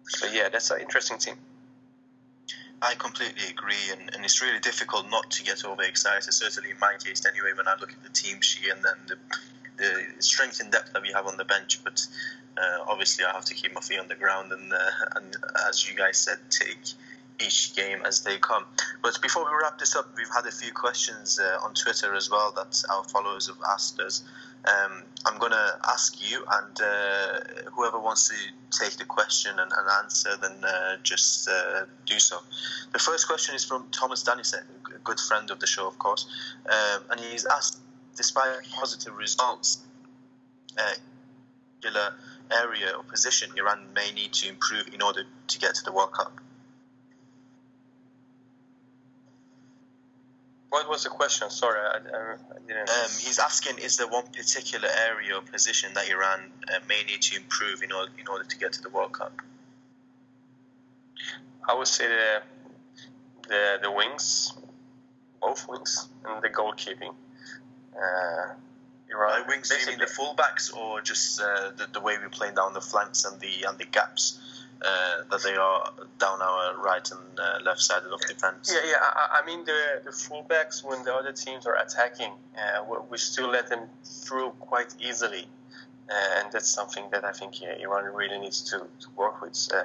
So 0.08 0.28
yeah, 0.28 0.50
that's 0.50 0.72
an 0.72 0.82
interesting 0.82 1.18
team. 1.18 1.36
I 2.82 2.94
completely 2.96 3.50
agree, 3.50 3.92
and, 3.92 4.14
and 4.14 4.26
it's 4.26 4.42
really 4.42 4.60
difficult 4.60 5.10
not 5.10 5.32
to 5.32 5.44
get 5.44 5.64
overexcited. 5.66 6.32
Certainly 6.34 6.72
in 6.72 6.80
my 6.80 6.96
case, 7.04 7.26
anyway, 7.26 7.54
when 7.56 7.68
I 7.68 7.76
look 7.80 7.92
at 7.92 8.04
the 8.04 8.10
team 8.10 8.42
sheet 8.42 8.70
and 8.70 8.84
then 8.84 8.98
the, 9.08 9.18
the 9.78 10.06
strength 10.20 10.60
and 10.60 10.72
depth 10.72 10.94
that 10.94 11.02
we 11.02 11.12
have 11.14 11.28
on 11.28 11.38
the 11.38 11.46
bench. 11.46 11.84
But 11.84 12.06
uh, 12.58 12.84
obviously, 12.88 13.26
I 13.26 13.32
have 13.32 13.46
to 13.46 13.54
keep 13.54 13.74
my 13.74 13.82
feet 13.82 14.00
on 14.00 14.08
the 14.08 14.16
ground, 14.16 14.52
and 14.52 14.72
uh, 14.72 14.78
and 15.16 15.36
as 15.68 15.90
you 15.90 15.96
guys 15.96 16.18
said, 16.18 16.38
take 16.50 16.80
each 17.40 17.76
game 17.76 18.00
as 18.06 18.22
they 18.22 18.38
come. 18.38 18.66
But 19.02 19.22
before 19.22 19.44
we 19.46 19.52
wrap 19.62 19.78
this 19.78 19.96
up, 19.96 20.10
we've 20.18 20.30
had 20.34 20.46
a 20.46 20.52
few 20.52 20.72
questions 20.72 21.40
uh, 21.40 21.66
on 21.66 21.74
Twitter 21.74 22.16
as 22.16 22.30
well 22.30 22.54
that 22.56 22.82
our 22.90 23.04
followers 23.04 23.48
have 23.48 23.58
asked 23.74 24.00
us. 24.00 24.24
Um, 24.66 25.04
I'm 25.26 25.38
going 25.38 25.52
to 25.52 25.80
ask 25.90 26.18
you, 26.28 26.44
and 26.52 26.82
uh, 26.82 27.70
whoever 27.72 28.00
wants 28.00 28.30
to 28.30 28.36
take 28.72 28.98
the 28.98 29.06
question 29.06 29.52
and, 29.60 29.72
and 29.72 29.90
answer, 30.04 30.30
then 30.42 30.64
uh, 30.64 30.98
just 31.04 31.48
uh, 31.48 31.86
do 32.06 32.18
so. 32.18 32.40
The 32.92 33.00
first 33.00 33.28
question 33.28 33.54
is 33.54 33.64
from 33.64 33.88
Thomas 33.92 34.24
Danisek, 34.24 34.64
a 34.96 35.00
good 35.04 35.20
friend 35.20 35.52
of 35.52 35.60
the 35.60 35.68
show, 35.68 35.88
of 35.88 36.00
course, 36.00 36.26
um, 36.68 37.04
and 37.12 37.20
he's 37.20 37.46
asked, 37.46 37.80
despite 38.16 38.70
positive 38.72 39.16
results, 39.16 39.80
uh, 40.78 40.94
area 42.52 42.92
or 42.98 43.04
position 43.04 43.52
Iran 43.58 43.94
may 43.94 44.12
need 44.12 44.34
to 44.34 44.50
improve 44.50 44.94
in 44.94 45.02
order 45.02 45.24
to 45.48 45.60
get 45.60 45.76
to 45.76 45.84
the 45.84 45.92
World 45.92 46.12
Cup. 46.14 46.32
What 50.70 50.90
was 50.90 51.04
the 51.04 51.10
question? 51.10 51.50
Sorry, 51.50 51.80
I, 51.80 51.98
I, 51.98 52.36
didn't. 52.68 52.90
Um, 52.90 53.12
he's 53.20 53.40
asking: 53.40 53.78
Is 53.78 53.98
there 53.98 54.08
one 54.08 54.26
particular 54.28 54.90
area 55.08 55.36
or 55.36 55.42
position 55.42 55.94
that 55.94 56.10
Iran 56.10 56.52
uh, 56.68 56.80
may 56.90 57.02
need 57.04 57.22
to 57.22 57.38
improve 57.38 57.82
in 57.82 57.92
order 57.92 58.12
in 58.20 58.28
order 58.28 58.44
to 58.44 58.58
get 58.58 58.74
to 58.74 58.82
the 58.82 58.90
World 58.90 59.14
Cup? 59.14 59.42
I 61.68 61.76
would 61.76 61.88
say 61.88 62.08
the 62.08 62.42
the, 63.48 63.80
the 63.84 63.92
wings, 63.92 64.54
both 65.42 65.66
wings, 65.70 66.10
and 66.26 66.42
the 66.42 66.50
goalkeeping. 66.50 67.14
Uh, 67.96 68.54
Iran. 69.10 69.44
By 69.44 69.48
wings, 69.48 69.70
do 69.70 69.76
you 69.76 69.88
mean 69.88 70.00
the 70.00 70.06
fullbacks, 70.06 70.76
or 70.76 71.00
just 71.02 71.40
uh, 71.40 71.72
the, 71.78 71.88
the 71.94 72.02
way 72.02 72.18
we're 72.18 72.30
playing 72.30 72.56
down 72.56 72.74
the 72.74 72.82
flanks 72.82 73.24
and 73.24 73.40
the 73.40 73.64
and 73.68 73.78
the 73.78 73.86
gaps? 73.86 74.40
uh, 74.84 75.24
that 75.30 75.42
they 75.44 75.56
are 75.56 75.92
down 76.20 76.42
our 76.42 76.78
right 76.78 77.10
and 77.12 77.40
uh, 77.40 77.60
left 77.64 77.82
side 77.82 78.04
of 78.04 78.20
defense. 78.22 78.72
Yeah, 78.74 78.90
yeah. 78.90 78.98
I, 79.02 79.42
I, 79.42 79.46
mean 79.46 79.66
the 79.66 80.02
the 80.04 80.12
fullbacks 80.12 80.84
when 80.84 81.04
the 81.04 81.14
other 81.14 81.32
teams 81.32 81.66
are 81.66 81.76
attacking, 81.76 82.32
uh, 82.58 82.84
we 83.10 83.18
still 83.18 83.50
let 83.50 83.70
them 83.70 83.88
through 84.04 84.52
quite 84.60 84.94
easily, 85.00 85.48
uh, 86.10 86.40
and 86.40 86.52
that's 86.52 86.70
something 86.70 87.06
that 87.12 87.24
I 87.24 87.32
think 87.32 87.62
yeah, 87.62 87.76
Iran 87.80 88.06
really 88.14 88.38
needs 88.38 88.62
to, 88.72 88.80
to 88.80 89.08
work 89.16 89.42
with. 89.42 89.58
Uh, 89.74 89.84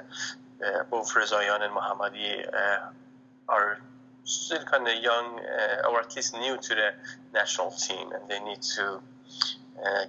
uh, 0.63 0.83
both 0.91 1.11
Rezaian 1.15 1.61
and 1.61 1.73
Mohammadi 1.75 2.45
are 3.49 3.79
still 4.23 4.63
kind 4.63 4.87
of 4.87 4.95
young, 5.01 5.39
or 5.89 5.99
at 5.99 6.15
least 6.15 6.33
new 6.33 6.57
to 6.57 6.75
the 6.75 6.93
national 7.33 7.71
team, 7.71 8.11
and 8.11 8.29
they 8.29 8.39
need 8.39 8.61
to. 8.75 9.01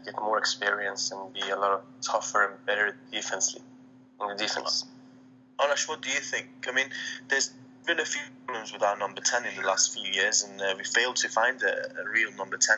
get 0.05 0.15
more 0.21 0.39
experience 0.39 1.13
and 1.13 1.33
be 1.33 1.49
a 1.49 1.57
lot 1.57 1.83
tougher 2.03 2.43
and 2.47 2.67
better 2.67 2.97
defensively 3.11 3.65
in 4.21 4.29
the 4.29 4.35
defense. 4.35 4.85
Arash, 5.59 5.89
what 5.89 6.01
do 6.03 6.11
you 6.11 6.21
think? 6.21 6.49
I 6.69 6.73
mean, 6.73 6.89
there's 7.29 7.51
been 7.87 8.01
a 8.01 8.05
few 8.05 8.23
problems 8.47 8.73
with 8.73 8.83
our 8.83 8.97
number 8.97 9.21
10 9.21 9.45
in 9.45 9.61
the 9.61 9.67
last 9.67 9.95
few 9.95 10.11
years, 10.11 10.43
and 10.43 10.61
uh, 10.61 10.75
we 10.77 10.85
failed 10.85 11.17
to 11.17 11.29
find 11.29 11.63
a, 11.63 12.01
a 12.01 12.09
real 12.13 12.33
number 12.37 12.57
10. 12.57 12.77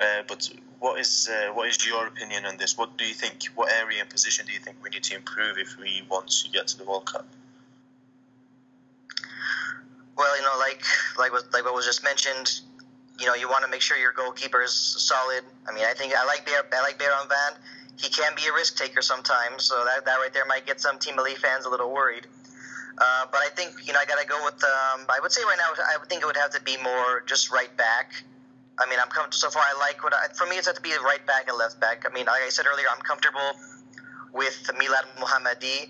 Uh, 0.00 0.22
but 0.26 0.50
what 0.80 0.98
is 0.98 1.28
uh, 1.30 1.52
what 1.52 1.68
is 1.68 1.86
your 1.86 2.06
opinion 2.06 2.44
on 2.46 2.56
this? 2.56 2.76
What 2.76 2.96
do 2.96 3.04
you 3.04 3.14
think? 3.14 3.44
What 3.54 3.70
area 3.72 4.00
and 4.00 4.10
position 4.10 4.46
do 4.46 4.52
you 4.52 4.58
think 4.58 4.76
we 4.82 4.90
need 4.90 5.02
to 5.04 5.14
improve 5.14 5.58
if 5.58 5.76
we 5.78 6.02
want 6.10 6.28
to 6.28 6.50
get 6.50 6.66
to 6.68 6.78
the 6.78 6.84
World 6.84 7.06
Cup? 7.06 7.26
Well, 10.16 10.36
you 10.36 10.42
know, 10.42 10.56
like 10.58 10.82
like 11.18 11.32
what, 11.32 11.44
like 11.52 11.64
what 11.64 11.74
was 11.74 11.86
just 11.86 12.04
mentioned, 12.04 12.60
you 13.18 13.26
know, 13.26 13.34
you 13.34 13.48
want 13.48 13.64
to 13.64 13.70
make 13.70 13.80
sure 13.80 13.96
your 13.96 14.12
goalkeeper 14.12 14.62
is 14.62 14.72
solid. 14.72 15.44
I 15.68 15.72
mean, 15.72 15.84
I 15.84 15.94
think 15.94 16.14
I 16.14 16.24
like 16.26 16.44
Bear, 16.46 16.62
I 16.72 16.82
like 16.82 16.98
Beiranvand 16.98 17.56
he 18.02 18.08
can 18.08 18.32
be 18.34 18.42
a 18.48 18.52
risk 18.52 18.76
taker 18.76 19.02
sometimes. 19.02 19.64
So 19.64 19.84
that, 19.84 20.04
that 20.04 20.16
right 20.16 20.32
there 20.32 20.44
might 20.46 20.66
get 20.66 20.80
some 20.80 20.98
Team 20.98 21.14
Melli 21.14 21.36
fans 21.36 21.64
a 21.64 21.70
little 21.70 21.92
worried. 21.92 22.26
Uh, 22.98 23.24
but 23.30 23.40
I 23.40 23.48
think 23.54 23.86
you 23.86 23.92
know 23.92 23.98
I 24.00 24.04
got 24.04 24.20
to 24.20 24.26
go 24.26 24.38
with. 24.44 24.62
Um, 24.62 25.06
I 25.08 25.18
would 25.22 25.32
say 25.32 25.42
right 25.44 25.56
now 25.56 25.72
I 25.94 25.96
would 25.98 26.08
think 26.08 26.22
it 26.22 26.26
would 26.26 26.36
have 26.36 26.50
to 26.50 26.62
be 26.62 26.76
more 26.82 27.22
just 27.26 27.50
right 27.50 27.74
back. 27.76 28.12
I 28.78 28.88
mean 28.88 28.98
I'm 29.00 29.08
comfortable 29.08 29.38
so 29.38 29.50
far. 29.50 29.62
I 29.62 29.78
like 29.78 30.04
what 30.04 30.12
I, 30.12 30.32
for 30.34 30.46
me 30.46 30.56
it's 30.56 30.66
have 30.66 30.76
to 30.76 30.82
be 30.82 30.92
right 31.02 31.24
back 31.26 31.48
and 31.48 31.56
left 31.56 31.80
back. 31.80 32.04
I 32.08 32.12
mean 32.12 32.26
like 32.26 32.42
I 32.44 32.50
said 32.50 32.66
earlier 32.66 32.86
I'm 32.94 33.00
comfortable 33.00 33.56
with 34.34 34.70
Milad 34.76 35.08
Mohammadi. 35.18 35.88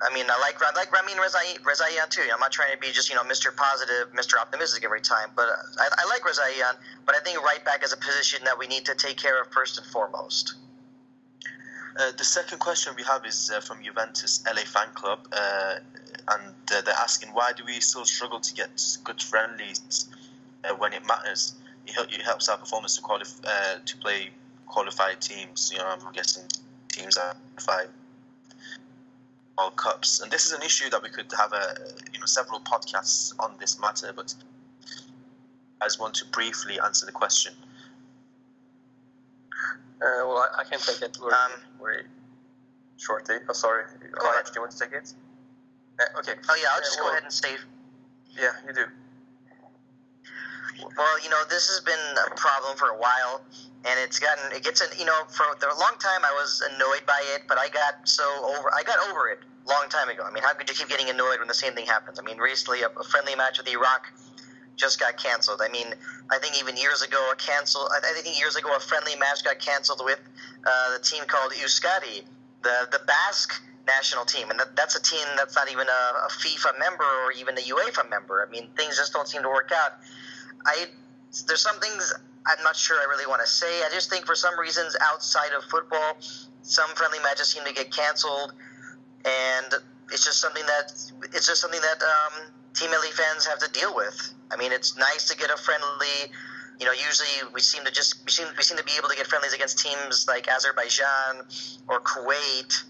I 0.00 0.14
mean 0.14 0.26
I 0.30 0.38
like 0.38 0.56
I 0.62 0.70
like 0.76 0.92
Ramin 0.92 1.16
Rezaian 1.16 2.08
too. 2.08 2.22
I'm 2.32 2.38
not 2.38 2.52
trying 2.52 2.72
to 2.72 2.78
be 2.78 2.92
just 2.92 3.10
you 3.10 3.16
know 3.16 3.24
Mr. 3.24 3.54
Positive, 3.54 4.12
Mr. 4.14 4.40
Optimistic 4.40 4.84
every 4.84 5.00
time, 5.00 5.30
but 5.34 5.48
I, 5.78 5.88
I 5.98 6.08
like 6.08 6.22
Rezaian. 6.22 6.76
But 7.04 7.16
I 7.16 7.20
think 7.20 7.42
right 7.42 7.64
back 7.64 7.82
is 7.82 7.92
a 7.92 7.96
position 7.96 8.44
that 8.44 8.58
we 8.58 8.66
need 8.68 8.84
to 8.84 8.94
take 8.94 9.16
care 9.16 9.40
of 9.40 9.48
first 9.48 9.78
and 9.78 9.86
foremost. 9.86 10.54
Uh, 11.98 12.12
the 12.16 12.24
second 12.24 12.58
question 12.58 12.92
we 12.96 13.02
have 13.02 13.26
is 13.26 13.50
uh, 13.50 13.60
from 13.60 13.82
Juventus 13.82 14.44
LA 14.46 14.62
fan 14.62 14.86
club, 14.94 15.18
uh, 15.32 15.74
and 16.30 16.54
uh, 16.72 16.80
they're 16.82 16.94
asking 16.94 17.30
why 17.30 17.50
do 17.56 17.64
we 17.64 17.80
still 17.80 18.04
struggle 18.04 18.38
to 18.38 18.54
get 18.54 18.70
good 19.02 19.20
friendlies 19.20 20.06
uh, 20.64 20.74
when 20.74 20.92
it 20.92 21.04
matters? 21.06 21.54
It, 21.88 22.22
helps 22.22 22.48
our 22.48 22.58
performance 22.58 22.96
to 22.96 23.02
qualify 23.02 23.48
to 23.84 23.96
play 23.96 24.30
qualified 24.66 25.20
teams. 25.20 25.72
You 25.72 25.78
know, 25.78 25.86
I'm 25.88 26.12
guessing 26.12 26.44
teams 26.88 27.16
that 27.16 27.36
qualify 27.56 27.90
World 29.58 29.76
Cups, 29.76 30.20
and 30.20 30.30
this 30.30 30.46
is 30.46 30.52
an 30.52 30.62
issue 30.62 30.88
that 30.90 31.02
we 31.02 31.08
could 31.08 31.30
have 31.36 31.52
a 31.52 31.74
you 32.12 32.20
know 32.20 32.26
several 32.26 32.60
podcasts 32.60 33.34
on 33.40 33.54
this 33.58 33.80
matter, 33.80 34.12
but 34.14 34.32
I 35.80 35.86
just 35.86 36.00
want 36.00 36.14
to 36.14 36.24
briefly 36.26 36.78
answer 36.80 37.06
the 37.06 37.12
question. 37.12 37.54
Uh, 40.00 40.22
well, 40.26 40.46
I, 40.56 40.60
I, 40.60 40.64
can 40.64 40.78
take 40.78 41.02
it 41.02 41.16
very, 41.18 41.32
um, 41.32 41.50
very 41.80 42.04
shortly. 42.98 43.36
Oh, 43.48 43.52
sorry. 43.52 43.82
Go 44.12 44.30
ahead. 44.30 44.44
Do 44.44 44.52
you 44.54 44.60
want 44.60 44.70
to 44.70 44.78
take 44.78 44.92
it? 44.92 45.12
Uh, 45.98 46.18
okay. 46.20 46.34
Oh, 46.48 46.56
yeah, 46.62 46.68
I'll 46.72 46.80
just 46.80 46.96
well, 47.00 47.06
go 47.06 47.10
ahead 47.10 47.24
and 47.24 47.32
stay. 47.32 47.56
Yeah, 48.40 48.52
you 48.64 48.72
do. 48.72 48.84
Well, 50.82 51.22
you 51.22 51.30
know, 51.30 51.42
this 51.50 51.68
has 51.68 51.80
been 51.80 51.98
a 52.26 52.34
problem 52.36 52.76
for 52.76 52.88
a 52.88 52.98
while, 52.98 53.42
and 53.84 53.98
it's 54.00 54.18
gotten 54.18 54.52
it 54.52 54.62
gets 54.62 54.82
you 54.98 55.04
know 55.04 55.24
for 55.28 55.44
a 55.44 55.78
long 55.78 55.94
time 55.98 56.22
I 56.24 56.32
was 56.38 56.62
annoyed 56.74 57.06
by 57.06 57.20
it, 57.34 57.42
but 57.48 57.58
I 57.58 57.68
got 57.68 58.06
so 58.08 58.24
over 58.56 58.70
I 58.74 58.82
got 58.82 58.98
over 59.10 59.28
it 59.28 59.40
a 59.66 59.68
long 59.68 59.88
time 59.88 60.08
ago. 60.08 60.24
I 60.24 60.30
mean, 60.32 60.42
how 60.42 60.54
could 60.54 60.68
you 60.68 60.74
keep 60.74 60.88
getting 60.88 61.10
annoyed 61.10 61.38
when 61.38 61.48
the 61.48 61.54
same 61.54 61.74
thing 61.74 61.86
happens? 61.86 62.18
I 62.18 62.22
mean, 62.22 62.38
recently 62.38 62.82
a, 62.82 62.88
a 62.88 63.04
friendly 63.04 63.34
match 63.34 63.58
with 63.58 63.68
Iraq 63.68 64.06
just 64.76 65.00
got 65.00 65.16
canceled. 65.16 65.60
I 65.62 65.68
mean, 65.68 65.86
I 66.30 66.38
think 66.38 66.58
even 66.58 66.76
years 66.76 67.02
ago 67.02 67.18
a 67.32 67.36
cancel. 67.36 67.88
I 67.92 68.00
think 68.22 68.38
years 68.38 68.56
ago 68.56 68.74
a 68.74 68.80
friendly 68.80 69.16
match 69.16 69.44
got 69.44 69.58
canceled 69.58 70.02
with 70.04 70.20
uh, 70.64 70.96
the 70.96 71.02
team 71.02 71.24
called 71.26 71.52
Euskadi, 71.52 72.22
the 72.62 72.88
the 72.92 73.00
Basque 73.06 73.60
national 73.86 74.24
team, 74.24 74.50
and 74.50 74.60
that, 74.60 74.76
that's 74.76 74.94
a 74.96 75.02
team 75.02 75.26
that's 75.36 75.56
not 75.56 75.70
even 75.72 75.86
a, 75.88 76.02
a 76.26 76.30
FIFA 76.30 76.78
member 76.78 77.04
or 77.24 77.32
even 77.32 77.56
a 77.56 77.62
UEFA 77.62 78.08
member. 78.08 78.46
I 78.46 78.50
mean, 78.50 78.68
things 78.76 78.96
just 78.96 79.12
don't 79.12 79.26
seem 79.26 79.42
to 79.42 79.48
work 79.48 79.72
out. 79.74 79.98
I 80.68 80.86
there's 81.46 81.62
some 81.62 81.80
things 81.80 82.12
I'm 82.46 82.62
not 82.62 82.76
sure 82.76 82.96
I 82.98 83.04
really 83.04 83.26
want 83.26 83.42
to 83.42 83.46
say. 83.46 83.82
I 83.82 83.88
just 83.92 84.10
think 84.10 84.26
for 84.26 84.34
some 84.34 84.58
reasons 84.58 84.96
outside 85.00 85.52
of 85.56 85.64
football, 85.64 86.16
some 86.62 86.88
friendly 86.94 87.18
matches 87.20 87.48
seem 87.48 87.64
to 87.64 87.72
get 87.72 87.90
canceled, 87.90 88.52
and 89.24 89.74
it's 90.12 90.24
just 90.24 90.40
something 90.40 90.64
that 90.66 90.92
it's 91.34 91.46
just 91.46 91.60
something 91.60 91.80
that 91.80 92.02
um, 92.02 92.52
Team 92.74 92.90
Melli 92.90 93.12
fans 93.12 93.46
have 93.46 93.58
to 93.58 93.70
deal 93.72 93.94
with. 93.94 94.34
I 94.50 94.56
mean, 94.56 94.72
it's 94.72 94.96
nice 94.96 95.28
to 95.28 95.36
get 95.36 95.50
a 95.50 95.56
friendly. 95.56 96.32
You 96.80 96.86
know, 96.86 96.92
usually 96.92 97.52
we 97.52 97.60
seem 97.60 97.84
to 97.84 97.90
just 97.90 98.24
we 98.24 98.30
seem 98.30 98.46
we 98.56 98.62
seem 98.62 98.78
to 98.78 98.84
be 98.84 98.92
able 98.96 99.08
to 99.08 99.16
get 99.16 99.26
friendlies 99.26 99.52
against 99.52 99.78
teams 99.78 100.26
like 100.28 100.48
Azerbaijan 100.48 101.44
or 101.88 102.00
Kuwait, 102.00 102.84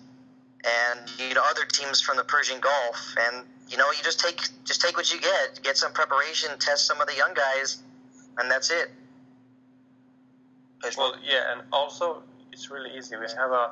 and 0.64 1.00
you 1.18 1.34
know 1.34 1.42
other 1.48 1.64
teams 1.64 2.00
from 2.00 2.16
the 2.16 2.24
Persian 2.24 2.60
Gulf. 2.60 3.14
And 3.18 3.44
you 3.70 3.76
know, 3.76 3.86
you 3.90 4.02
just 4.02 4.20
take 4.20 4.40
just 4.64 4.80
take 4.80 4.96
what 4.96 5.12
you 5.12 5.20
get, 5.20 5.60
get 5.62 5.76
some 5.76 5.92
preparation, 5.92 6.50
test 6.58 6.86
some 6.86 7.00
of 7.00 7.06
the 7.06 7.14
young 7.14 7.34
guys, 7.34 7.78
and 8.38 8.50
that's 8.50 8.70
it. 8.70 8.90
Well, 10.96 11.14
yeah, 11.24 11.52
and 11.52 11.62
also 11.72 12.22
it's 12.52 12.70
really 12.70 12.90
easy. 12.96 13.16
We 13.16 13.26
have 13.36 13.50
a 13.50 13.70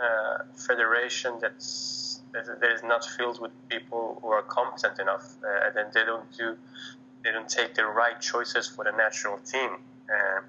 uh, 0.00 0.38
federation 0.66 1.38
that's 1.40 2.20
that 2.32 2.72
is 2.74 2.82
not 2.82 3.04
filled 3.04 3.40
with 3.40 3.52
people 3.68 4.18
who 4.22 4.28
are 4.28 4.42
competent 4.42 4.98
enough, 4.98 5.34
uh, 5.42 5.66
and 5.66 5.76
then 5.76 5.86
they 5.94 6.04
don't 6.04 6.30
do 6.36 6.56
they 7.24 7.32
don't 7.32 7.48
take 7.48 7.74
the 7.74 7.84
right 7.84 8.20
choices 8.20 8.68
for 8.68 8.84
the 8.84 8.92
national 8.92 9.38
team. 9.38 9.78
Uh, 10.08 10.40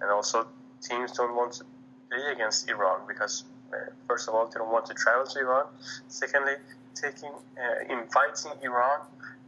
and 0.00 0.10
also, 0.10 0.46
teams 0.80 1.12
don't 1.12 1.34
want 1.34 1.52
to 1.54 1.64
play 2.10 2.32
against 2.32 2.68
Iran 2.70 3.00
because, 3.08 3.44
uh, 3.72 3.90
first 4.06 4.28
of 4.28 4.34
all, 4.34 4.46
they 4.46 4.58
don't 4.58 4.72
want 4.72 4.86
to 4.86 4.94
travel 4.94 5.26
to 5.26 5.40
Iran. 5.40 5.64
Secondly, 6.08 6.54
taking 6.94 7.32
uh, 7.32 7.92
inviting 7.92 8.52
Iran 8.62 9.00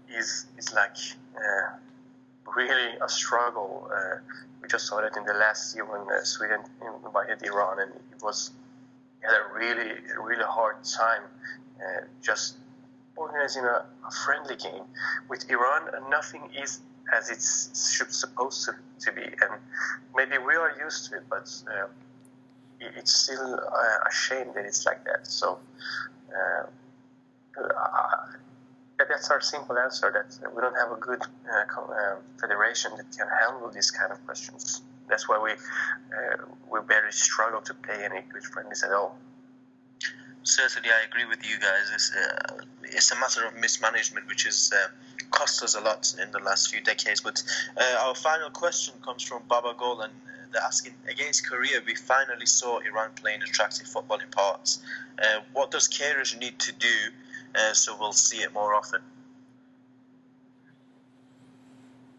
is 0.09 0.47
is 0.59 0.72
like 0.72 0.97
uh, 1.36 1.76
really 2.57 2.97
a 3.01 3.09
struggle. 3.09 3.90
Uh, 3.90 4.18
we 4.62 4.68
just 4.68 4.86
saw 4.86 5.01
that 5.01 5.16
in 5.16 5.24
the 5.24 5.34
last 5.34 5.74
year 5.74 5.84
when 5.84 6.03
Sweden 6.24 6.61
invited 7.05 7.42
Iran, 7.42 7.80
and 7.80 7.92
it 7.94 8.22
was 8.22 8.51
had 9.22 9.34
a 9.34 9.55
really 9.55 9.92
really 10.18 10.44
hard 10.44 10.76
time 10.84 11.22
just 12.22 12.57
organizing 13.16 13.64
a, 13.64 13.84
a, 14.07 14.11
friendly 14.24 14.57
game 14.57 14.84
with 15.28 15.49
Iran, 15.51 15.82
nothing 16.11 16.42
is 16.55 16.80
as 17.12 17.30
it's 17.30 17.94
should, 17.94 18.12
supposed 18.12 18.64
to, 18.64 18.74
to 19.01 19.12
be, 19.12 19.22
and 19.22 19.61
maybe 20.14 20.38
we 20.38 20.55
are 20.55 20.72
used 20.82 21.11
to 21.11 21.16
it, 21.16 21.22
but 21.28 21.49
uh, 21.70 21.86
it's 22.80 23.14
still 23.14 23.55
uh, 23.55 24.09
a 24.09 24.12
shame 24.12 24.49
that 24.55 24.64
it's 24.64 24.84
like 24.84 25.05
that. 25.05 25.26
So 25.26 25.59
uh, 26.30 26.66
that's 28.98 29.30
our 29.30 29.40
simple 29.40 29.78
answer: 29.78 30.11
that 30.12 30.54
we 30.54 30.61
don't 30.61 30.74
have 30.74 30.92
a 30.92 31.00
good 31.00 31.22
uh, 31.22 31.80
uh, 31.80 32.16
federation 32.40 32.92
that 32.96 33.07
can 33.16 33.28
handle 33.40 33.70
these 33.70 33.90
kind 33.90 34.12
of 34.12 34.24
questions. 34.26 34.82
that's 35.09 35.28
why 35.28 35.38
we 35.38 35.52
uh, 35.52 36.44
we 36.70 36.80
barely 36.86 37.12
struggle 37.12 37.61
to 37.61 37.74
play 37.74 38.04
any 38.04 38.22
good 38.32 38.44
friendlies 38.44 38.82
at 38.82 38.92
all. 38.92 39.18
Certainly, 40.42 40.90
I 40.90 41.04
agree 41.09 41.24
with 41.24 41.44
you 41.44 41.59
guys. 41.59 41.90
It's, 41.92 42.12
uh, 42.14 42.61
it's 42.84 43.11
a 43.11 43.16
matter 43.16 43.46
of 43.46 43.57
mismanagement, 43.57 44.28
which 44.28 44.44
has 44.44 44.72
uh, 44.72 44.88
cost 45.30 45.62
us 45.62 45.74
a 45.74 45.80
lot 45.80 46.14
in 46.22 46.30
the 46.30 46.38
last 46.38 46.70
few 46.72 46.80
decades. 46.80 47.20
But 47.20 47.42
uh, 47.76 48.07
our 48.07 48.14
final 48.14 48.50
question 48.50 48.94
comes 49.04 49.24
from 49.24 49.42
Baba 49.48 49.74
Gol, 49.76 50.02
and 50.02 50.12
uh, 50.12 50.46
they're 50.52 50.62
asking 50.62 50.94
Against 51.09 51.48
Korea, 51.48 51.80
we 51.84 51.96
finally 51.96 52.46
saw 52.46 52.78
Iran 52.78 53.11
playing 53.16 53.42
attractive 53.42 53.88
football 53.88 54.18
in 54.18 54.28
parts. 54.30 54.80
Uh, 55.18 55.40
what 55.52 55.72
does 55.72 55.88
Queiroz 55.88 56.38
need 56.38 56.59
to 56.61 56.72
do 56.72 57.11
so 57.72 57.97
we'll 57.99 58.12
see 58.12 58.38
it 58.38 58.53
more 58.53 58.74
often? 58.74 59.01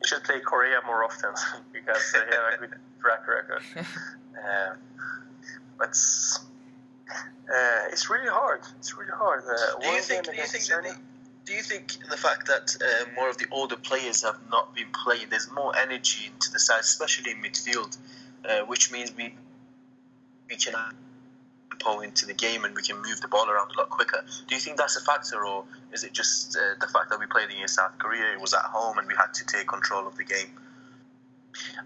You 0.01 0.07
should 0.07 0.23
play 0.23 0.39
Korea 0.39 0.79
more 0.85 1.03
often 1.03 1.33
because 1.73 2.13
they 2.13 2.19
have 2.19 2.53
a 2.53 2.67
good 2.67 2.79
track 3.01 3.27
record. 3.27 3.61
but 5.77 5.95
uh, 7.09 7.91
it's 7.91 8.09
really 8.09 8.29
hard. 8.29 8.61
It's 8.79 8.95
really 8.95 9.11
hard. 9.11 9.43
Uh, 9.43 9.79
do 9.79 9.87
you 9.87 10.01
think? 10.01 10.25
Do 10.25 10.35
you 10.35 10.43
think 10.43 10.65
that? 10.65 10.97
do 11.47 11.53
you 11.53 11.61
think 11.61 11.97
the 12.09 12.17
fact 12.17 12.45
that 12.47 12.75
uh, 12.81 13.09
more 13.15 13.29
of 13.29 13.37
the 13.37 13.45
older 13.51 13.77
players 13.77 14.23
have 14.23 14.37
not 14.51 14.75
been 14.75 14.89
playing, 14.91 15.27
there's 15.29 15.49
more 15.49 15.73
energy 15.77 16.29
into 16.33 16.51
the 16.51 16.59
side, 16.59 16.81
especially 16.81 17.31
in 17.31 17.37
midfield, 17.37 17.97
uh, 18.47 18.65
which 18.65 18.91
means 18.91 19.15
we 19.15 19.33
we 20.49 20.57
can 20.57 20.75
pull 21.79 22.01
into 22.01 22.25
the 22.25 22.33
game 22.33 22.65
and 22.65 22.75
we 22.75 22.81
can 22.81 22.97
move 23.01 23.21
the 23.21 23.27
ball 23.27 23.49
around 23.49 23.71
a 23.75 23.79
lot 23.79 23.89
quicker. 23.89 24.23
Do 24.47 24.55
you 24.55 24.61
think 24.61 24.77
that's 24.77 24.95
a 24.97 25.01
factor, 25.01 25.45
or 25.45 25.65
is 25.93 26.03
it 26.03 26.13
just 26.13 26.55
uh, 26.57 26.75
the 26.79 26.87
fact 26.87 27.09
that 27.09 27.19
we 27.19 27.25
played 27.25 27.49
against 27.49 27.75
South 27.75 27.97
Korea, 27.97 28.33
it 28.33 28.41
was 28.41 28.53
at 28.53 28.61
home, 28.61 28.97
and 28.97 29.07
we 29.07 29.13
had 29.15 29.33
to 29.33 29.45
take 29.45 29.67
control 29.67 30.07
of 30.07 30.15
the 30.17 30.23
game? 30.23 30.47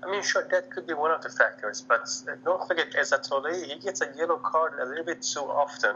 I 0.03 0.11
mean, 0.11 0.23
sure, 0.23 0.47
that 0.51 0.71
could 0.71 0.87
be 0.87 0.93
one 0.93 1.11
of 1.11 1.21
the 1.21 1.29
factors, 1.29 1.83
but 1.87 2.09
uh, 2.27 2.35
don't 2.43 2.67
forget 2.67 2.91
Ezat 2.91 3.25
he 3.65 3.79
gets 3.79 4.01
a 4.01 4.07
yellow 4.17 4.37
card 4.37 4.73
a 4.81 4.85
little 4.85 5.05
bit 5.05 5.21
too 5.21 5.41
often. 5.41 5.95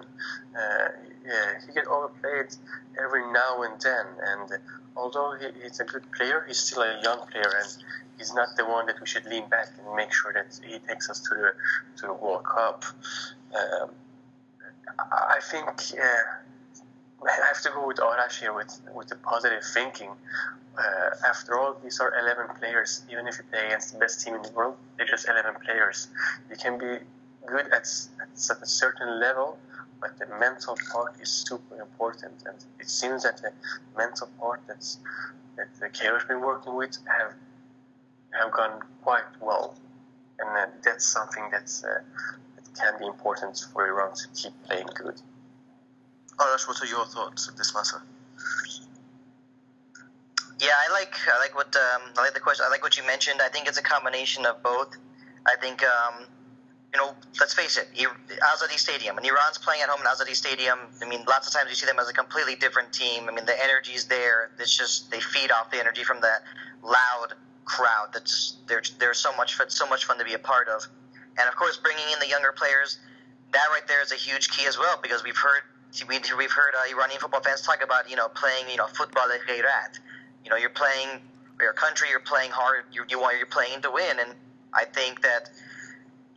Uh, 0.56 0.88
yeah, 1.26 1.54
he 1.66 1.74
gets 1.74 1.88
overplayed 1.88 2.56
every 3.02 3.32
now 3.32 3.64
and 3.64 3.80
then, 3.82 4.06
and 4.28 4.60
although 4.96 5.36
he, 5.40 5.48
he's 5.64 5.80
a 5.80 5.86
good 5.86 6.10
player, 6.12 6.44
he's 6.48 6.60
still 6.60 6.84
a 6.84 7.02
young 7.02 7.20
player, 7.28 7.52
and 7.62 7.84
he's 8.18 8.34
not 8.34 8.50
the 8.58 8.66
one 8.66 8.86
that 8.88 9.00
we 9.00 9.08
should 9.08 9.26
lean 9.26 9.48
back 9.50 9.68
and 9.78 9.96
make 9.96 10.12
sure 10.12 10.34
that 10.34 10.60
he 10.64 10.80
takes 10.80 11.10
us 11.10 11.20
to 11.22 11.36
the 11.36 11.54
to 11.98 12.08
the 12.08 12.14
World 12.14 12.44
Cup. 12.44 12.84
Um, 13.54 13.90
I 15.00 15.40
think 15.42 15.68
uh, 15.68 16.24
I 17.26 17.32
have 17.48 17.62
to 17.64 17.70
go 17.70 17.88
with 17.88 17.98
Arash 17.98 18.40
here 18.40 18.54
with 18.54 18.80
with 18.94 19.08
the 19.08 19.16
positive 19.16 19.64
thinking 19.64 20.12
uh, 20.78 21.10
after 21.28 21.58
all, 21.58 21.76
these 21.84 22.00
are 22.00 22.14
11 22.20 22.56
players. 22.58 23.04
Even 23.12 23.28
if 23.28 23.38
you 23.38 23.44
play 23.50 23.66
against 23.66 23.94
the 23.94 24.00
best 24.00 24.22
team 24.26 24.36
in 24.36 24.42
the 24.42 24.52
world, 24.52 24.76
they're 24.98 25.06
just 25.06 25.28
11 25.28 25.56
players. 25.64 26.08
You 26.50 26.58
can 26.58 26.78
be 26.78 26.98
good 27.46 27.68
at, 27.68 27.88
at 28.22 28.62
a 28.62 28.66
certain 28.66 29.20
level, 29.20 29.58
but 30.02 30.18
the 30.20 30.28
mental 30.40 30.78
part 30.92 31.16
is 31.22 31.30
super 31.30 31.80
important. 31.82 32.34
And 32.46 32.58
it 32.80 32.90
seems 32.90 33.24
that 33.24 33.42
the 33.42 33.52
mental 33.98 34.28
part 34.40 34.62
that's, 34.68 35.00
that 35.56 35.68
the 35.80 35.88
Queiroz 35.90 36.28
been 36.28 36.42
working 36.42 36.76
with 36.76 36.98
have 37.08 37.34
have 38.32 38.52
gone 38.52 38.82
quite 39.02 39.24
well. 39.40 39.78
And 40.40 40.50
uh, 40.50 40.66
that's 40.84 41.06
something 41.06 41.44
that's, 41.52 41.86
uh, 41.86 42.02
that 42.56 42.78
can 42.78 43.00
be 43.00 43.06
important 43.06 43.66
for 43.72 43.88
Iran 43.88 44.14
to 44.14 44.28
keep 44.36 44.52
playing 44.66 44.88
good. 44.94 45.22
Arash, 46.38 46.68
what 46.68 46.82
are 46.82 46.86
your 46.86 47.06
thoughts 47.06 47.48
on 47.48 47.56
this 47.56 47.74
matter? 47.74 48.02
Yeah, 50.60 50.72
I 50.88 50.92
like 50.92 51.14
I 51.28 51.40
like 51.40 51.56
what 51.56 51.76
um, 51.76 52.02
I 52.18 52.22
like 52.22 52.34
the 52.34 52.40
question. 52.40 52.66
I 52.66 52.70
like 52.70 52.84
what 52.84 52.98
you 52.98 53.06
mentioned. 53.06 53.42
I 53.42 53.50
think 53.50 53.68
it's 53.68 53.78
a 53.78 53.84
combination 53.84 54.46
of 54.46 54.64
both. 54.64 54.96
I 55.46 55.56
think 55.60 55.84
um, 55.84 56.26
you 56.94 57.02
know, 57.02 57.14
let's 57.40 57.54
face 57.54 57.78
it, 57.78 57.90
Azadi 57.96 58.80
Stadium. 58.80 59.16
When 59.16 59.26
Iran's 59.26 59.58
playing 59.58 59.82
at 59.82 59.90
home 59.90 60.00
in 60.00 60.08
Azadi 60.08 60.34
Stadium, 60.34 60.80
I 61.02 61.10
mean, 61.10 61.26
lots 61.28 61.46
of 61.48 61.54
times 61.54 61.70
you 61.70 61.76
see 61.76 61.86
them 61.86 62.00
as 62.00 62.10
a 62.10 62.14
completely 62.14 62.56
different 62.56 62.94
team. 62.94 63.28
I 63.28 63.34
mean, 63.34 63.46
the 63.46 63.64
energy's 63.64 64.06
there. 64.06 64.52
It's 64.58 64.76
just 64.76 65.12
they 65.12 65.20
feed 65.20 65.52
off 65.52 65.72
the 65.72 65.80
energy 65.80 66.06
from 66.06 66.22
that 66.22 66.44
loud 66.82 67.34
crowd. 67.66 68.10
That's 68.14 68.56
they're 68.68 68.84
they're 68.98 69.14
so 69.14 69.36
much 69.36 69.56
fun, 69.56 69.70
so 69.70 69.86
much 69.88 70.06
fun 70.06 70.18
to 70.20 70.24
be 70.24 70.34
a 70.34 70.40
part 70.40 70.70
of. 70.70 70.88
And 71.38 71.50
of 71.50 71.56
course, 71.58 71.76
bringing 71.78 72.06
in 72.14 72.20
the 72.20 72.30
younger 72.30 72.54
players, 72.54 73.00
that 73.52 73.66
right 73.72 73.86
there 73.88 74.02
is 74.02 74.14
a 74.14 74.16
huge 74.16 74.50
key 74.50 74.66
as 74.66 74.78
well 74.78 74.98
because 75.02 75.22
we've 75.24 75.36
heard 75.36 75.64
we, 76.08 76.20
we've 76.38 76.52
heard 76.52 76.74
uh, 76.76 76.94
Iranian 76.94 77.20
football 77.20 77.42
fans 77.42 77.62
talk 77.62 77.84
about 77.84 78.10
you 78.10 78.16
know 78.16 78.28
playing 78.30 78.70
you 78.70 78.78
know 78.78 78.88
football 78.88 79.26
at 79.32 79.40
you 80.46 80.52
know, 80.52 80.58
you're 80.58 80.70
playing 80.70 81.20
your 81.60 81.74
country, 81.74 82.08
you're 82.10 82.20
playing 82.20 82.52
hard, 82.52 82.86
you, 82.92 83.04
you 83.10 83.20
want, 83.20 83.38
you're 83.38 83.48
playing 83.48 83.82
to 83.82 83.90
win, 83.92 84.20
and 84.20 84.36
I 84.74 84.86
think 84.86 85.22
that 85.24 85.50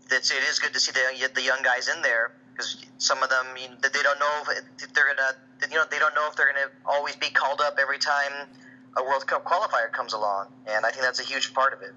that's 0.09 0.31
it 0.31 0.43
is 0.43 0.59
good 0.59 0.73
to 0.73 0.81
see 0.81 0.93
the 0.93 1.29
the 1.35 1.43
young 1.43 1.63
guys 1.63 1.89
in 1.95 2.01
there 2.01 2.33
because 2.53 2.83
some 2.97 3.23
of 3.23 3.29
them 3.29 3.47
you 3.61 3.69
know, 3.69 3.77
they 3.83 4.03
don't 4.03 4.19
know 4.19 4.43
if 4.81 4.95
they're 4.95 5.15
gonna 5.15 5.37
you 5.71 5.77
know 5.77 5.85
they 5.91 5.99
don't 5.99 6.15
know 6.15 6.27
if 6.31 6.37
they're 6.37 6.51
gonna 6.51 6.71
always 6.87 7.15
be 7.17 7.29
called 7.29 7.61
up 7.61 7.77
every 7.79 7.99
time 7.99 8.49
a 8.97 9.03
World 9.03 9.27
Cup 9.27 9.45
qualifier 9.45 9.93
comes 9.93 10.15
along, 10.15 10.49
and 10.67 10.87
I 10.87 10.91
think 10.91 11.03
that's 11.03 11.21
a 11.21 11.25
huge 11.25 11.53
part 11.53 11.75
of 11.75 11.83
it. 11.83 11.93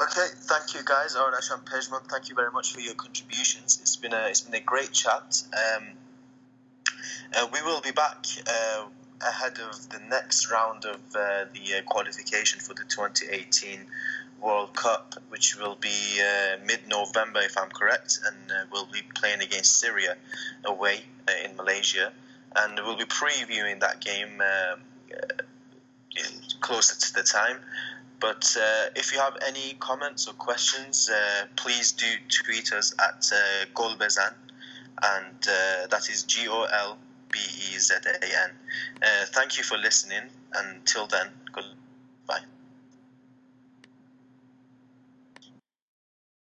Okay, 0.00 0.26
thank 0.34 0.74
you 0.74 0.80
guys. 0.84 1.14
Arash 1.14 1.52
and 1.52 1.64
Pejman, 1.64 2.02
thank 2.10 2.28
you 2.28 2.34
very 2.34 2.50
much 2.50 2.72
for 2.72 2.80
your 2.80 2.94
contributions. 2.94 3.78
It's 3.80 3.94
been 3.94 4.12
a 4.12 4.26
it's 4.26 4.40
been 4.40 4.54
a 4.54 4.64
great 4.64 4.90
chat. 4.90 5.42
Um, 5.52 5.84
uh, 7.36 7.46
we 7.52 7.62
will 7.62 7.80
be 7.80 7.92
back. 7.92 8.26
Uh, 8.46 8.86
ahead 9.26 9.58
of 9.58 9.88
the 9.88 10.00
next 10.10 10.50
round 10.50 10.84
of 10.84 10.96
uh, 11.14 11.44
the 11.54 11.78
uh, 11.78 11.82
qualification 11.86 12.60
for 12.60 12.74
the 12.74 12.82
2018 12.88 13.86
World 14.42 14.74
Cup, 14.74 15.14
which 15.28 15.56
will 15.56 15.76
be 15.76 16.20
uh, 16.20 16.56
mid-November, 16.66 17.40
if 17.40 17.56
I'm 17.56 17.70
correct, 17.70 18.18
and 18.26 18.50
uh, 18.50 18.64
we'll 18.70 18.86
be 18.86 19.00
playing 19.14 19.40
against 19.40 19.80
Syria 19.80 20.16
away 20.64 21.04
in 21.44 21.56
Malaysia, 21.56 22.12
and 22.56 22.78
we'll 22.84 22.98
be 22.98 23.04
previewing 23.04 23.80
that 23.80 24.04
game 24.04 24.42
closer 26.60 26.98
to 26.98 27.14
the 27.14 27.22
time. 27.22 27.58
But 28.20 28.56
if 28.96 29.12
you 29.12 29.18
have 29.18 29.36
any 29.46 29.74
comments 29.80 30.28
or 30.28 30.34
questions, 30.34 31.10
please 31.56 31.92
do 31.92 32.06
tweet 32.28 32.72
us 32.72 32.94
at 32.98 33.30
uh, 33.32 33.66
Golbezan, 33.74 34.32
and 35.02 35.42
that 35.90 36.08
is 36.10 36.22
G 36.22 36.48
O 36.48 36.62
L 36.64 36.96
B 37.30 37.38
E 37.38 37.78
Z 37.78 37.94
A 38.06 38.24
N. 38.24 38.50
Uh, 39.02 39.06
thank 39.26 39.58
you 39.58 39.64
for 39.64 39.76
listening. 39.76 40.22
Until 40.54 41.06
then, 41.06 41.28
goodbye. 41.52 42.44